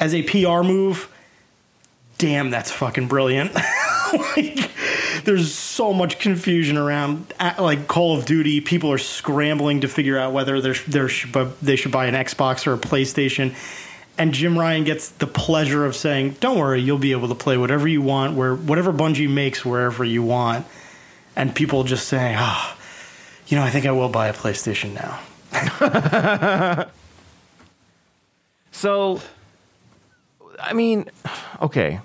as 0.00 0.14
a 0.14 0.22
PR 0.22 0.62
move 0.62 1.10
damn 2.18 2.50
that's 2.50 2.70
fucking 2.70 3.08
brilliant. 3.08 3.52
Like 4.36 4.70
there's 5.24 5.52
so 5.52 5.92
much 5.92 6.18
confusion 6.18 6.76
around 6.76 7.32
like 7.58 7.88
Call 7.88 8.16
of 8.16 8.24
Duty. 8.24 8.60
People 8.60 8.92
are 8.92 8.98
scrambling 8.98 9.80
to 9.80 9.88
figure 9.88 10.18
out 10.18 10.32
whether 10.32 10.60
they're, 10.60 10.74
they're, 10.86 11.08
they 11.62 11.76
should 11.76 11.92
buy 11.92 12.06
an 12.06 12.14
Xbox 12.14 12.66
or 12.66 12.74
a 12.74 12.78
PlayStation. 12.78 13.54
And 14.16 14.32
Jim 14.32 14.58
Ryan 14.58 14.84
gets 14.84 15.08
the 15.08 15.26
pleasure 15.26 15.84
of 15.84 15.96
saying, 15.96 16.36
"Don't 16.38 16.56
worry, 16.56 16.80
you'll 16.80 16.98
be 16.98 17.12
able 17.12 17.28
to 17.28 17.34
play 17.34 17.56
whatever 17.56 17.88
you 17.88 18.00
want, 18.00 18.36
where 18.36 18.54
whatever 18.54 18.92
Bungie 18.92 19.28
makes, 19.28 19.64
wherever 19.64 20.04
you 20.04 20.22
want." 20.22 20.66
And 21.34 21.52
people 21.52 21.82
just 21.82 22.06
saying, 22.06 22.36
"Ah, 22.38 22.76
oh, 22.76 22.80
you 23.48 23.56
know, 23.56 23.64
I 23.64 23.70
think 23.70 23.86
I 23.86 23.90
will 23.90 24.08
buy 24.08 24.28
a 24.28 24.32
PlayStation 24.32 24.94
now." 24.94 25.18
so, 28.70 29.20
I 30.60 30.74
mean, 30.74 31.10
okay, 31.60 31.98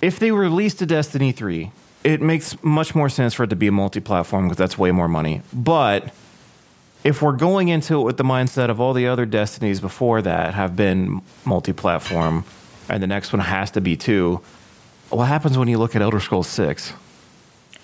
if 0.00 0.20
they 0.20 0.30
released 0.30 0.80
a 0.82 0.86
Destiny 0.86 1.32
three 1.32 1.72
it 2.08 2.22
makes 2.22 2.56
much 2.64 2.94
more 2.94 3.10
sense 3.10 3.34
for 3.34 3.44
it 3.44 3.50
to 3.50 3.56
be 3.56 3.66
a 3.66 3.72
multi-platform 3.72 4.46
because 4.46 4.56
that's 4.56 4.78
way 4.78 4.90
more 4.90 5.08
money. 5.08 5.42
But 5.52 6.10
if 7.04 7.20
we're 7.20 7.36
going 7.36 7.68
into 7.68 8.00
it 8.00 8.04
with 8.04 8.16
the 8.16 8.24
mindset 8.24 8.70
of 8.70 8.80
all 8.80 8.94
the 8.94 9.06
other 9.06 9.26
destinies 9.26 9.78
before 9.78 10.22
that 10.22 10.54
have 10.54 10.74
been 10.74 11.20
multi-platform, 11.44 12.44
and 12.88 13.02
the 13.02 13.06
next 13.06 13.34
one 13.34 13.40
has 13.40 13.70
to 13.72 13.82
be 13.82 13.94
too, 13.94 14.40
what 15.10 15.26
happens 15.26 15.58
when 15.58 15.68
you 15.68 15.76
look 15.76 15.94
at 15.94 16.00
Elder 16.00 16.18
Scrolls 16.18 16.48
Six? 16.48 16.94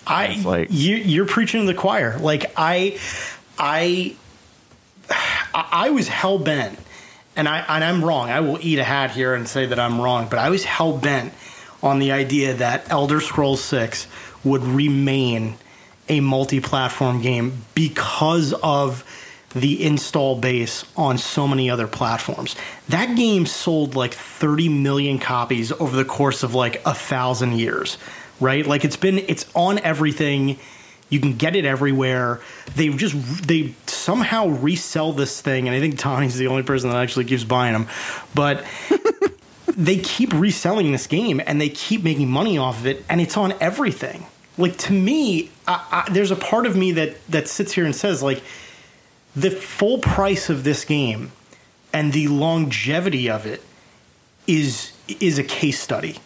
I 0.07 0.41
like 0.43 0.69
you, 0.71 0.95
you're 0.95 1.27
preaching 1.27 1.61
to 1.61 1.67
the 1.67 1.75
choir. 1.75 2.17
Like 2.17 2.51
I, 2.57 2.99
I, 3.59 4.15
I 5.53 5.91
was 5.91 6.07
hell 6.07 6.39
bent, 6.39 6.79
and 7.35 7.47
I 7.47 7.59
and 7.59 7.83
I'm 7.83 8.03
wrong. 8.03 8.31
I 8.31 8.39
will 8.39 8.57
eat 8.59 8.79
a 8.79 8.83
hat 8.83 9.11
here 9.11 9.35
and 9.35 9.47
say 9.47 9.67
that 9.67 9.77
I'm 9.77 10.01
wrong, 10.01 10.27
but 10.29 10.39
I 10.39 10.49
was 10.49 10.63
hell 10.63 10.97
bent 10.97 11.31
on 11.83 11.99
the 11.99 12.11
idea 12.11 12.53
that 12.55 12.89
Elder 12.89 13.21
Scrolls 13.21 13.63
6 13.63 14.07
would 14.43 14.63
remain 14.63 15.55
a 16.07 16.19
multi 16.19 16.59
platform 16.59 17.21
game 17.21 17.63
because 17.73 18.53
of 18.53 19.03
the 19.55 19.83
install 19.83 20.35
base 20.35 20.83
on 20.97 21.17
so 21.17 21.47
many 21.47 21.69
other 21.69 21.87
platforms. 21.87 22.55
That 22.89 23.15
game 23.15 23.45
sold 23.45 23.95
like 23.95 24.13
30 24.13 24.69
million 24.69 25.17
copies 25.17 25.71
over 25.71 25.95
the 25.95 26.05
course 26.05 26.43
of 26.43 26.53
like 26.53 26.81
a 26.85 26.93
thousand 26.93 27.53
years, 27.53 27.97
right? 28.39 28.67
Like 28.67 28.83
it's 28.83 28.97
been, 28.97 29.19
it's 29.19 29.45
on 29.55 29.79
everything. 29.79 30.59
You 31.09 31.19
can 31.21 31.37
get 31.37 31.55
it 31.55 31.65
everywhere. 31.65 32.41
They 32.75 32.89
just 32.89 33.47
they 33.47 33.73
somehow 33.87 34.47
resell 34.47 35.13
this 35.13 35.39
thing, 35.39 35.67
and 35.67 35.75
I 35.75 35.79
think 35.79 35.99
Tony's 35.99 36.35
the 36.35 36.47
only 36.47 36.63
person 36.63 36.89
that 36.89 36.97
actually 36.97 37.25
keeps 37.25 37.43
buying 37.43 37.73
them. 37.73 37.87
But 38.33 38.65
they 39.67 39.97
keep 39.97 40.33
reselling 40.33 40.91
this 40.91 41.07
game 41.07 41.41
and 41.45 41.59
they 41.59 41.69
keep 41.69 42.03
making 42.03 42.29
money 42.29 42.57
off 42.57 42.79
of 42.79 42.87
it, 42.87 43.05
and 43.09 43.19
it's 43.21 43.37
on 43.37 43.53
everything. 43.59 44.25
Like 44.57 44.77
to 44.79 44.93
me, 44.93 45.51
I, 45.67 46.05
I, 46.07 46.11
there's 46.11 46.31
a 46.31 46.35
part 46.35 46.65
of 46.65 46.75
me 46.75 46.93
that 46.93 47.25
that 47.27 47.47
sits 47.47 47.73
here 47.73 47.85
and 47.85 47.95
says 47.95 48.23
like 48.23 48.41
the 49.35 49.51
full 49.51 49.97
price 49.97 50.49
of 50.49 50.63
this 50.63 50.85
game 50.85 51.31
and 51.91 52.13
the 52.13 52.27
longevity 52.27 53.29
of 53.29 53.45
it 53.45 53.61
is 54.47 54.93
is 55.19 55.39
a 55.39 55.43
case 55.43 55.79
study. 55.79 56.17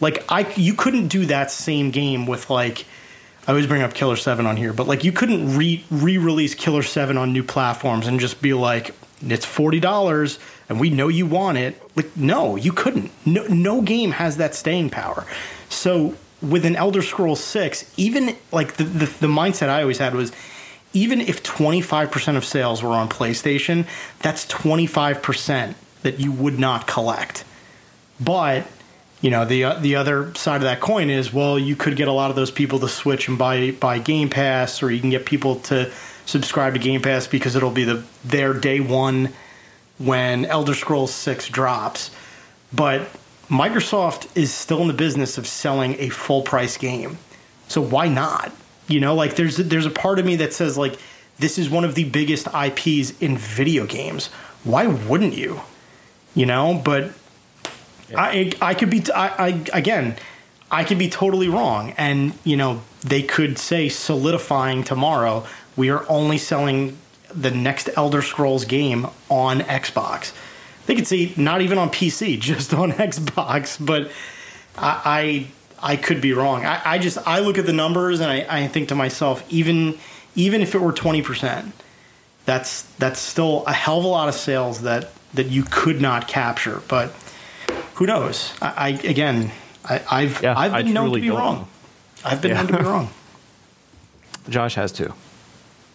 Like 0.00 0.24
I, 0.28 0.52
you 0.54 0.74
couldn't 0.74 1.08
do 1.08 1.26
that 1.26 1.50
same 1.50 1.90
game 1.90 2.26
with 2.26 2.50
like. 2.50 2.86
I 3.46 3.52
always 3.52 3.66
bring 3.66 3.80
up 3.80 3.94
Killer 3.94 4.16
7 4.16 4.44
on 4.44 4.58
here, 4.58 4.74
but 4.74 4.86
like 4.86 5.04
you 5.04 5.12
couldn't 5.12 5.56
re 5.56 5.82
release 5.90 6.54
Killer 6.54 6.82
7 6.82 7.16
on 7.16 7.32
new 7.32 7.42
platforms 7.42 8.06
and 8.06 8.20
just 8.20 8.42
be 8.42 8.52
like, 8.52 8.94
it's 9.22 9.46
$40 9.46 10.38
and 10.68 10.78
we 10.78 10.90
know 10.90 11.08
you 11.08 11.24
want 11.24 11.56
it. 11.56 11.80
Like, 11.98 12.16
no, 12.16 12.54
you 12.54 12.72
couldn't. 12.72 13.10
No, 13.26 13.42
no 13.48 13.82
game 13.82 14.12
has 14.12 14.36
that 14.36 14.54
staying 14.54 14.90
power. 14.90 15.26
So 15.68 16.14
with 16.40 16.64
an 16.64 16.76
Elder 16.76 17.02
Scrolls 17.02 17.42
6, 17.42 17.92
even 17.96 18.36
like 18.52 18.74
the, 18.74 18.84
the, 18.84 19.06
the 19.06 19.26
mindset 19.26 19.68
I 19.68 19.82
always 19.82 19.98
had 19.98 20.14
was 20.14 20.30
even 20.92 21.20
if 21.20 21.42
25% 21.42 22.36
of 22.36 22.44
sales 22.44 22.84
were 22.84 22.90
on 22.90 23.08
PlayStation, 23.08 23.84
that's 24.20 24.46
25% 24.46 25.74
that 26.02 26.20
you 26.20 26.30
would 26.30 26.60
not 26.60 26.86
collect. 26.86 27.44
But 28.20 28.64
you 29.20 29.30
know 29.30 29.44
the 29.44 29.64
uh, 29.64 29.74
the 29.80 29.96
other 29.96 30.32
side 30.36 30.58
of 30.58 30.62
that 30.62 30.78
coin 30.78 31.10
is 31.10 31.32
well 31.32 31.58
you 31.58 31.74
could 31.74 31.96
get 31.96 32.06
a 32.06 32.12
lot 32.12 32.30
of 32.30 32.36
those 32.36 32.52
people 32.52 32.78
to 32.78 32.88
switch 32.88 33.26
and 33.26 33.36
buy 33.36 33.72
buy 33.72 33.98
Game 33.98 34.30
Pass 34.30 34.80
or 34.80 34.92
you 34.92 35.00
can 35.00 35.10
get 35.10 35.26
people 35.26 35.56
to 35.56 35.90
subscribe 36.24 36.74
to 36.74 36.78
Game 36.78 37.02
Pass 37.02 37.26
because 37.26 37.56
it'll 37.56 37.72
be 37.72 37.82
the 37.82 38.04
their 38.24 38.54
day 38.54 38.78
one 38.78 39.32
when 39.98 40.44
Elder 40.44 40.74
Scrolls 40.74 41.12
6 41.12 41.48
drops. 41.48 42.10
But 42.72 43.08
Microsoft 43.48 44.36
is 44.36 44.52
still 44.52 44.82
in 44.82 44.88
the 44.88 44.94
business 44.94 45.38
of 45.38 45.46
selling 45.46 45.96
a 45.98 46.08
full 46.08 46.42
price 46.42 46.76
game. 46.76 47.18
So 47.68 47.80
why 47.80 48.08
not? 48.08 48.52
You 48.88 49.00
know, 49.00 49.14
like 49.14 49.36
there's 49.36 49.56
there's 49.58 49.86
a 49.86 49.90
part 49.90 50.18
of 50.18 50.24
me 50.24 50.36
that 50.36 50.52
says 50.52 50.78
like 50.78 50.98
this 51.38 51.58
is 51.58 51.68
one 51.68 51.84
of 51.84 51.94
the 51.94 52.04
biggest 52.04 52.48
IPs 52.48 53.18
in 53.20 53.36
video 53.36 53.86
games. 53.86 54.28
Why 54.64 54.86
wouldn't 54.86 55.34
you? 55.34 55.60
You 56.34 56.46
know, 56.46 56.80
but 56.82 57.12
yeah. 58.08 58.20
I 58.20 58.52
I 58.60 58.74
could 58.74 58.90
be 58.90 59.04
I, 59.14 59.46
I 59.46 59.64
again 59.72 60.16
I 60.70 60.84
could 60.84 60.98
be 60.98 61.08
totally 61.08 61.48
wrong 61.48 61.94
and 61.96 62.32
you 62.44 62.56
know 62.56 62.82
they 63.00 63.22
could 63.22 63.58
say 63.58 63.88
solidifying 63.88 64.84
tomorrow 64.84 65.46
we 65.76 65.90
are 65.90 66.04
only 66.08 66.38
selling 66.38 66.98
the 67.34 67.50
next 67.50 67.90
Elder 67.96 68.22
Scrolls 68.22 68.64
game 68.64 69.06
on 69.28 69.60
Xbox. 69.60 70.32
They 70.86 70.94
could 70.94 71.06
say 71.06 71.32
not 71.36 71.60
even 71.60 71.78
on 71.78 71.90
PC, 71.90 72.38
just 72.40 72.72
on 72.74 72.92
Xbox. 72.92 73.84
But 73.84 74.10
I 74.76 75.46
I, 75.80 75.92
I 75.92 75.96
could 75.96 76.20
be 76.20 76.32
wrong. 76.32 76.64
I, 76.64 76.80
I, 76.84 76.98
just 76.98 77.18
I 77.26 77.40
look 77.40 77.58
at 77.58 77.66
the 77.66 77.72
numbers 77.72 78.20
and 78.20 78.30
I, 78.30 78.46
I 78.48 78.68
think 78.68 78.88
to 78.88 78.94
myself, 78.94 79.44
even 79.50 79.98
even 80.34 80.62
if 80.62 80.74
it 80.74 80.80
were 80.80 80.92
twenty 80.92 81.22
percent, 81.22 81.72
that's 82.46 82.82
that's 82.98 83.20
still 83.20 83.64
a 83.66 83.72
hell 83.72 83.98
of 83.98 84.04
a 84.04 84.08
lot 84.08 84.28
of 84.28 84.34
sales 84.34 84.82
that 84.82 85.10
that 85.34 85.46
you 85.48 85.64
could 85.64 86.00
not 86.00 86.26
capture. 86.28 86.80
But 86.88 87.14
who 87.94 88.06
knows? 88.06 88.52
I, 88.62 88.72
I 88.76 88.88
again, 89.08 89.50
I, 89.84 90.00
I've 90.10 90.42
Yeah, 90.42 90.58
I've 90.58 90.72
I 90.72 90.82
been 90.82 90.94
known 90.94 91.12
to 91.12 91.20
be 91.20 91.28
wrong. 91.30 91.56
know. 91.56 91.68
I've 92.24 92.40
been 92.40 92.52
Yeah. 92.52 92.62
known 92.62 92.66
to 92.68 92.78
be 92.78 92.84
wrong. 92.84 93.10
Josh 94.48 94.74
has 94.76 94.90
two. 94.92 95.12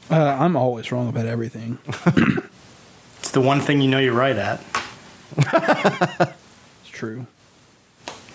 Uh, 0.10 0.16
I'm 0.40 0.56
always 0.56 0.92
wrong 0.92 1.08
about 1.10 1.26
everything. 1.26 1.78
It's 3.20 3.32
the 3.32 3.42
one 3.42 3.62
thing 3.62 3.82
you 3.82 3.90
know 3.90 4.00
you're 4.00 4.14
right 4.14 4.36
at. 4.38 4.62
It's 6.82 6.92
true. 6.92 7.26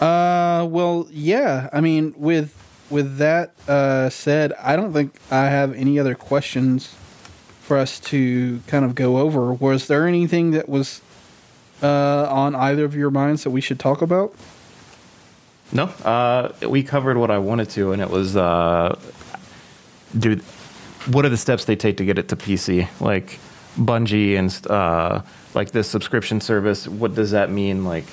Uh, 0.00 0.66
well, 0.68 1.06
yeah. 1.10 1.68
I 1.72 1.80
mean, 1.80 2.14
with 2.16 2.54
with 2.90 3.18
that 3.18 3.52
uh, 3.68 4.08
said, 4.10 4.52
I 4.54 4.74
don't 4.76 4.92
think 4.92 5.14
I 5.30 5.44
have 5.44 5.74
any 5.74 5.98
other 5.98 6.14
questions 6.14 6.94
for 7.62 7.76
us 7.76 8.00
to 8.00 8.60
kind 8.66 8.84
of 8.84 8.94
go 8.94 9.18
over. 9.18 9.52
Was 9.52 9.86
there 9.86 10.06
anything 10.08 10.52
that 10.52 10.68
was 10.68 11.02
uh, 11.82 12.26
on 12.30 12.54
either 12.54 12.84
of 12.84 12.94
your 12.94 13.10
minds 13.10 13.44
that 13.44 13.50
we 13.50 13.60
should 13.60 13.78
talk 13.78 14.00
about? 14.00 14.34
No, 15.70 15.84
uh, 15.84 16.52
we 16.66 16.82
covered 16.82 17.18
what 17.18 17.30
I 17.30 17.36
wanted 17.38 17.68
to, 17.70 17.92
and 17.92 18.00
it 18.00 18.08
was, 18.08 18.36
uh, 18.36 18.98
dude, 20.18 20.42
what 21.06 21.24
are 21.24 21.28
the 21.28 21.36
steps 21.36 21.64
they 21.64 21.76
take 21.76 21.96
to 21.98 22.04
get 22.04 22.18
it 22.18 22.28
to 22.28 22.36
PC? 22.36 22.88
Like 23.00 23.38
Bungie 23.78 24.36
and 24.38 24.66
uh, 24.70 25.22
like 25.54 25.70
this 25.70 25.88
subscription 25.88 26.40
service. 26.40 26.86
What 26.88 27.14
does 27.14 27.30
that 27.32 27.50
mean? 27.50 27.84
Like 27.84 28.04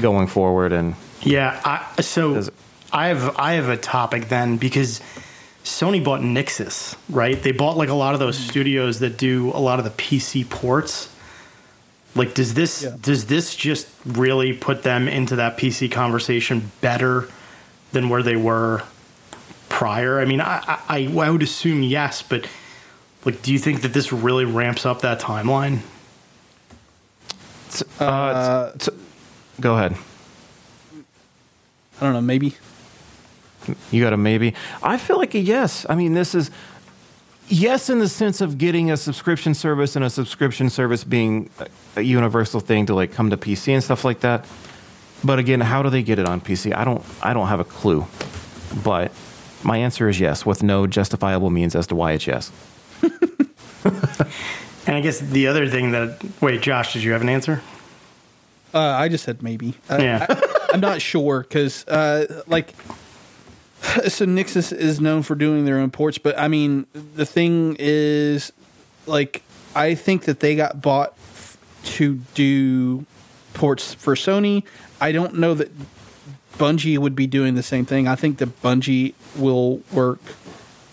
going 0.00 0.26
forward 0.26 0.72
and 0.72 0.94
Yeah. 1.22 1.60
I, 1.64 2.00
so 2.02 2.36
it- 2.36 2.50
I 2.92 3.08
have 3.08 3.36
I 3.38 3.52
have 3.54 3.68
a 3.68 3.76
topic 3.76 4.28
then 4.28 4.56
because 4.56 5.00
Sony 5.64 6.02
bought 6.02 6.20
Nixxes, 6.22 6.96
right? 7.10 7.42
They 7.42 7.52
bought 7.52 7.76
like 7.76 7.90
a 7.90 7.94
lot 7.94 8.14
of 8.14 8.20
those 8.20 8.38
studios 8.38 9.00
that 9.00 9.18
do 9.18 9.50
a 9.50 9.60
lot 9.60 9.78
of 9.78 9.84
the 9.84 9.90
PC 9.90 10.48
ports. 10.48 11.10
Like, 12.14 12.32
does 12.34 12.54
this 12.54 12.82
Yeah. 12.84 12.96
does 13.02 13.26
this 13.26 13.54
just 13.54 13.86
really 14.06 14.54
put 14.54 14.82
them 14.82 15.06
into 15.08 15.36
that 15.36 15.58
PC 15.58 15.90
conversation 15.90 16.72
better 16.80 17.28
than 17.92 18.08
where 18.08 18.22
they 18.22 18.36
were 18.36 18.82
prior? 19.78 20.18
I 20.18 20.24
mean, 20.24 20.40
I 20.40 20.80
I, 20.88 21.06
I 21.06 21.30
would 21.30 21.42
assume 21.42 21.84
yes, 21.84 22.20
but 22.20 22.48
like, 23.24 23.42
do 23.42 23.52
you 23.52 23.60
think 23.60 23.82
that 23.82 23.92
this 23.92 24.12
really 24.12 24.44
ramps 24.44 24.84
up 24.84 25.02
that 25.02 25.20
timeline? 25.20 25.82
uh, 28.00 28.72
t- 28.72 28.90
t- 28.90 28.96
go 29.60 29.76
ahead. 29.76 29.96
I 32.00 32.04
don't 32.04 32.12
know. 32.12 32.20
Maybe. 32.20 32.56
You 33.92 34.02
got 34.02 34.12
a 34.12 34.16
maybe. 34.16 34.54
I 34.82 34.96
feel 34.96 35.16
like 35.16 35.36
a 35.36 35.38
yes. 35.38 35.86
I 35.88 35.94
mean, 35.94 36.14
this 36.14 36.34
is 36.34 36.50
yes 37.46 37.88
in 37.88 38.00
the 38.00 38.08
sense 38.08 38.40
of 38.40 38.58
getting 38.58 38.90
a 38.90 38.96
subscription 38.96 39.54
service 39.54 39.94
and 39.94 40.04
a 40.04 40.10
subscription 40.10 40.70
service 40.70 41.04
being 41.04 41.50
a, 41.60 41.68
a 41.96 42.02
universal 42.02 42.58
thing 42.58 42.86
to 42.86 42.96
like 42.96 43.12
come 43.12 43.30
to 43.30 43.36
PC 43.36 43.74
and 43.74 43.84
stuff 43.84 44.04
like 44.04 44.20
that. 44.20 44.44
But 45.22 45.38
again, 45.38 45.60
how 45.60 45.82
do 45.84 45.90
they 45.90 46.02
get 46.02 46.18
it 46.18 46.26
on 46.26 46.40
PC? 46.40 46.74
I 46.74 46.84
don't. 46.84 47.04
I 47.22 47.32
don't 47.32 47.46
have 47.46 47.60
a 47.60 47.64
clue. 47.64 48.04
But 48.82 49.12
my 49.62 49.78
answer 49.78 50.08
is 50.08 50.20
yes, 50.20 50.46
with 50.46 50.62
no 50.62 50.86
justifiable 50.86 51.50
means 51.50 51.74
as 51.74 51.86
to 51.88 51.94
why 51.94 52.12
it's 52.12 52.26
yes. 52.26 52.52
And 54.88 54.96
I 54.96 55.00
guess 55.02 55.20
the 55.20 55.48
other 55.48 55.68
thing 55.68 55.90
that 55.90 56.18
wait, 56.40 56.62
Josh, 56.62 56.94
did 56.94 57.02
you 57.02 57.12
have 57.12 57.20
an 57.20 57.28
answer? 57.28 57.60
Uh, 58.72 58.78
I 58.78 59.08
just 59.08 59.22
said 59.22 59.42
maybe. 59.42 59.74
Uh, 59.90 59.98
Yeah. 60.00 60.26
I, 60.28 60.74
am 60.74 60.80
not 60.80 61.02
sure 61.02 61.40
because, 61.42 61.86
uh, 61.88 62.42
like, 62.46 62.74
so 64.08 64.24
Nixxes 64.24 64.72
is 64.72 64.98
known 64.98 65.22
for 65.22 65.34
doing 65.34 65.66
their 65.66 65.78
own 65.78 65.90
ports, 65.90 66.16
but 66.16 66.38
I 66.38 66.48
mean, 66.48 66.86
the 67.14 67.26
thing 67.26 67.76
is, 67.78 68.50
like, 69.06 69.42
I 69.74 69.94
think 69.94 70.24
that 70.24 70.40
they 70.40 70.56
got 70.56 70.80
bought 70.80 71.12
f- 71.34 71.58
to 71.96 72.14
do 72.34 73.04
ports 73.52 73.92
for 73.92 74.14
Sony. 74.14 74.62
I 75.02 75.12
don't 75.12 75.34
know 75.34 75.52
that 75.52 75.70
Bungie 76.58 76.98
would 76.98 77.14
be 77.14 77.26
doing 77.26 77.54
the 77.54 77.62
same 77.62 77.86
thing. 77.86 78.08
I 78.08 78.16
think 78.16 78.38
that 78.38 78.60
Bungie 78.62 79.14
will 79.36 79.80
work 79.92 80.20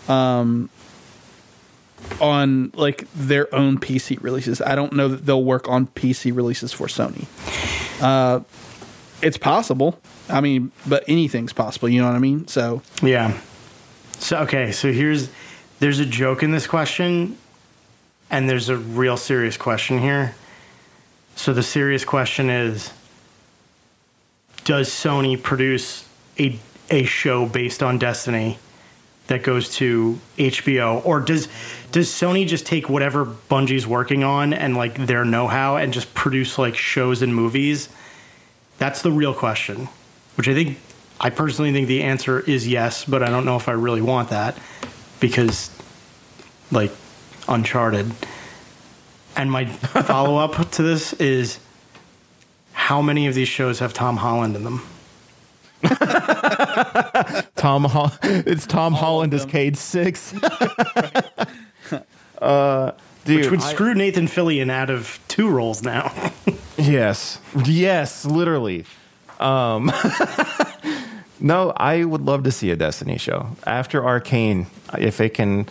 um, 0.07 0.69
on 2.21 2.71
like 2.75 3.07
their 3.13 3.53
own 3.53 3.79
PC 3.79 4.21
releases. 4.21 4.61
I 4.61 4.75
don't 4.75 4.93
know 4.93 5.07
that 5.07 5.25
they'll 5.25 5.43
work 5.43 5.67
on 5.67 5.87
PC 5.87 6.35
releases 6.35 6.71
for 6.71 6.87
Sony. 6.87 7.25
Uh, 8.01 8.41
it's 9.21 9.37
possible. 9.37 9.99
I 10.29 10.41
mean, 10.41 10.71
but 10.85 11.03
anything's 11.07 11.53
possible. 11.53 11.89
You 11.89 12.01
know 12.01 12.07
what 12.07 12.15
I 12.15 12.19
mean? 12.19 12.47
So 12.47 12.81
Yeah. 13.01 13.37
So 14.19 14.37
okay, 14.39 14.71
so 14.71 14.91
here's 14.91 15.29
there's 15.79 15.99
a 15.99 16.05
joke 16.05 16.43
in 16.43 16.51
this 16.51 16.67
question 16.67 17.37
and 18.29 18.49
there's 18.49 18.69
a 18.69 18.77
real 18.77 19.17
serious 19.17 19.57
question 19.57 19.99
here. 19.99 20.35
So 21.35 21.53
the 21.53 21.63
serious 21.63 22.05
question 22.05 22.49
is 22.49 22.91
does 24.65 24.89
Sony 24.89 25.41
produce 25.41 26.05
a 26.37 26.59
a 26.91 27.03
show 27.03 27.45
based 27.45 27.81
on 27.81 27.97
Destiny 27.97 28.59
that 29.27 29.41
goes 29.41 29.69
to 29.75 30.19
HBO 30.37 31.03
or 31.05 31.19
does 31.19 31.47
does 31.91 32.09
Sony 32.09 32.45
just 32.45 32.65
take 32.65 32.89
whatever 32.89 33.25
Bungie's 33.25 33.87
working 33.87 34.23
on 34.23 34.53
and 34.53 34.75
like 34.75 34.95
their 35.07 35.23
know-how 35.23 35.77
and 35.77 35.93
just 35.93 36.13
produce 36.13 36.57
like 36.57 36.75
shows 36.75 37.21
and 37.21 37.33
movies? 37.33 37.89
That's 38.77 39.01
the 39.01 39.11
real 39.11 39.33
question, 39.33 39.87
which 40.35 40.47
I 40.47 40.53
think 40.53 40.77
I 41.19 41.29
personally 41.29 41.71
think 41.71 41.87
the 41.87 42.03
answer 42.03 42.41
is 42.41 42.67
yes, 42.67 43.05
but 43.05 43.23
I 43.23 43.27
don't 43.27 43.45
know 43.45 43.55
if 43.55 43.69
I 43.69 43.71
really 43.71 44.01
want 44.01 44.29
that 44.29 44.57
because 45.19 45.71
like 46.71 46.91
Uncharted. 47.47 48.11
And 49.35 49.51
my 49.51 49.65
follow 50.05 50.37
up 50.37 50.71
to 50.71 50.83
this 50.83 51.13
is 51.13 51.59
how 52.75 53.01
many 53.01 53.25
of 53.27 53.33
these 53.33 53.47
shows 53.47 53.79
have 53.79 53.93
Tom 53.93 54.17
Holland 54.17 54.55
in 54.55 54.63
them? 54.63 54.81
Tom, 57.55 57.85
Holland. 57.85 58.19
It's 58.23 58.67
Tom 58.67 58.93
Holland 58.93 59.33
as 59.33 59.45
Cayde 59.45 59.77
Six. 59.77 60.33
uh, 62.41 62.91
dude, 63.23 63.41
Which 63.41 63.51
would 63.51 63.61
I- 63.61 63.71
screw 63.73 63.93
Nathan 63.95 64.27
Fillion 64.27 64.69
out 64.69 64.89
of 64.89 65.19
two 65.27 65.49
roles 65.49 65.81
now. 65.83 66.11
Yes. 66.77 67.39
Yes, 67.65 68.25
literally. 68.25 68.85
Um 69.39 69.91
No, 71.39 71.71
I 71.75 72.03
would 72.03 72.21
love 72.21 72.43
to 72.43 72.51
see 72.51 72.71
a 72.71 72.75
Destiny 72.75 73.17
show. 73.17 73.49
After 73.65 74.03
Arcane, 74.05 74.67
if 74.97 75.19
it 75.21 75.33
can 75.33 75.61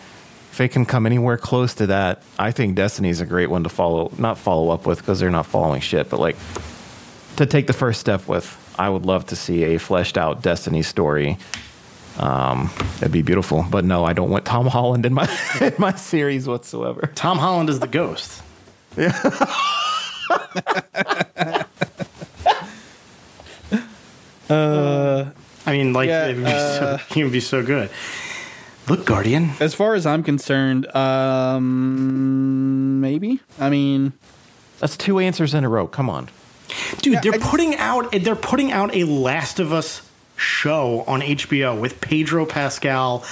if 0.51 0.61
it 0.61 0.69
can 0.69 0.85
come 0.85 1.05
anywhere 1.05 1.37
close 1.37 1.73
to 1.75 1.87
that, 1.87 2.21
I 2.39 2.51
think 2.51 2.75
Destiny's 2.75 3.19
a 3.19 3.25
great 3.25 3.49
one 3.49 3.63
to 3.63 3.69
follow 3.69 4.11
not 4.17 4.37
follow 4.37 4.69
up 4.69 4.85
with 4.85 4.99
because 4.99 5.19
they're 5.19 5.31
not 5.31 5.45
following 5.47 5.81
shit, 5.81 6.09
but 6.09 6.19
like 6.19 6.35
to 7.37 7.45
take 7.45 7.67
the 7.67 7.73
first 7.73 7.99
step 7.99 8.27
with. 8.27 8.61
I 8.77 8.89
would 8.89 9.05
love 9.05 9.27
to 9.27 9.35
see 9.35 9.63
a 9.75 9.79
fleshed 9.79 10.17
out 10.17 10.41
Destiny 10.41 10.81
story. 10.81 11.37
Um, 12.17 12.69
that'd 12.95 13.11
be 13.11 13.21
beautiful. 13.21 13.65
But 13.69 13.85
no, 13.85 14.05
I 14.05 14.13
don't 14.13 14.29
want 14.29 14.45
Tom 14.45 14.67
Holland 14.67 15.05
in 15.05 15.13
my 15.13 15.27
in 15.61 15.73
my 15.77 15.93
series 15.95 16.47
whatsoever. 16.47 17.11
Tom 17.15 17.37
Holland 17.37 17.69
is 17.69 17.79
the 17.79 17.87
ghost. 17.87 18.41
Uh, 24.49 25.25
I 25.65 25.71
mean, 25.71 25.93
like, 25.93 26.07
Yeah, 26.07 26.27
it 26.27 26.35
would 26.35 26.45
be 26.45 26.51
uh, 26.51 26.97
so, 26.97 26.99
he 27.13 27.23
would 27.23 27.33
be 27.33 27.39
so 27.39 27.63
good. 27.63 27.89
Look, 28.87 29.05
Guardian. 29.05 29.49
as 29.59 29.73
far 29.73 29.95
as 29.95 30.05
I'm 30.05 30.21
concerned, 30.21 30.85
um, 30.95 33.01
maybe. 33.01 33.39
I 33.59 33.71
mean, 33.71 34.13
That's 34.79 34.95
two 34.95 35.17
answers 35.17 35.55
in 35.55 35.63
a 35.63 35.69
row. 35.69 35.87
Come 35.87 36.09
on. 36.09 36.29
Dude, 37.01 37.13
Yeah, 37.13 37.21
they're 37.21 37.33
I 37.35 37.37
putting 37.37 37.75
out 37.75 38.11
they're 38.11 38.35
putting 38.35 38.71
out 38.71 38.95
a 38.95 39.03
Last 39.03 39.59
of 39.59 39.73
Us 39.73 40.01
show 40.37 41.03
on 41.07 41.21
HBO 41.21 41.79
with 41.79 42.01
Pedro 42.01 42.45
Pascal 42.45 43.23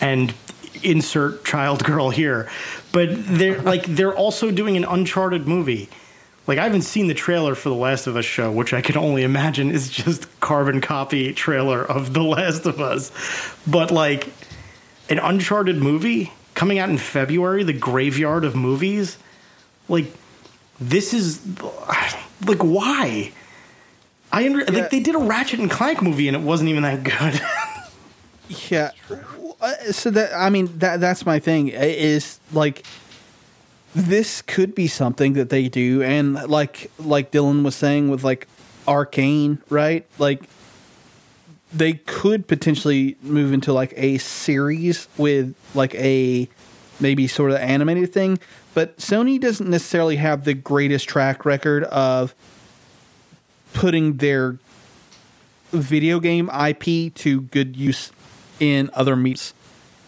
and 0.00 0.34
insert 0.82 1.44
child 1.44 1.84
girl 1.84 2.10
here. 2.10 2.48
But 2.92 3.08
they're 3.12 3.60
like 3.62 3.84
they're 3.84 4.14
also 4.14 4.50
doing 4.50 4.76
an 4.76 4.84
Uncharted 4.84 5.46
movie. 5.46 5.88
Like 6.46 6.58
I 6.58 6.64
haven't 6.64 6.82
seen 6.82 7.06
the 7.06 7.14
trailer 7.14 7.54
for 7.54 7.68
the 7.68 7.74
Last 7.74 8.06
of 8.06 8.16
Us 8.16 8.24
show, 8.24 8.50
which 8.50 8.72
I 8.72 8.80
can 8.80 8.96
only 8.96 9.22
imagine 9.22 9.70
is 9.70 9.88
just 9.88 10.40
carbon 10.40 10.80
copy 10.80 11.32
trailer 11.32 11.84
of 11.84 12.12
The 12.12 12.22
Last 12.22 12.66
of 12.66 12.80
Us. 12.80 13.12
But 13.66 13.90
like 13.90 14.28
an 15.08 15.18
Uncharted 15.18 15.76
movie 15.76 16.32
coming 16.54 16.78
out 16.78 16.90
in 16.90 16.98
February, 16.98 17.62
the 17.62 17.72
graveyard 17.72 18.44
of 18.44 18.56
movies. 18.56 19.16
Like 19.88 20.12
this 20.80 21.14
is 21.14 21.40
like 22.46 22.58
why? 22.62 23.32
I 24.32 24.46
under, 24.46 24.60
Yeah. 24.60 24.70
like 24.80 24.90
they 24.90 25.00
did 25.00 25.14
a 25.14 25.18
Ratchet 25.18 25.58
and 25.60 25.70
Clank 25.70 26.02
movie 26.02 26.28
and 26.28 26.36
it 26.36 26.42
wasn't 26.42 26.70
even 26.70 26.82
that 26.84 27.02
good. 27.02 27.40
yeah. 28.70 28.90
Uh, 29.60 29.74
So 29.92 30.10
that 30.10 30.32
I 30.34 30.50
mean 30.50 30.78
that 30.78 31.00
that's 31.00 31.26
my 31.26 31.38
thing 31.38 31.68
is 31.68 32.38
like 32.52 32.84
this 33.94 34.40
could 34.42 34.74
be 34.74 34.86
something 34.86 35.32
that 35.32 35.50
they 35.50 35.68
do 35.68 36.00
and 36.02 36.34
like 36.48 36.90
like 36.98 37.32
Dylan 37.32 37.64
was 37.64 37.74
saying 37.74 38.08
with 38.10 38.22
like 38.24 38.46
Arcane, 38.86 39.58
right? 39.68 40.06
Like 40.18 40.42
they 41.72 41.94
could 41.94 42.46
potentially 42.48 43.16
move 43.22 43.52
into 43.52 43.72
like 43.72 43.92
a 43.96 44.18
series 44.18 45.08
with 45.18 45.54
like 45.74 45.94
a 45.96 46.48
maybe 47.00 47.26
sort 47.26 47.50
of 47.50 47.58
animated 47.58 48.12
thing, 48.12 48.38
but 48.74 48.96
Sony 48.98 49.40
doesn't 49.40 49.68
necessarily 49.68 50.16
have 50.16 50.44
the 50.44 50.54
greatest 50.54 51.08
track 51.08 51.44
record 51.44 51.84
of 51.84 52.34
putting 53.72 54.16
their 54.18 54.58
video 55.72 56.20
game 56.20 56.50
IP 56.50 57.14
to 57.14 57.42
good 57.42 57.76
use 57.76 58.12
in 58.58 58.90
other 58.92 59.16
meets. 59.16 59.54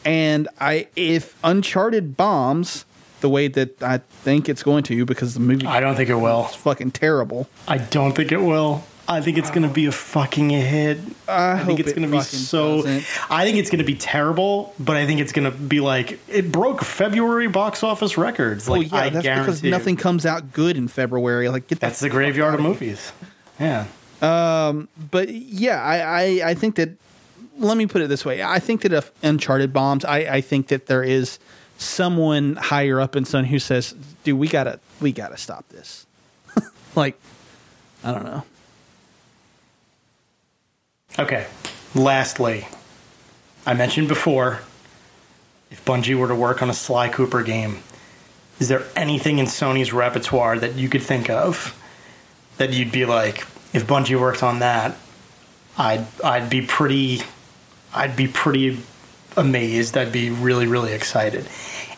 And 0.05 0.49
I 0.61 0.89
if 0.97 1.37
Uncharted 1.45 2.17
bombs 2.17 2.85
the 3.21 3.29
way 3.29 3.49
that 3.49 3.83
I 3.83 3.99
think 3.99 4.49
it's 4.49 4.63
going 4.63 4.83
to 4.85 5.07
because 5.07 5.35
the 5.35 5.41
movie 5.41 5.67
I 5.67 5.81
don't 5.81 5.95
think 5.95 6.11
it 6.11 6.17
will. 6.17 6.47
It's 6.47 6.57
fucking 6.57 6.91
terrible. 6.91 7.49
I 7.69 7.79
don't 7.79 8.15
think 8.15 8.33
it 8.33 8.41
will. 8.43 8.85
I 9.09 9.21
think 9.21 9.37
it's 9.37 9.51
going 9.51 9.63
to 9.63 9.69
be 9.69 9.87
a 9.87 9.93
fucking 9.93 10.51
hit. 10.51 10.99
I, 11.29 11.53
I 11.53 11.65
think 11.65 11.81
it's 11.81 11.91
it 11.91 11.97
going 11.97 12.09
to 12.11 12.17
be 12.17 12.23
so. 12.23 12.77
doesn't. 12.83 13.05
I 13.31 13.45
think 13.45 13.59
it's 13.59 13.69
going 13.69 13.81
to 13.81 13.85
be 13.85 13.97
terrible, 13.97 14.75
but 14.79 14.97
I 14.97 15.07
think 15.07 15.21
it's 15.21 15.33
going 15.33 15.51
to 15.51 15.57
be 15.57 15.81
like 15.81 16.19
it 16.29 16.53
broke 16.53 16.83
February 16.83 17.49
box 17.49 17.83
office 17.83 18.17
records. 18.17 18.69
Well, 18.69 18.81
Like 18.81 18.93
Oh, 18.93 18.97
yeah, 18.97 19.03
I 19.03 19.09
that's 19.11 19.23
guarantee. 19.25 19.47
because 19.47 19.63
nothing 19.65 19.97
comes 19.97 20.25
out 20.25 20.53
good 20.53 20.77
in 20.77 20.89
February. 20.89 21.49
Like 21.49 21.67
get 21.67 21.81
That's 21.81 22.01
that 22.01 22.07
the 22.07 22.11
graveyard 22.11 22.55
of 22.55 22.61
movies. 22.61 23.13
Yeah. 23.59 23.87
Um, 24.23 24.89
but 25.11 25.29
yeah, 25.31 25.83
I, 25.83 25.99
I, 25.99 26.51
I 26.51 26.55
think 26.55 26.77
that. 26.77 26.91
Let 27.59 27.77
me 27.77 27.87
put 27.87 28.01
it 28.03 28.09
this 28.09 28.25
way: 28.25 28.43
I 28.43 28.61
think 28.61 28.81
that 28.83 28.93
if 28.93 29.11
Uncharted 29.23 29.73
bombs, 29.73 30.05
I, 30.05 30.19
I 30.21 30.41
think 30.41 30.69
that 30.69 30.87
there 30.87 31.03
is 31.03 31.39
someone 31.77 32.57
higher 32.57 33.01
up 33.01 33.15
in 33.15 33.25
Sony 33.25 33.47
who 33.47 33.59
says, 33.59 33.95
"Dude, 34.25 34.39
we 34.39 34.49
gotta, 34.49 34.81
we 35.01 35.13
gotta 35.13 35.37
stop 35.37 35.69
this." 35.69 36.07
like, 36.97 37.21
I 38.03 38.13
don't 38.13 38.25
know. 38.25 38.45
Okay. 41.19 41.47
Lastly, 41.95 42.67
I 43.67 43.75
mentioned 43.75 44.09
before, 44.09 44.61
if 45.71 45.85
Bungie 45.85 46.17
were 46.17 46.29
to 46.29 46.35
work 46.35 46.63
on 46.63 46.71
a 46.71 46.75
Sly 46.75 47.09
Cooper 47.09 47.43
game, 47.43 47.83
is 48.59 48.69
there 48.69 48.85
anything 48.97 49.39
in 49.39 49.47
Sony's 49.47 49.93
repertoire 49.93 50.59
that 50.59 50.75
you 50.75 50.89
could 50.89 51.03
think 51.03 51.29
of 51.29 51.79
that 52.57 52.73
you'd 52.73 52.93
be 52.93 53.05
like, 53.05 53.39
if 53.73 53.87
Bungie 53.87 54.19
worked 54.19 54.43
on 54.43 54.61
that, 54.61 54.97
I'd 55.77 56.07
I'd 56.23 56.51
be 56.51 56.63
pretty 56.63 57.23
I'd 57.95 58.17
be 58.17 58.29
pretty 58.29 58.79
amazed. 59.37 59.97
I'd 59.97 60.13
be 60.13 60.31
really 60.31 60.67
really 60.67 60.93
excited. 60.93 61.49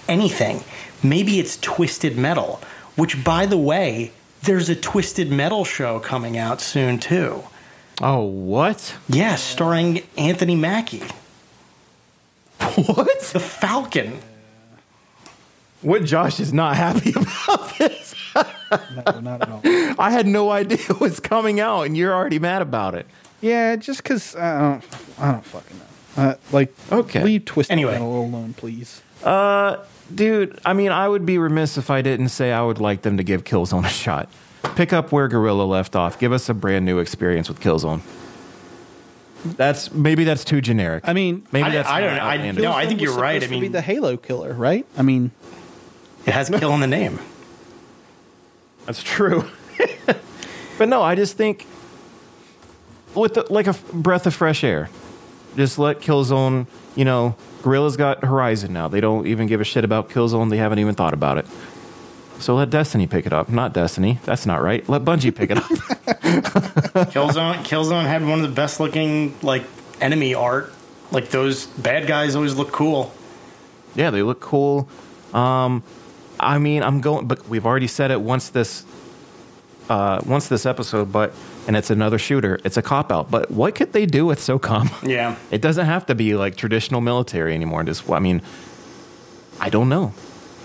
Anything. 0.09 0.63
Maybe 1.03 1.39
it's 1.39 1.57
Twisted 1.59 2.17
Metal, 2.17 2.61
which 2.97 3.23
by 3.23 3.47
the 3.47 3.59
way, 3.59 4.13
there's 4.43 4.69
a 4.69 4.77
Twisted 4.77 5.31
Metal 5.31 5.65
show 5.65 5.99
coming 6.01 6.39
out 6.39 6.61
soon 6.61 6.99
too. 6.99 7.45
Oh, 8.03 8.23
what? 8.25 8.95
Yes, 9.09 9.43
starring 9.43 10.03
Anthony 10.17 10.57
Mackie, 10.57 11.03
What? 12.59 13.21
the 13.33 13.41
Falcon. 13.41 14.19
What 15.81 16.05
Josh 16.05 16.41
is 16.41 16.53
not 16.53 16.77
happy 16.77 17.11
about 17.17 17.79
this. 17.79 18.15
No, 18.35 19.21
not 19.21 19.43
at 19.43 19.49
all. 19.51 19.61
I 19.99 20.11
had 20.11 20.27
no 20.27 20.51
idea 20.51 20.79
it 20.89 20.99
was 21.01 21.21
coming 21.21 21.61
out, 21.61 21.83
and 21.83 21.97
you're 21.97 22.13
already 22.15 22.39
mad 22.39 22.63
about 22.63 22.95
it. 22.95 23.07
yeah, 23.41 23.77
just 23.77 24.03
because 24.03 24.35
I 24.35 24.59
don't, 24.59 24.85
I 25.19 25.33
don't 25.33 25.45
fucking 25.45 25.79
know. 25.79 25.85
Uh, 26.17 26.35
like, 26.53 26.75
Okay. 26.91 27.23
leave 27.23 27.45
Twisted 27.45 27.73
Anyway. 27.73 27.93
Metal 27.93 28.21
alone, 28.25 28.55
please. 28.55 29.03
Uh, 29.23 29.77
Dude, 30.15 30.59
I 30.67 30.75
mean, 30.75 30.91
I 30.93 31.09
would 31.09 31.25
be 31.25 31.39
remiss 31.39 31.79
if 31.79 31.91
I 31.91 32.03
didn't 32.03 32.29
say 32.29 32.53
I 32.53 32.61
would 32.63 32.79
like 32.79 33.03
them 33.03 33.17
to 33.17 33.23
give 33.25 33.45
Killzone 33.45 33.87
a 33.87 33.89
shot. 33.89 34.29
Pick 34.77 34.93
up 34.93 35.13
where 35.13 35.29
Guerrilla 35.29 35.63
left 35.65 35.95
off. 35.95 36.19
Give 36.19 36.33
us 36.33 36.49
a 36.49 36.55
brand 36.55 36.85
new 36.85 36.99
experience 36.99 37.49
with 37.49 37.61
Killzone. 37.61 38.01
That's 39.45 39.93
maybe 39.93 40.25
that's 40.25 40.43
too 40.45 40.61
generic. 40.61 41.05
I 41.07 41.13
mean, 41.13 41.47
maybe 41.53 41.69
I- 41.69 41.71
that's 41.71 41.89
I 41.89 42.01
don't 42.01 42.17
know. 42.17 42.23
I- 42.23 42.51
No, 42.53 42.73
I 42.73 42.87
think 42.87 43.01
you're 43.01 43.13
right. 43.15 43.35
supposed 43.43 43.45
I 43.53 43.55
to 43.57 43.61
be 43.61 43.61
mean- 43.67 43.73
the 43.73 43.83
Halo 43.83 44.17
killer, 44.17 44.53
right? 44.55 44.87
I 44.97 45.03
mean, 45.03 45.31
It 46.27 46.33
has 46.33 46.49
kill 46.49 46.73
in 46.75 46.81
the 46.81 46.87
name. 46.87 47.19
That's 48.87 49.03
true. 49.03 49.45
but 50.79 50.89
no, 50.89 51.03
I 51.03 51.15
just 51.15 51.37
think 51.37 51.67
with 53.15 53.35
the, 53.35 53.47
like 53.53 53.67
a 53.67 53.71
f- 53.71 53.93
breath 53.93 54.27
of 54.27 54.35
fresh 54.35 54.65
air. 54.65 54.89
Just 55.57 55.79
let 55.79 56.01
Killzone, 56.01 56.67
you 56.97 57.05
know, 57.05 57.37
Guerrilla's 57.63 57.97
got 57.97 58.25
Horizon 58.25 58.73
now. 58.73 58.89
They 58.89 59.01
don't 59.01 59.27
even 59.27 59.47
give 59.47 59.61
a 59.61 59.65
shit 59.65 59.85
about 59.85 60.09
Killzone. 60.09 60.51
They 60.51 60.57
haven't 60.57 60.79
even 60.81 60.95
thought 60.95 61.15
about 61.15 61.39
it. 61.39 61.47
So 62.41 62.55
let 62.57 62.71
Destiny 62.71 63.07
pick 63.07 63.27
it 63.27 63.33
up. 63.33 63.49
Not 63.49 63.73
Destiny. 63.73 64.19
That's 64.25 64.45
not 64.45 64.63
right. 64.63 64.87
Let 64.89 65.03
Bungie 65.05 65.35
pick 65.35 65.51
it 65.51 65.59
up. 65.59 65.65
Killzone 67.13 67.57
Killzone 67.65 68.05
had 68.07 68.23
one 68.27 68.41
of 68.41 68.49
the 68.49 68.55
best 68.55 68.81
looking 68.81 69.35
like 69.43 69.63
enemy 70.01 70.35
art. 70.35 70.73
Like 71.11 71.31
those 71.31 71.67
bad 71.67 72.07
guys 72.07 72.35
always 72.35 72.55
look 72.57 72.73
cool. 72.73 73.13
yeah, 73.95 74.11
they 74.11 74.23
look 74.23 74.41
cool. 74.41 74.89
Um, 75.33 75.83
I 76.41 76.59
mean, 76.59 76.83
I'm 76.83 77.01
going, 77.01 77.27
but 77.27 77.49
we've 77.49 77.65
already 77.65 77.87
said 77.87 78.11
it 78.11 78.21
once 78.21 78.49
this, 78.51 78.85
uh, 79.89 80.21
once 80.27 80.49
this 80.49 80.67
episode, 80.67 81.13
but 81.13 81.33
and 81.67 81.77
it's 81.77 81.91
another 81.91 82.19
shooter. 82.19 82.59
It's 82.65 82.77
a 82.77 82.83
cop 82.83 83.13
out. 83.13 83.31
But 83.31 83.51
what 83.51 83.75
could 83.75 83.93
they 83.93 84.07
do 84.07 84.27
with 84.27 84.39
SOCOM? 84.41 85.09
Yeah. 85.09 85.37
It 85.51 85.61
doesn't 85.63 85.87
have 85.87 86.07
to 86.07 86.15
be 86.15 86.35
like 86.35 86.57
traditional 86.57 87.01
military 87.01 87.55
anymore. 87.55 87.85
Just, 87.85 88.09
I 88.11 88.19
mean, 88.19 88.43
I 89.61 89.71
don't 89.71 89.89
know. 89.89 90.13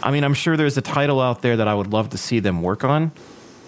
I 0.02 0.12
mean, 0.12 0.24
I'm 0.24 0.34
sure 0.34 0.56
there's 0.58 0.78
a 0.78 0.82
title 0.82 1.20
out 1.20 1.42
there 1.42 1.58
that 1.58 1.68
I 1.68 1.74
would 1.74 1.92
love 1.92 2.10
to 2.12 2.18
see 2.18 2.40
them 2.40 2.62
work 2.62 2.84
on, 2.84 3.12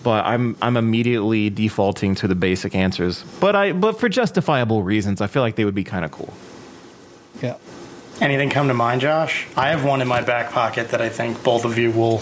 but 0.03 0.25
I'm 0.25 0.55
I'm 0.61 0.77
immediately 0.77 1.49
defaulting 1.49 2.15
to 2.15 2.27
the 2.27 2.35
basic 2.35 2.75
answers. 2.75 3.23
But 3.39 3.55
I 3.55 3.73
but 3.73 3.99
for 3.99 4.09
justifiable 4.09 4.83
reasons, 4.83 5.21
I 5.21 5.27
feel 5.27 5.41
like 5.41 5.55
they 5.55 5.65
would 5.65 5.75
be 5.75 5.83
kind 5.83 6.05
of 6.05 6.11
cool. 6.11 6.33
yeah. 7.41 7.57
Anything 8.21 8.51
come 8.51 8.67
to 8.67 8.73
mind, 8.75 9.01
Josh? 9.01 9.47
I 9.57 9.69
have 9.69 9.83
one 9.83 9.99
in 9.99 10.07
my 10.07 10.21
back 10.21 10.51
pocket 10.51 10.89
that 10.89 11.01
I 11.01 11.09
think 11.09 11.43
both 11.43 11.65
of 11.65 11.77
you 11.79 11.89
will 11.91 12.21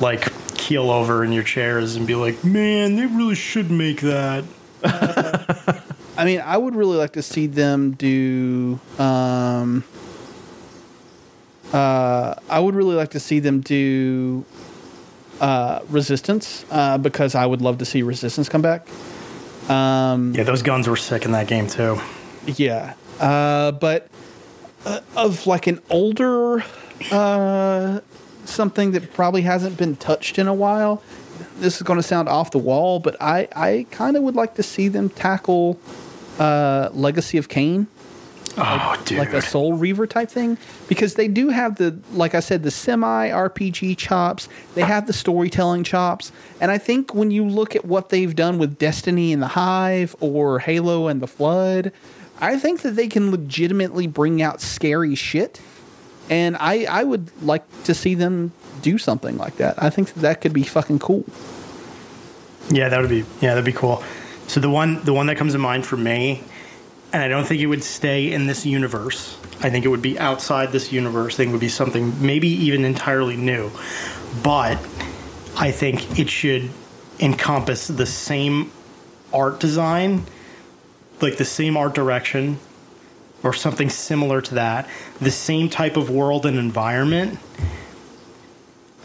like 0.00 0.32
keel 0.56 0.90
over 0.90 1.22
in 1.24 1.30
your 1.30 1.44
chairs 1.44 1.94
and 1.94 2.04
be 2.04 2.16
like, 2.16 2.42
"Man, 2.44 2.96
they 2.96 3.06
really 3.06 3.36
should 3.36 3.70
make 3.70 4.00
that." 4.00 4.44
I 6.16 6.24
mean, 6.24 6.40
I 6.40 6.56
would 6.56 6.74
really 6.74 6.96
like 6.96 7.12
to 7.12 7.22
see 7.22 7.46
them 7.46 7.92
do. 7.92 8.80
Um, 8.98 9.84
uh, 11.74 12.34
I 12.48 12.60
would 12.60 12.74
really 12.74 12.94
like 12.94 13.10
to 13.10 13.20
see 13.20 13.40
them 13.40 13.60
do 13.60 14.44
uh, 15.40 15.80
Resistance 15.88 16.64
uh, 16.70 16.98
because 16.98 17.34
I 17.34 17.44
would 17.44 17.60
love 17.60 17.78
to 17.78 17.84
see 17.84 18.02
Resistance 18.02 18.48
come 18.48 18.62
back. 18.62 18.86
Yeah, 19.68 20.44
those 20.44 20.62
guns 20.62 20.88
were 20.88 20.96
sick 20.96 21.24
in 21.24 21.32
that 21.32 21.48
game 21.48 21.66
too. 21.66 21.98
Yeah, 22.46 22.94
uh, 23.18 23.72
but 23.72 24.08
uh, 24.84 25.00
of 25.16 25.46
like 25.46 25.66
an 25.66 25.80
older 25.90 26.62
uh, 27.10 28.00
something 28.44 28.92
that 28.92 29.12
probably 29.12 29.42
hasn't 29.42 29.76
been 29.76 29.96
touched 29.96 30.38
in 30.38 30.46
a 30.46 30.54
while. 30.54 31.02
This 31.58 31.76
is 31.76 31.82
going 31.82 31.98
to 31.98 32.02
sound 32.02 32.28
off 32.28 32.50
the 32.50 32.58
wall, 32.58 33.00
but 33.00 33.16
I 33.20 33.48
I 33.56 33.86
kind 33.90 34.16
of 34.16 34.22
would 34.22 34.36
like 34.36 34.54
to 34.54 34.62
see 34.62 34.88
them 34.88 35.08
tackle 35.08 35.78
uh, 36.38 36.90
Legacy 36.92 37.38
of 37.38 37.48
Kain. 37.48 37.86
Oh, 38.56 39.02
dude. 39.04 39.18
like 39.18 39.32
a 39.32 39.42
Soul 39.42 39.74
Reaver 39.74 40.06
type 40.06 40.30
thing 40.30 40.58
because 40.88 41.14
they 41.14 41.26
do 41.26 41.48
have 41.48 41.76
the 41.76 41.98
like 42.12 42.34
I 42.34 42.40
said 42.40 42.62
the 42.62 42.70
semi 42.70 43.28
RPG 43.28 43.96
chops. 43.98 44.48
They 44.74 44.82
have 44.82 45.06
the 45.06 45.12
storytelling 45.12 45.84
chops, 45.84 46.30
and 46.60 46.70
I 46.70 46.78
think 46.78 47.14
when 47.14 47.30
you 47.30 47.44
look 47.44 47.74
at 47.74 47.84
what 47.84 48.10
they've 48.10 48.34
done 48.34 48.58
with 48.58 48.78
Destiny 48.78 49.32
and 49.32 49.42
the 49.42 49.48
Hive 49.48 50.14
or 50.20 50.60
Halo 50.60 51.08
and 51.08 51.20
the 51.20 51.26
Flood, 51.26 51.92
I 52.40 52.58
think 52.58 52.82
that 52.82 52.92
they 52.92 53.08
can 53.08 53.30
legitimately 53.30 54.06
bring 54.06 54.40
out 54.40 54.60
scary 54.60 55.14
shit. 55.14 55.60
And 56.30 56.56
I 56.58 56.84
I 56.84 57.04
would 57.04 57.30
like 57.42 57.64
to 57.84 57.94
see 57.94 58.14
them 58.14 58.52
do 58.82 58.98
something 58.98 59.36
like 59.36 59.56
that. 59.56 59.82
I 59.82 59.90
think 59.90 60.12
that, 60.14 60.20
that 60.20 60.40
could 60.40 60.52
be 60.52 60.62
fucking 60.62 61.00
cool. 61.00 61.24
Yeah, 62.70 62.88
that 62.88 63.00
would 63.00 63.10
be 63.10 63.24
yeah, 63.40 63.50
that'd 63.54 63.64
be 63.64 63.72
cool. 63.72 64.02
So 64.46 64.60
the 64.60 64.70
one 64.70 65.02
the 65.04 65.12
one 65.12 65.26
that 65.26 65.36
comes 65.36 65.52
to 65.52 65.58
mind 65.58 65.86
for 65.86 65.96
me, 65.96 66.42
and 67.14 67.22
I 67.22 67.28
don't 67.28 67.46
think 67.46 67.60
it 67.60 67.66
would 67.66 67.84
stay 67.84 68.32
in 68.32 68.48
this 68.48 68.66
universe. 68.66 69.38
I 69.60 69.70
think 69.70 69.84
it 69.84 69.88
would 69.88 70.02
be 70.02 70.18
outside 70.18 70.72
this 70.72 70.90
universe. 70.90 71.34
I 71.34 71.36
think 71.36 71.50
it 71.50 71.52
would 71.52 71.60
be 71.60 71.68
something 71.68 72.12
maybe 72.26 72.48
even 72.48 72.84
entirely 72.84 73.36
new. 73.36 73.70
But 74.42 74.84
I 75.56 75.70
think 75.70 76.18
it 76.18 76.28
should 76.28 76.70
encompass 77.20 77.86
the 77.86 78.04
same 78.04 78.72
art 79.32 79.60
design, 79.60 80.26
like 81.20 81.36
the 81.36 81.44
same 81.44 81.76
art 81.76 81.94
direction, 81.94 82.58
or 83.44 83.52
something 83.52 83.90
similar 83.90 84.40
to 84.40 84.56
that, 84.56 84.88
the 85.20 85.30
same 85.30 85.68
type 85.68 85.96
of 85.96 86.10
world 86.10 86.44
and 86.44 86.58
environment, 86.58 87.38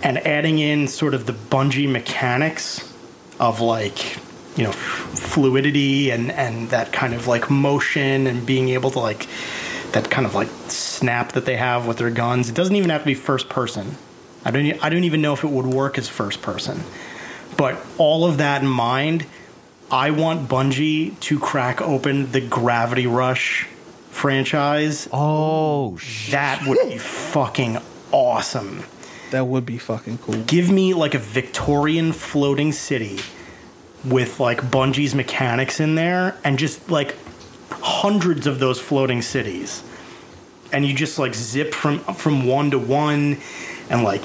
and 0.01 0.18
adding 0.26 0.57
in 0.57 0.88
sort 0.88 1.14
of 1.14 1.28
the 1.28 1.34
Bungie 1.34 1.88
mechanics 1.88 2.91
of 3.39 3.62
like 3.62 4.18
you 4.60 4.66
know 4.66 4.74
fluidity 4.74 6.12
and 6.12 6.32
and 6.32 6.70
that 6.70 6.91
kind 6.91 7.14
of 7.14 7.28
like 7.28 7.49
motion 7.49 8.28
and 8.28 8.45
being 8.45 8.68
able 8.70 8.91
to 8.91 8.99
like 8.99 9.26
that 9.93 10.12
kind 10.12 10.28
of 10.28 10.36
like 10.36 10.49
snap 10.68 11.32
that 11.32 11.45
they 11.45 11.55
have 11.55 11.88
with 11.88 11.97
their 11.97 12.12
guns. 12.12 12.49
It 12.49 12.55
doesn't 12.55 12.76
even 12.76 12.91
have 12.91 13.01
to 13.01 13.05
be 13.05 13.14
first 13.16 13.47
person. 13.49 13.95
I 14.43 14.51
don't 14.51 14.84
i 14.84 14.89
don't 14.89 15.05
even 15.05 15.22
know 15.22 15.34
if 15.34 15.43
it 15.45 15.49
would 15.49 15.66
work 15.66 15.97
as 15.97 16.10
first 16.10 16.41
person. 16.41 16.84
But 17.57 17.80
all 17.97 18.26
of 18.26 18.38
that 18.38 18.62
in 18.62 18.68
mind 18.68 19.26
i 19.91 20.12
want 20.12 20.47
bungie 20.49 21.18
to 21.22 21.39
crack 21.39 21.82
open 21.82 22.32
the 22.34 22.41
gravity 22.41 23.07
rush 23.07 23.66
franchise. 24.12 25.07
Oh, 25.14 25.95
sh- 25.97 26.32
that 26.32 26.68
would 26.68 26.78
be 26.89 26.97
fucking 26.97 27.78
awesome. 28.12 28.84
That 29.32 29.47
would 29.47 29.66
be 29.66 29.78
fucking 29.78 30.18
cool. 30.18 30.36
give 30.43 30.70
me 30.70 30.93
like 30.93 31.14
a 31.14 31.20
Victorian 31.20 32.12
floating 32.12 32.74
city 32.74 33.20
with 34.06 34.39
like 34.39 34.62
Bungie's 34.62 35.14
mechanics 35.14 35.80
in 35.80 35.95
there 35.95 36.38
and 36.43 36.58
just 36.58 36.89
like 36.89 37.16
hundreds 37.72 38.47
of 38.47 38.60
those 38.60 38.80
floating 38.80 39.22
cities. 39.22 39.84
And 40.72 40.86
you 40.86 40.93
just 40.93 41.18
like 41.20 41.34
zip 41.34 41.74
from 41.74 42.00
from 42.00 42.45
one 42.45 42.72
to 42.72 42.80
one 42.80 43.38
and 43.89 44.04
like 44.04 44.24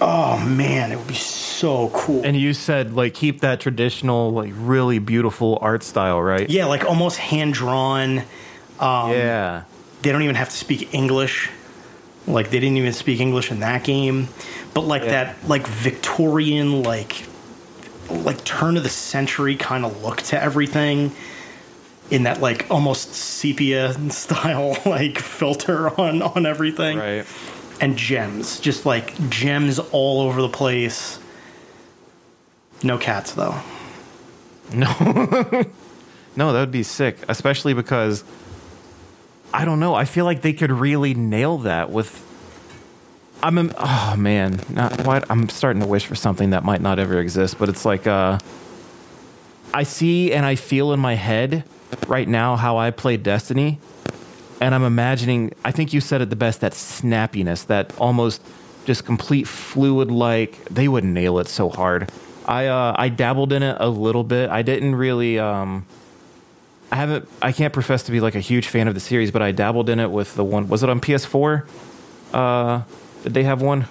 oh 0.00 0.38
man, 0.46 0.92
it 0.92 0.96
would 0.98 1.06
be 1.08 1.14
so 1.14 1.88
cool. 1.94 2.22
And 2.24 2.36
you 2.36 2.52
said 2.54 2.94
like 2.94 3.14
keep 3.14 3.40
that 3.40 3.60
traditional, 3.60 4.30
like 4.32 4.52
really 4.56 4.98
beautiful 4.98 5.58
art 5.60 5.82
style, 5.82 6.20
right? 6.22 6.48
yeah, 6.48 6.66
like 6.66 6.84
almost 6.84 7.16
hand 7.18 7.54
drawn. 7.54 8.18
Um, 8.78 9.10
yeah. 9.12 9.64
They 10.02 10.12
don't 10.12 10.22
even 10.22 10.36
have 10.36 10.50
to 10.50 10.56
speak 10.56 10.94
English. 10.94 11.50
Like 12.26 12.50
they 12.50 12.60
didn't 12.60 12.76
even 12.76 12.92
speak 12.92 13.20
English 13.20 13.50
in 13.50 13.60
that 13.60 13.84
game. 13.84 14.28
But 14.74 14.82
like 14.82 15.02
Yeah. 15.02 15.24
that 15.34 15.48
like 15.48 15.66
Victorian 15.66 16.82
like 16.82 17.24
like 18.10 18.42
turn 18.44 18.76
of 18.76 18.82
the 18.82 18.88
century 18.88 19.56
kind 19.56 19.84
of 19.84 20.02
look 20.02 20.18
to 20.22 20.42
everything 20.42 21.12
in 22.10 22.22
that 22.24 22.40
like 22.40 22.66
almost 22.70 23.14
sepia 23.14 23.92
style 24.10 24.76
like 24.86 25.18
filter 25.18 25.88
on 26.00 26.22
on 26.22 26.46
everything 26.46 26.98
Right. 26.98 27.26
and 27.80 27.96
gems 27.96 28.60
just 28.60 28.86
like 28.86 29.12
gems 29.28 29.78
all 29.78 30.20
over 30.22 30.40
the 30.40 30.48
place 30.48 31.18
no 32.82 32.98
cats 32.98 33.32
though 33.32 33.54
No. 34.72 34.86
No, 36.38 36.52
that 36.52 36.60
would 36.60 36.70
be 36.70 36.82
sick, 36.82 37.16
especially 37.28 37.72
because 37.72 38.22
I 39.54 39.64
don't 39.64 39.80
know. 39.80 39.94
I 39.94 40.04
feel 40.04 40.26
like 40.26 40.42
they 40.42 40.52
could 40.52 40.70
really 40.70 41.14
nail 41.14 41.56
that 41.58 41.90
with. 41.90 42.22
I'm 43.42 43.72
oh 43.78 44.14
man, 44.16 44.60
not 44.70 45.06
what 45.06 45.30
I'm 45.30 45.48
starting 45.48 45.82
to 45.82 45.88
wish 45.88 46.06
for 46.06 46.14
something 46.14 46.50
that 46.50 46.64
might 46.64 46.80
not 46.80 46.98
ever 46.98 47.20
exist, 47.20 47.58
but 47.58 47.68
it's 47.68 47.84
like 47.84 48.06
uh, 48.06 48.38
I 49.74 49.82
see 49.82 50.32
and 50.32 50.46
I 50.46 50.54
feel 50.54 50.92
in 50.92 51.00
my 51.00 51.14
head 51.14 51.64
right 52.06 52.26
now 52.26 52.56
how 52.56 52.78
I 52.78 52.90
play 52.90 53.16
Destiny, 53.16 53.78
and 54.60 54.74
I'm 54.74 54.84
imagining. 54.84 55.52
I 55.64 55.70
think 55.70 55.92
you 55.92 56.00
said 56.00 56.22
it 56.22 56.30
the 56.30 56.36
best. 56.36 56.60
That 56.60 56.72
snappiness, 56.72 57.66
that 57.66 57.96
almost 57.98 58.42
just 58.84 59.04
complete 59.04 59.46
fluid 59.46 60.10
like. 60.10 60.64
They 60.66 60.88
would 60.88 61.04
nail 61.04 61.38
it 61.38 61.48
so 61.48 61.68
hard. 61.68 62.10
I 62.46 62.66
uh, 62.66 62.94
I 62.96 63.10
dabbled 63.10 63.52
in 63.52 63.62
it 63.62 63.76
a 63.78 63.88
little 63.88 64.24
bit. 64.24 64.50
I 64.50 64.62
didn't 64.62 64.94
really. 64.94 65.38
Um, 65.38 65.84
I 66.90 66.96
haven't. 66.96 67.28
I 67.42 67.52
can't 67.52 67.72
profess 67.72 68.04
to 68.04 68.12
be 68.12 68.20
like 68.20 68.34
a 68.34 68.40
huge 68.40 68.68
fan 68.68 68.88
of 68.88 68.94
the 68.94 69.00
series, 69.00 69.30
but 69.30 69.42
I 69.42 69.52
dabbled 69.52 69.90
in 69.90 70.00
it 70.00 70.10
with 70.10 70.34
the 70.36 70.44
one. 70.44 70.68
Was 70.68 70.82
it 70.82 70.88
on 70.88 71.00
PS4? 71.00 71.66
Uh, 72.32 72.82
did 73.26 73.34
they 73.34 73.42
have 73.42 73.60
one 73.60 73.86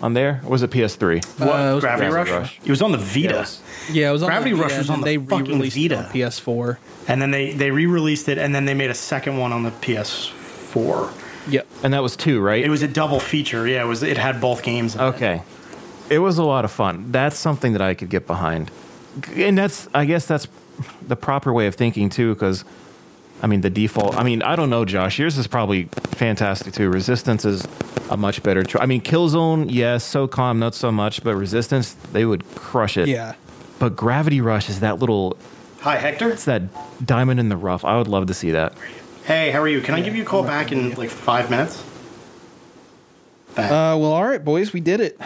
on 0.00 0.14
there? 0.14 0.40
Or 0.44 0.50
was 0.52 0.62
it 0.62 0.70
PS3? 0.70 1.22
what 1.38 1.48
Uh, 1.48 1.52
it 1.70 1.74
was 1.74 1.84
gravity, 1.84 2.08
Gravity 2.10 2.32
rush? 2.32 2.40
Rush. 2.40 2.60
it 2.64 2.70
was 2.70 2.80
on 2.80 2.92
the 2.92 2.98
vita 2.98 3.34
Yes. 3.34 3.60
Yeah, 3.92 4.08
it 4.08 4.12
was 4.12 4.22
on 4.22 4.30
Gravity 4.30 4.52
the 4.54 4.56
Rush 4.62 4.70
Vita, 4.70 4.78
was 4.80 4.90
on 4.90 5.00
then 5.02 5.04
the 5.04 5.16
they 5.18 5.26
fucking 5.26 5.44
re-released 5.60 5.76
it 5.76 5.92
on 5.92 6.04
Vita. 6.04 6.18
PS4. 6.18 6.76
and 7.08 7.20
then 7.20 7.30
they 7.30 7.52
they 7.52 7.70
re-released 7.70 8.28
it 8.30 8.38
and 8.38 8.54
then 8.54 8.64
they 8.64 8.72
made 8.72 8.88
a 8.88 8.94
second 8.94 9.36
one 9.36 9.52
on 9.52 9.64
the 9.64 9.70
ps4 9.70 11.12
Yep. 11.46 11.66
And 11.82 11.92
that 11.92 12.02
was 12.02 12.16
two, 12.16 12.40
right? 12.40 12.64
it 12.64 12.70
was 12.70 12.82
a 12.82 12.88
double 12.88 13.20
feature 13.20 13.68
yeah 13.68 13.82
it 13.84 13.86
was 13.86 14.02
it 14.02 14.16
had 14.16 14.40
both 14.40 14.62
games 14.62 14.94
in 14.94 15.00
it. 15.02 15.04
Okay. 15.04 15.42
It 16.08 16.18
was 16.20 16.38
a 16.38 16.44
lot 16.44 16.64
of 16.64 16.70
fun. 16.70 17.12
That's 17.12 17.36
something 17.38 17.72
that 17.74 17.82
I 17.82 17.92
could 17.94 18.08
get 18.10 18.26
behind. 18.26 18.70
And 19.36 19.56
that's, 19.56 19.88
I 19.94 20.04
guess 20.06 20.26
that's 20.26 20.48
the 21.06 21.16
proper 21.16 21.50
way 21.52 21.66
of 21.66 21.76
thinking 21.76 22.10
too, 22.10 22.34
because, 22.34 22.62
I 23.42 23.46
mean, 23.46 23.60
the 23.60 23.70
default, 23.70 24.16
I 24.16 24.22
mean, 24.22 24.42
I 24.42 24.56
don't 24.56 24.70
know, 24.70 24.84
Josh. 24.84 25.18
Yours 25.18 25.36
is 25.36 25.46
probably 25.46 25.84
fantastic 26.12 26.72
too. 26.72 26.88
Resistance 26.88 27.44
is 27.44 27.66
a 28.10 28.16
much 28.16 28.42
better 28.42 28.62
choice. 28.62 28.82
I 28.82 28.86
mean, 28.86 29.02
Killzone, 29.02 29.66
yes. 29.70 30.10
SOCOM, 30.10 30.58
not 30.58 30.74
so 30.74 30.90
much, 30.90 31.22
but 31.22 31.34
Resistance, 31.34 31.94
they 32.12 32.24
would 32.24 32.44
crush 32.54 32.96
it. 32.96 33.08
Yeah. 33.08 33.34
But 33.78 33.96
Gravity 33.96 34.40
Rush 34.40 34.70
is 34.70 34.80
that 34.80 34.98
little, 34.98 35.36
hi 35.80 35.96
hector 35.96 36.30
it's 36.30 36.46
that 36.46 36.62
diamond 37.04 37.38
in 37.40 37.48
the 37.50 37.56
rough. 37.56 37.84
I 37.84 37.98
would 37.98 38.08
love 38.08 38.26
to 38.28 38.34
see 38.34 38.52
that. 38.52 38.72
hey 39.24 39.50
how 39.50 39.60
are 39.60 39.68
you 39.68 39.80
can 39.80 39.94
i 39.94 40.00
give 40.00 40.14
you 40.14 40.22
a 40.22 40.26
call 40.26 40.42
back 40.42 40.70
in 40.72 40.92
like 40.94 41.10
five 41.10 41.50
minutes 41.50 41.82
back. 43.54 43.70
Uh, 43.70 43.96
well, 43.98 44.12
all 44.12 44.24
right, 44.26 44.42
boys, 44.44 44.72
we 44.72 44.80
did 44.80 45.00
it. 45.00 45.18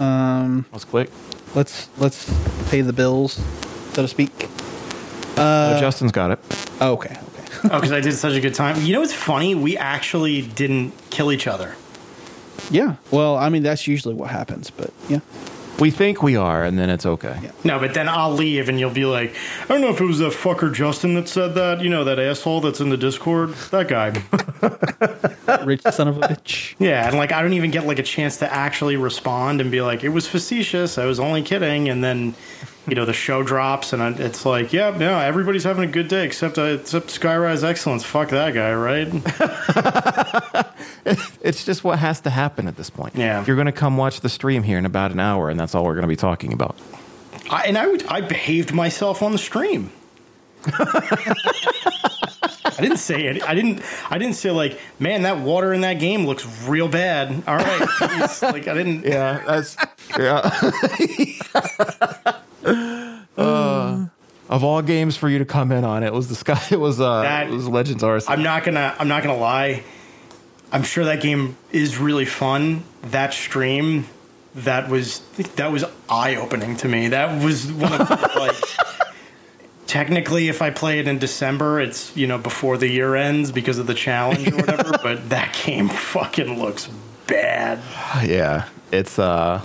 Um, 0.00 0.66
Let's 0.72 0.84
click. 0.84 1.10
Let's 1.54 1.88
let's 1.98 2.28
pay 2.70 2.82
the 2.82 2.92
bills, 2.92 3.32
so 3.94 4.02
to 4.02 4.08
speak. 4.08 4.30
oh, 5.36 5.76
Justin's 5.80 6.12
got 6.12 6.30
it. 6.30 6.38
Okay, 6.80 7.14
okay. 7.14 7.20
Oh 7.64 7.68
because 7.80 7.92
i 7.92 8.00
did 8.00 8.12
such 8.14 8.34
a 8.34 8.40
good 8.40 8.54
time 8.54 8.80
you 8.82 8.92
know 8.92 9.00
what's 9.00 9.12
funny 9.12 9.54
we 9.54 9.76
actually 9.76 10.42
didn't 10.42 10.92
kill 11.10 11.32
each 11.32 11.46
other 11.46 11.74
yeah. 12.70 12.96
Well, 13.10 13.36
I 13.36 13.48
mean, 13.48 13.62
that's 13.62 13.86
usually 13.86 14.14
what 14.14 14.30
happens, 14.30 14.70
but 14.70 14.92
yeah. 15.08 15.20
We 15.78 15.92
think 15.92 16.24
we 16.24 16.34
are, 16.34 16.64
and 16.64 16.76
then 16.76 16.90
it's 16.90 17.06
okay. 17.06 17.38
Yeah. 17.40 17.52
no 17.62 17.78
but 17.78 17.94
then 17.94 18.08
i'll 18.08 18.32
leave 18.32 18.68
and 18.68 18.80
you'll 18.80 18.90
be 18.90 19.04
like 19.04 19.34
i 19.64 19.66
don't 19.68 19.80
know 19.80 19.90
if 19.90 20.00
it 20.00 20.04
was 20.04 20.18
that 20.18 20.32
fucker 20.32 20.74
justin 20.74 21.14
that 21.14 21.28
said 21.28 21.54
that 21.54 21.80
you 21.80 21.88
know 21.88 22.02
that 22.02 22.18
asshole 22.18 22.60
that's 22.60 22.80
in 22.80 22.88
the 22.88 22.96
discord 22.96 23.54
that 23.70 23.86
guy 23.86 24.10
Rich 25.64 25.82
son 25.82 26.08
of 26.08 26.18
a 26.18 26.20
bitch. 26.20 26.74
Yeah, 26.78 27.06
and 27.06 27.16
like 27.16 27.32
I 27.32 27.42
don't 27.42 27.52
even 27.52 27.70
get 27.70 27.86
like 27.86 27.98
a 27.98 28.02
chance 28.02 28.38
to 28.38 28.52
actually 28.52 28.96
respond 28.96 29.60
and 29.60 29.70
be 29.70 29.80
like, 29.80 30.04
"It 30.04 30.10
was 30.10 30.26
facetious. 30.26 30.98
I 30.98 31.06
was 31.06 31.18
only 31.18 31.42
kidding." 31.42 31.88
And 31.88 32.02
then, 32.04 32.34
you 32.88 32.94
know, 32.94 33.04
the 33.04 33.12
show 33.12 33.42
drops, 33.42 33.92
and 33.92 34.18
it's 34.20 34.46
like, 34.46 34.72
"Yeah, 34.72 34.90
no, 34.90 35.18
everybody's 35.18 35.64
having 35.64 35.84
a 35.84 35.92
good 35.92 36.08
day 36.08 36.24
except 36.24 36.58
uh, 36.58 36.62
except 36.62 37.08
Skyrise 37.08 37.64
Excellence. 37.64 38.04
Fuck 38.04 38.30
that 38.30 38.54
guy, 38.54 38.72
right?" 38.74 39.08
It's 41.40 41.64
just 41.64 41.84
what 41.84 41.98
has 41.98 42.20
to 42.22 42.30
happen 42.30 42.68
at 42.68 42.76
this 42.76 42.90
point. 42.90 43.14
Yeah. 43.16 43.42
You're 43.46 43.56
going 43.56 43.66
to 43.66 43.72
come 43.72 43.96
watch 43.96 44.20
the 44.20 44.28
stream 44.28 44.62
here 44.62 44.76
in 44.76 44.84
about 44.84 45.12
an 45.12 45.20
hour, 45.20 45.48
and 45.48 45.58
that's 45.58 45.74
all 45.74 45.84
we're 45.84 45.94
going 45.94 46.02
to 46.02 46.08
be 46.08 46.16
talking 46.16 46.52
about. 46.52 46.76
I, 47.50 47.62
and 47.62 47.78
I 47.78 47.86
would 47.86 48.04
I 48.06 48.20
behaved 48.20 48.74
myself 48.74 49.22
on 49.22 49.32
the 49.32 49.38
stream. 49.38 49.90
I 50.66 51.34
didn't 52.80 52.98
say 52.98 53.24
it. 53.26 53.42
I 53.48 53.54
didn't. 53.54 53.80
I 54.10 54.18
didn't 54.18 54.34
say 54.34 54.50
like, 54.50 54.78
"Man, 54.98 55.22
that 55.22 55.38
water 55.38 55.72
in 55.72 55.80
that 55.80 55.94
game 55.94 56.26
looks 56.26 56.46
real 56.68 56.88
bad." 56.88 57.42
All 57.46 57.56
right, 57.56 57.80
like 58.42 58.68
I 58.68 58.74
didn't. 58.74 59.04
Yeah, 59.04 59.42
that's 59.46 59.76
yeah. 60.18 60.70
Of 64.48 64.64
all 64.64 64.80
games 64.80 65.16
for 65.16 65.28
you 65.28 65.38
to 65.40 65.44
come 65.44 65.72
in 65.72 65.84
on, 65.84 66.02
it 66.02 66.12
was 66.12 66.28
the 66.28 66.34
sky. 66.34 66.60
It 66.70 66.80
was 66.80 67.00
uh, 67.00 67.22
That- 67.22 67.48
it 67.48 67.50
was 67.50 67.68
Legends 67.68 68.02
Arsenal. 68.02 68.36
I'm 68.38 68.42
not 68.42 68.64
gonna. 68.64 68.94
I'm 68.98 69.08
not 69.08 69.22
gonna 69.22 69.36
lie. 69.36 69.82
I'm 70.72 70.82
sure 70.82 71.04
that 71.06 71.20
game 71.22 71.56
is 71.72 71.98
really 71.98 72.24
fun. 72.26 72.82
That 73.04 73.32
stream, 73.32 74.06
that 74.54 74.88
was 74.88 75.20
that 75.56 75.70
was 75.72 75.84
eye 76.08 76.36
opening 76.36 76.76
to 76.78 76.88
me. 76.88 77.08
That 77.08 77.42
was 77.42 77.70
one 77.72 77.92
of 77.92 78.08
the, 78.08 78.32
like. 78.38 78.56
Technically, 79.86 80.48
if 80.48 80.60
I 80.60 80.68
play 80.68 80.98
it 80.98 81.08
in 81.08 81.18
December, 81.18 81.80
it's 81.80 82.14
you 82.14 82.26
know 82.26 82.36
before 82.36 82.76
the 82.76 82.86
year 82.88 83.16
ends 83.16 83.50
because 83.50 83.78
of 83.78 83.86
the 83.86 83.94
challenge 83.94 84.46
or 84.48 84.56
whatever. 84.56 84.92
but 85.02 85.30
that 85.30 85.58
game 85.64 85.88
fucking 85.88 86.58
looks 86.60 86.88
bad. 87.26 87.78
yeah, 88.28 88.68
it's 88.92 89.18
uh, 89.18 89.62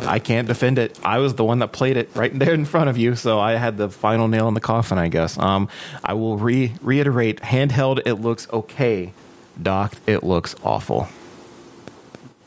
I 0.00 0.18
can't 0.18 0.46
defend 0.46 0.78
it. 0.78 0.98
I 1.02 1.18
was 1.18 1.34
the 1.34 1.44
one 1.44 1.60
that 1.60 1.72
played 1.72 1.96
it 1.96 2.10
right 2.14 2.36
there 2.38 2.54
in 2.54 2.64
front 2.64 2.88
of 2.90 2.96
you, 2.96 3.14
so 3.16 3.40
I 3.40 3.52
had 3.52 3.76
the 3.78 3.88
final 3.88 4.28
nail 4.28 4.48
in 4.48 4.54
the 4.54 4.60
coffin, 4.60 4.98
I 4.98 5.08
guess. 5.08 5.38
Um, 5.38 5.68
I 6.04 6.12
will 6.14 6.36
re 6.36 6.72
reiterate: 6.82 7.40
handheld, 7.40 8.02
it 8.04 8.14
looks 8.14 8.46
okay. 8.52 9.12
Docked, 9.60 10.00
it 10.06 10.22
looks 10.22 10.54
awful. 10.62 11.08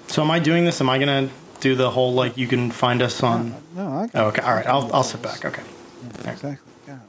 So, 0.08 0.22
am 0.24 0.32
I 0.32 0.40
doing 0.40 0.66
this? 0.66 0.80
Am 0.82 0.90
I 0.90 0.98
gonna 1.00 1.30
do 1.60 1.76
the 1.76 1.90
whole 1.92 2.14
like 2.14 2.38
you 2.38 2.48
can 2.48 2.72
find 2.72 3.02
us 3.02 3.22
on? 3.24 3.56
No, 3.76 3.88
I 3.88 4.10
Oh, 4.14 4.26
okay, 4.28 4.42
all 4.42 4.54
right. 4.54 4.68
I'll 4.68 4.90
I'll 4.94 5.04
sit 5.04 5.22
back. 5.22 5.44
Okay. 5.44 5.64
exactly. 6.26 6.58
Golly, 6.86 7.00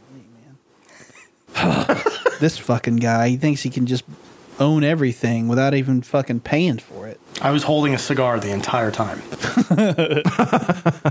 man. 1.55 2.03
this 2.41 2.59
fucking 2.59 2.97
guy, 2.97 3.29
he 3.29 3.37
thinks 3.37 3.63
he 3.63 3.71
can 3.71 3.87
just 3.87 4.05
own 4.61 4.85
everything 4.85 5.49
without 5.49 5.75
even 5.75 6.03
fucking 6.03 6.41
paying 6.41 6.79
for 6.79 7.09
it. 7.09 7.19
I 7.41 7.51
was 7.51 7.63
holding 7.63 7.95
a 7.95 7.99
cigar 7.99 8.39
the 8.39 8.51
entire 8.53 8.91
time. 8.91 9.23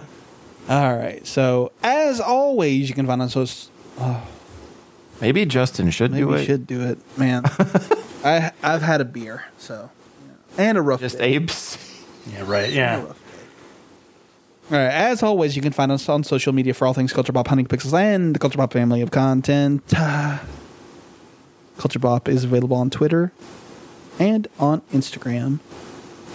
All 0.70 0.96
right. 0.96 1.26
So, 1.26 1.72
as 1.82 2.20
always, 2.22 2.88
you 2.90 2.96
can 2.96 3.08
find 3.08 3.22
us. 3.22 3.34
So 3.34 3.46
Maybe 5.20 5.46
Justin 5.46 5.90
should 5.92 6.12
maybe 6.12 6.24
do 6.26 6.34
it. 6.34 6.46
should 6.46 6.68
do 6.68 6.82
it, 6.82 7.00
man. 7.18 7.44
I 8.24 8.52
I've 8.64 8.82
had 8.82 9.02
a 9.02 9.06
beer, 9.06 9.44
so 9.58 9.90
and 10.58 10.78
a 10.78 10.82
rough 10.82 11.02
Just 11.02 11.18
day. 11.18 11.36
Abe's. 11.36 11.78
Yeah. 12.32 12.44
Right. 12.46 12.72
Yeah. 12.72 13.00
All 13.02 14.78
right. 14.78 14.86
As 14.88 15.24
always, 15.24 15.56
you 15.56 15.62
can 15.62 15.74
find 15.74 15.92
us 15.92 16.08
on 16.08 16.24
social 16.24 16.54
media 16.54 16.74
for 16.74 16.86
all 16.88 16.94
things 16.94 17.12
Culture 17.12 17.34
Bop, 17.34 17.48
Hunting 17.48 17.66
Pixels 17.66 17.94
and 18.00 18.34
the 18.36 18.40
Culture 18.40 18.58
Bop 18.58 18.72
family 18.72 19.02
of 19.02 19.12
content. 19.12 19.84
Culture 21.80 21.98
Bop 21.98 22.28
is 22.28 22.44
available 22.44 22.76
on 22.76 22.90
Twitter 22.90 23.32
and 24.20 24.50
on 24.60 24.82
Instagram 24.94 25.60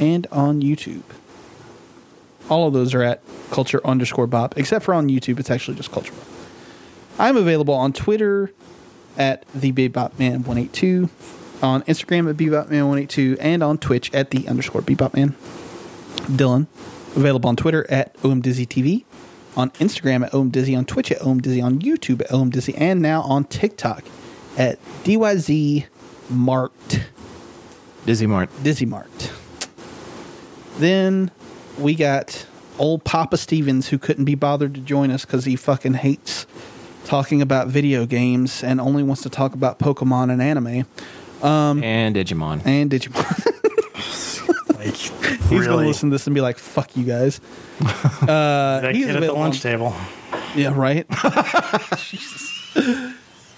and 0.01 0.27
on 0.33 0.63
YouTube. 0.63 1.03
All 2.49 2.67
of 2.67 2.73
those 2.73 2.95
are 2.95 3.03
at 3.03 3.21
Culture 3.51 3.87
underscore 3.87 4.27
Bop, 4.27 4.57
except 4.57 4.87
for 4.87 4.95
on 4.95 5.09
YouTube, 5.09 5.39
it's 5.39 5.51
actually 5.51 5.77
just 5.77 5.93
Culture 5.93 6.15
Bop. 6.15 6.25
I'm 7.19 7.37
available 7.37 7.75
on 7.75 7.93
Twitter 7.93 8.53
at 9.19 9.45
the 9.55 9.71
BebopMan182, 9.71 11.11
on 11.63 11.83
Instagram 11.83 12.31
at 12.31 12.39
BebopMan182, 12.39 13.37
and 13.39 13.63
on 13.63 13.77
Twitch 13.77 14.13
at 14.15 14.31
the 14.31 14.49
underscore 14.49 14.81
BebopMan. 14.81 15.35
Dylan, 16.25 16.69
available 17.15 17.51
on 17.51 17.57
Twitter 17.57 17.87
at 17.91 18.17
OMDizzyTV, 18.23 19.05
on 19.59 19.71
Instagram 19.73 20.25
at 20.25 20.33
Ohm 20.33 20.49
Dizzy, 20.49 20.75
on 20.75 20.87
Twitch 20.87 21.13
at 21.13 21.21
Ohm 21.21 21.41
Dizzy, 21.41 21.61
on 21.61 21.81
YouTube 21.81 22.23
at 22.23 22.33
Ohm 22.33 22.49
Dizzy, 22.49 22.75
and 22.77 23.03
now 23.03 23.21
on 23.23 23.45
TikTok 23.45 24.05
at 24.57 24.79
DYZ 25.05 25.87
Mart. 26.31 26.73
Dizzy 28.07 28.27
Mart. 28.27 28.49
Dizzy 28.63 28.87
Mart. 28.87 29.33
Then 30.79 31.31
we 31.79 31.95
got 31.95 32.47
old 32.79 33.05
Papa 33.05 33.37
Stevens 33.37 33.89
who 33.89 33.99
couldn't 33.99 34.25
be 34.25 34.35
bothered 34.35 34.75
to 34.75 34.81
join 34.81 35.11
us 35.11 35.25
because 35.25 35.45
he 35.45 35.57
fucking 35.57 35.95
hates 35.95 36.47
talking 37.05 37.43
about 37.43 37.69
video 37.69 38.07
games 38.07 38.65
and 38.65 38.81
only 38.81 39.03
wants 39.03 39.23
to 39.23 39.31
talk 39.31 39.55
about 39.55 39.79
Pokemon 39.79 40.33
and 40.33 40.43
anime 40.43 40.87
and 41.43 42.17
Digimon. 42.17 42.63
and 42.65 42.91
Digimon. 42.91 43.51
Like, 44.75 44.97
He's 44.97 45.51
really? 45.51 45.67
gonna 45.67 45.87
listen 45.87 46.11
to 46.11 46.15
this 46.15 46.27
and 46.27 46.35
be 46.35 46.41
like, 46.43 46.59
"Fuck 46.59 46.95
you 46.97 47.05
guys." 47.05 47.41
Uh, 48.23 48.81
that 48.81 48.95
he's 48.95 49.07
kid 49.07 49.17
at 49.17 49.21
the 49.21 49.29
available 49.29 49.41
lunch 49.41 49.63
table. 49.63 49.95
Yeah, 50.55 50.73
right. 50.75 51.07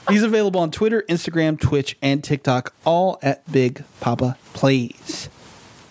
He's 0.09 0.23
available 0.23 0.61
on 0.61 0.71
Twitter, 0.71 1.05
Instagram, 1.09 1.61
Twitch, 1.61 1.97
and 2.01 2.23
TikTok, 2.23 2.73
all 2.85 3.19
at 3.23 3.51
Big 3.51 3.85
Papa 4.01 4.37
Plays. 4.53 5.29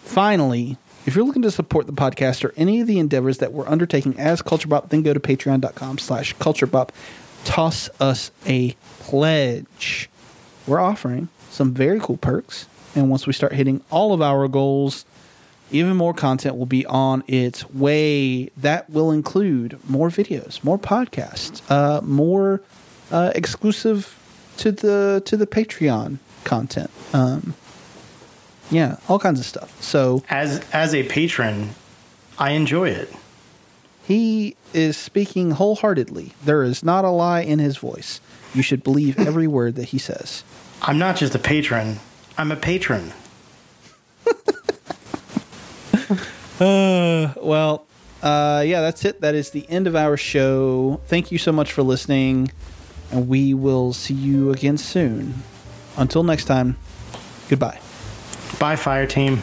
Finally, 0.03 0.77
if 1.05 1.15
you're 1.15 1.25
looking 1.25 1.41
to 1.41 1.51
support 1.51 1.85
the 1.85 1.93
podcast 1.93 2.43
or 2.43 2.53
any 2.55 2.79
of 2.79 2.87
the 2.87 2.97
endeavors 2.97 3.39
that 3.39 3.51
we're 3.51 3.67
undertaking 3.67 4.17
as 4.17 4.41
Culture 4.41 4.67
Bop, 4.67 4.89
then 4.89 5.03
go 5.03 5.13
to 5.13 5.19
patreon.com 5.19 5.97
slash 5.97 6.33
Culture 6.39 6.65
Bop. 6.65 6.91
Toss 7.43 7.89
us 7.99 8.31
a 8.47 8.71
pledge. 8.99 10.09
We're 10.65 10.79
offering 10.79 11.29
some 11.51 11.73
very 11.73 11.99
cool 11.99 12.17
perks. 12.17 12.67
And 12.95 13.09
once 13.09 13.27
we 13.27 13.33
start 13.33 13.53
hitting 13.53 13.83
all 13.91 14.13
of 14.13 14.21
our 14.21 14.47
goals, 14.47 15.05
even 15.71 15.95
more 15.97 16.13
content 16.13 16.55
will 16.55 16.65
be 16.65 16.85
on 16.85 17.23
its 17.27 17.69
way. 17.69 18.45
That 18.57 18.89
will 18.89 19.11
include 19.11 19.77
more 19.89 20.09
videos, 20.09 20.63
more 20.63 20.79
podcasts, 20.79 21.61
uh, 21.69 22.01
more 22.01 22.61
uh, 23.11 23.31
exclusive 23.35 24.15
to 24.57 24.71
the 24.71 25.21
to 25.25 25.37
the 25.37 25.47
Patreon 25.47 26.17
content. 26.43 26.89
Um, 27.13 27.53
yeah, 28.71 28.97
all 29.07 29.19
kinds 29.19 29.39
of 29.39 29.45
stuff. 29.45 29.81
So 29.81 30.23
As 30.29 30.63
as 30.71 30.93
a 30.95 31.03
patron, 31.03 31.71
I 32.39 32.51
enjoy 32.51 32.89
it. 32.89 33.13
he 34.07 34.55
is 34.73 34.97
speaking 34.97 35.51
wholeheartedly. 35.51 36.33
There 36.43 36.63
is 36.63 36.83
not 36.83 37.05
a 37.05 37.09
lie 37.09 37.41
in 37.41 37.59
his 37.59 37.77
voice. 37.77 38.19
You 38.53 38.61
should 38.61 38.83
believe 38.83 39.17
every 39.27 39.47
word 39.47 39.75
that 39.75 39.89
he 39.89 39.97
says. 39.97 40.43
I'm 40.81 40.97
not 40.97 41.15
just 41.15 41.33
a 41.35 41.39
patron. 41.39 41.99
I'm 42.37 42.51
a 42.51 42.55
patron. 42.55 43.11
Well, 46.59 47.85
uh, 48.23 48.63
yeah, 48.65 48.81
that's 48.81 49.03
it. 49.05 49.21
That 49.21 49.35
is 49.35 49.49
the 49.51 49.69
end 49.69 49.87
of 49.87 49.95
our 49.95 50.17
show. 50.17 51.01
Thank 51.07 51.31
you 51.31 51.37
so 51.37 51.51
much 51.51 51.73
for 51.73 51.83
listening, 51.83 52.51
and 53.11 53.27
we 53.27 53.53
will 53.53 53.93
see 53.93 54.13
you 54.13 54.51
again 54.51 54.77
soon. 54.77 55.43
Until 55.97 56.23
next 56.23 56.45
time, 56.45 56.77
goodbye. 57.49 57.79
Bye, 58.59 58.75
fire 58.75 59.07
team. 59.07 59.41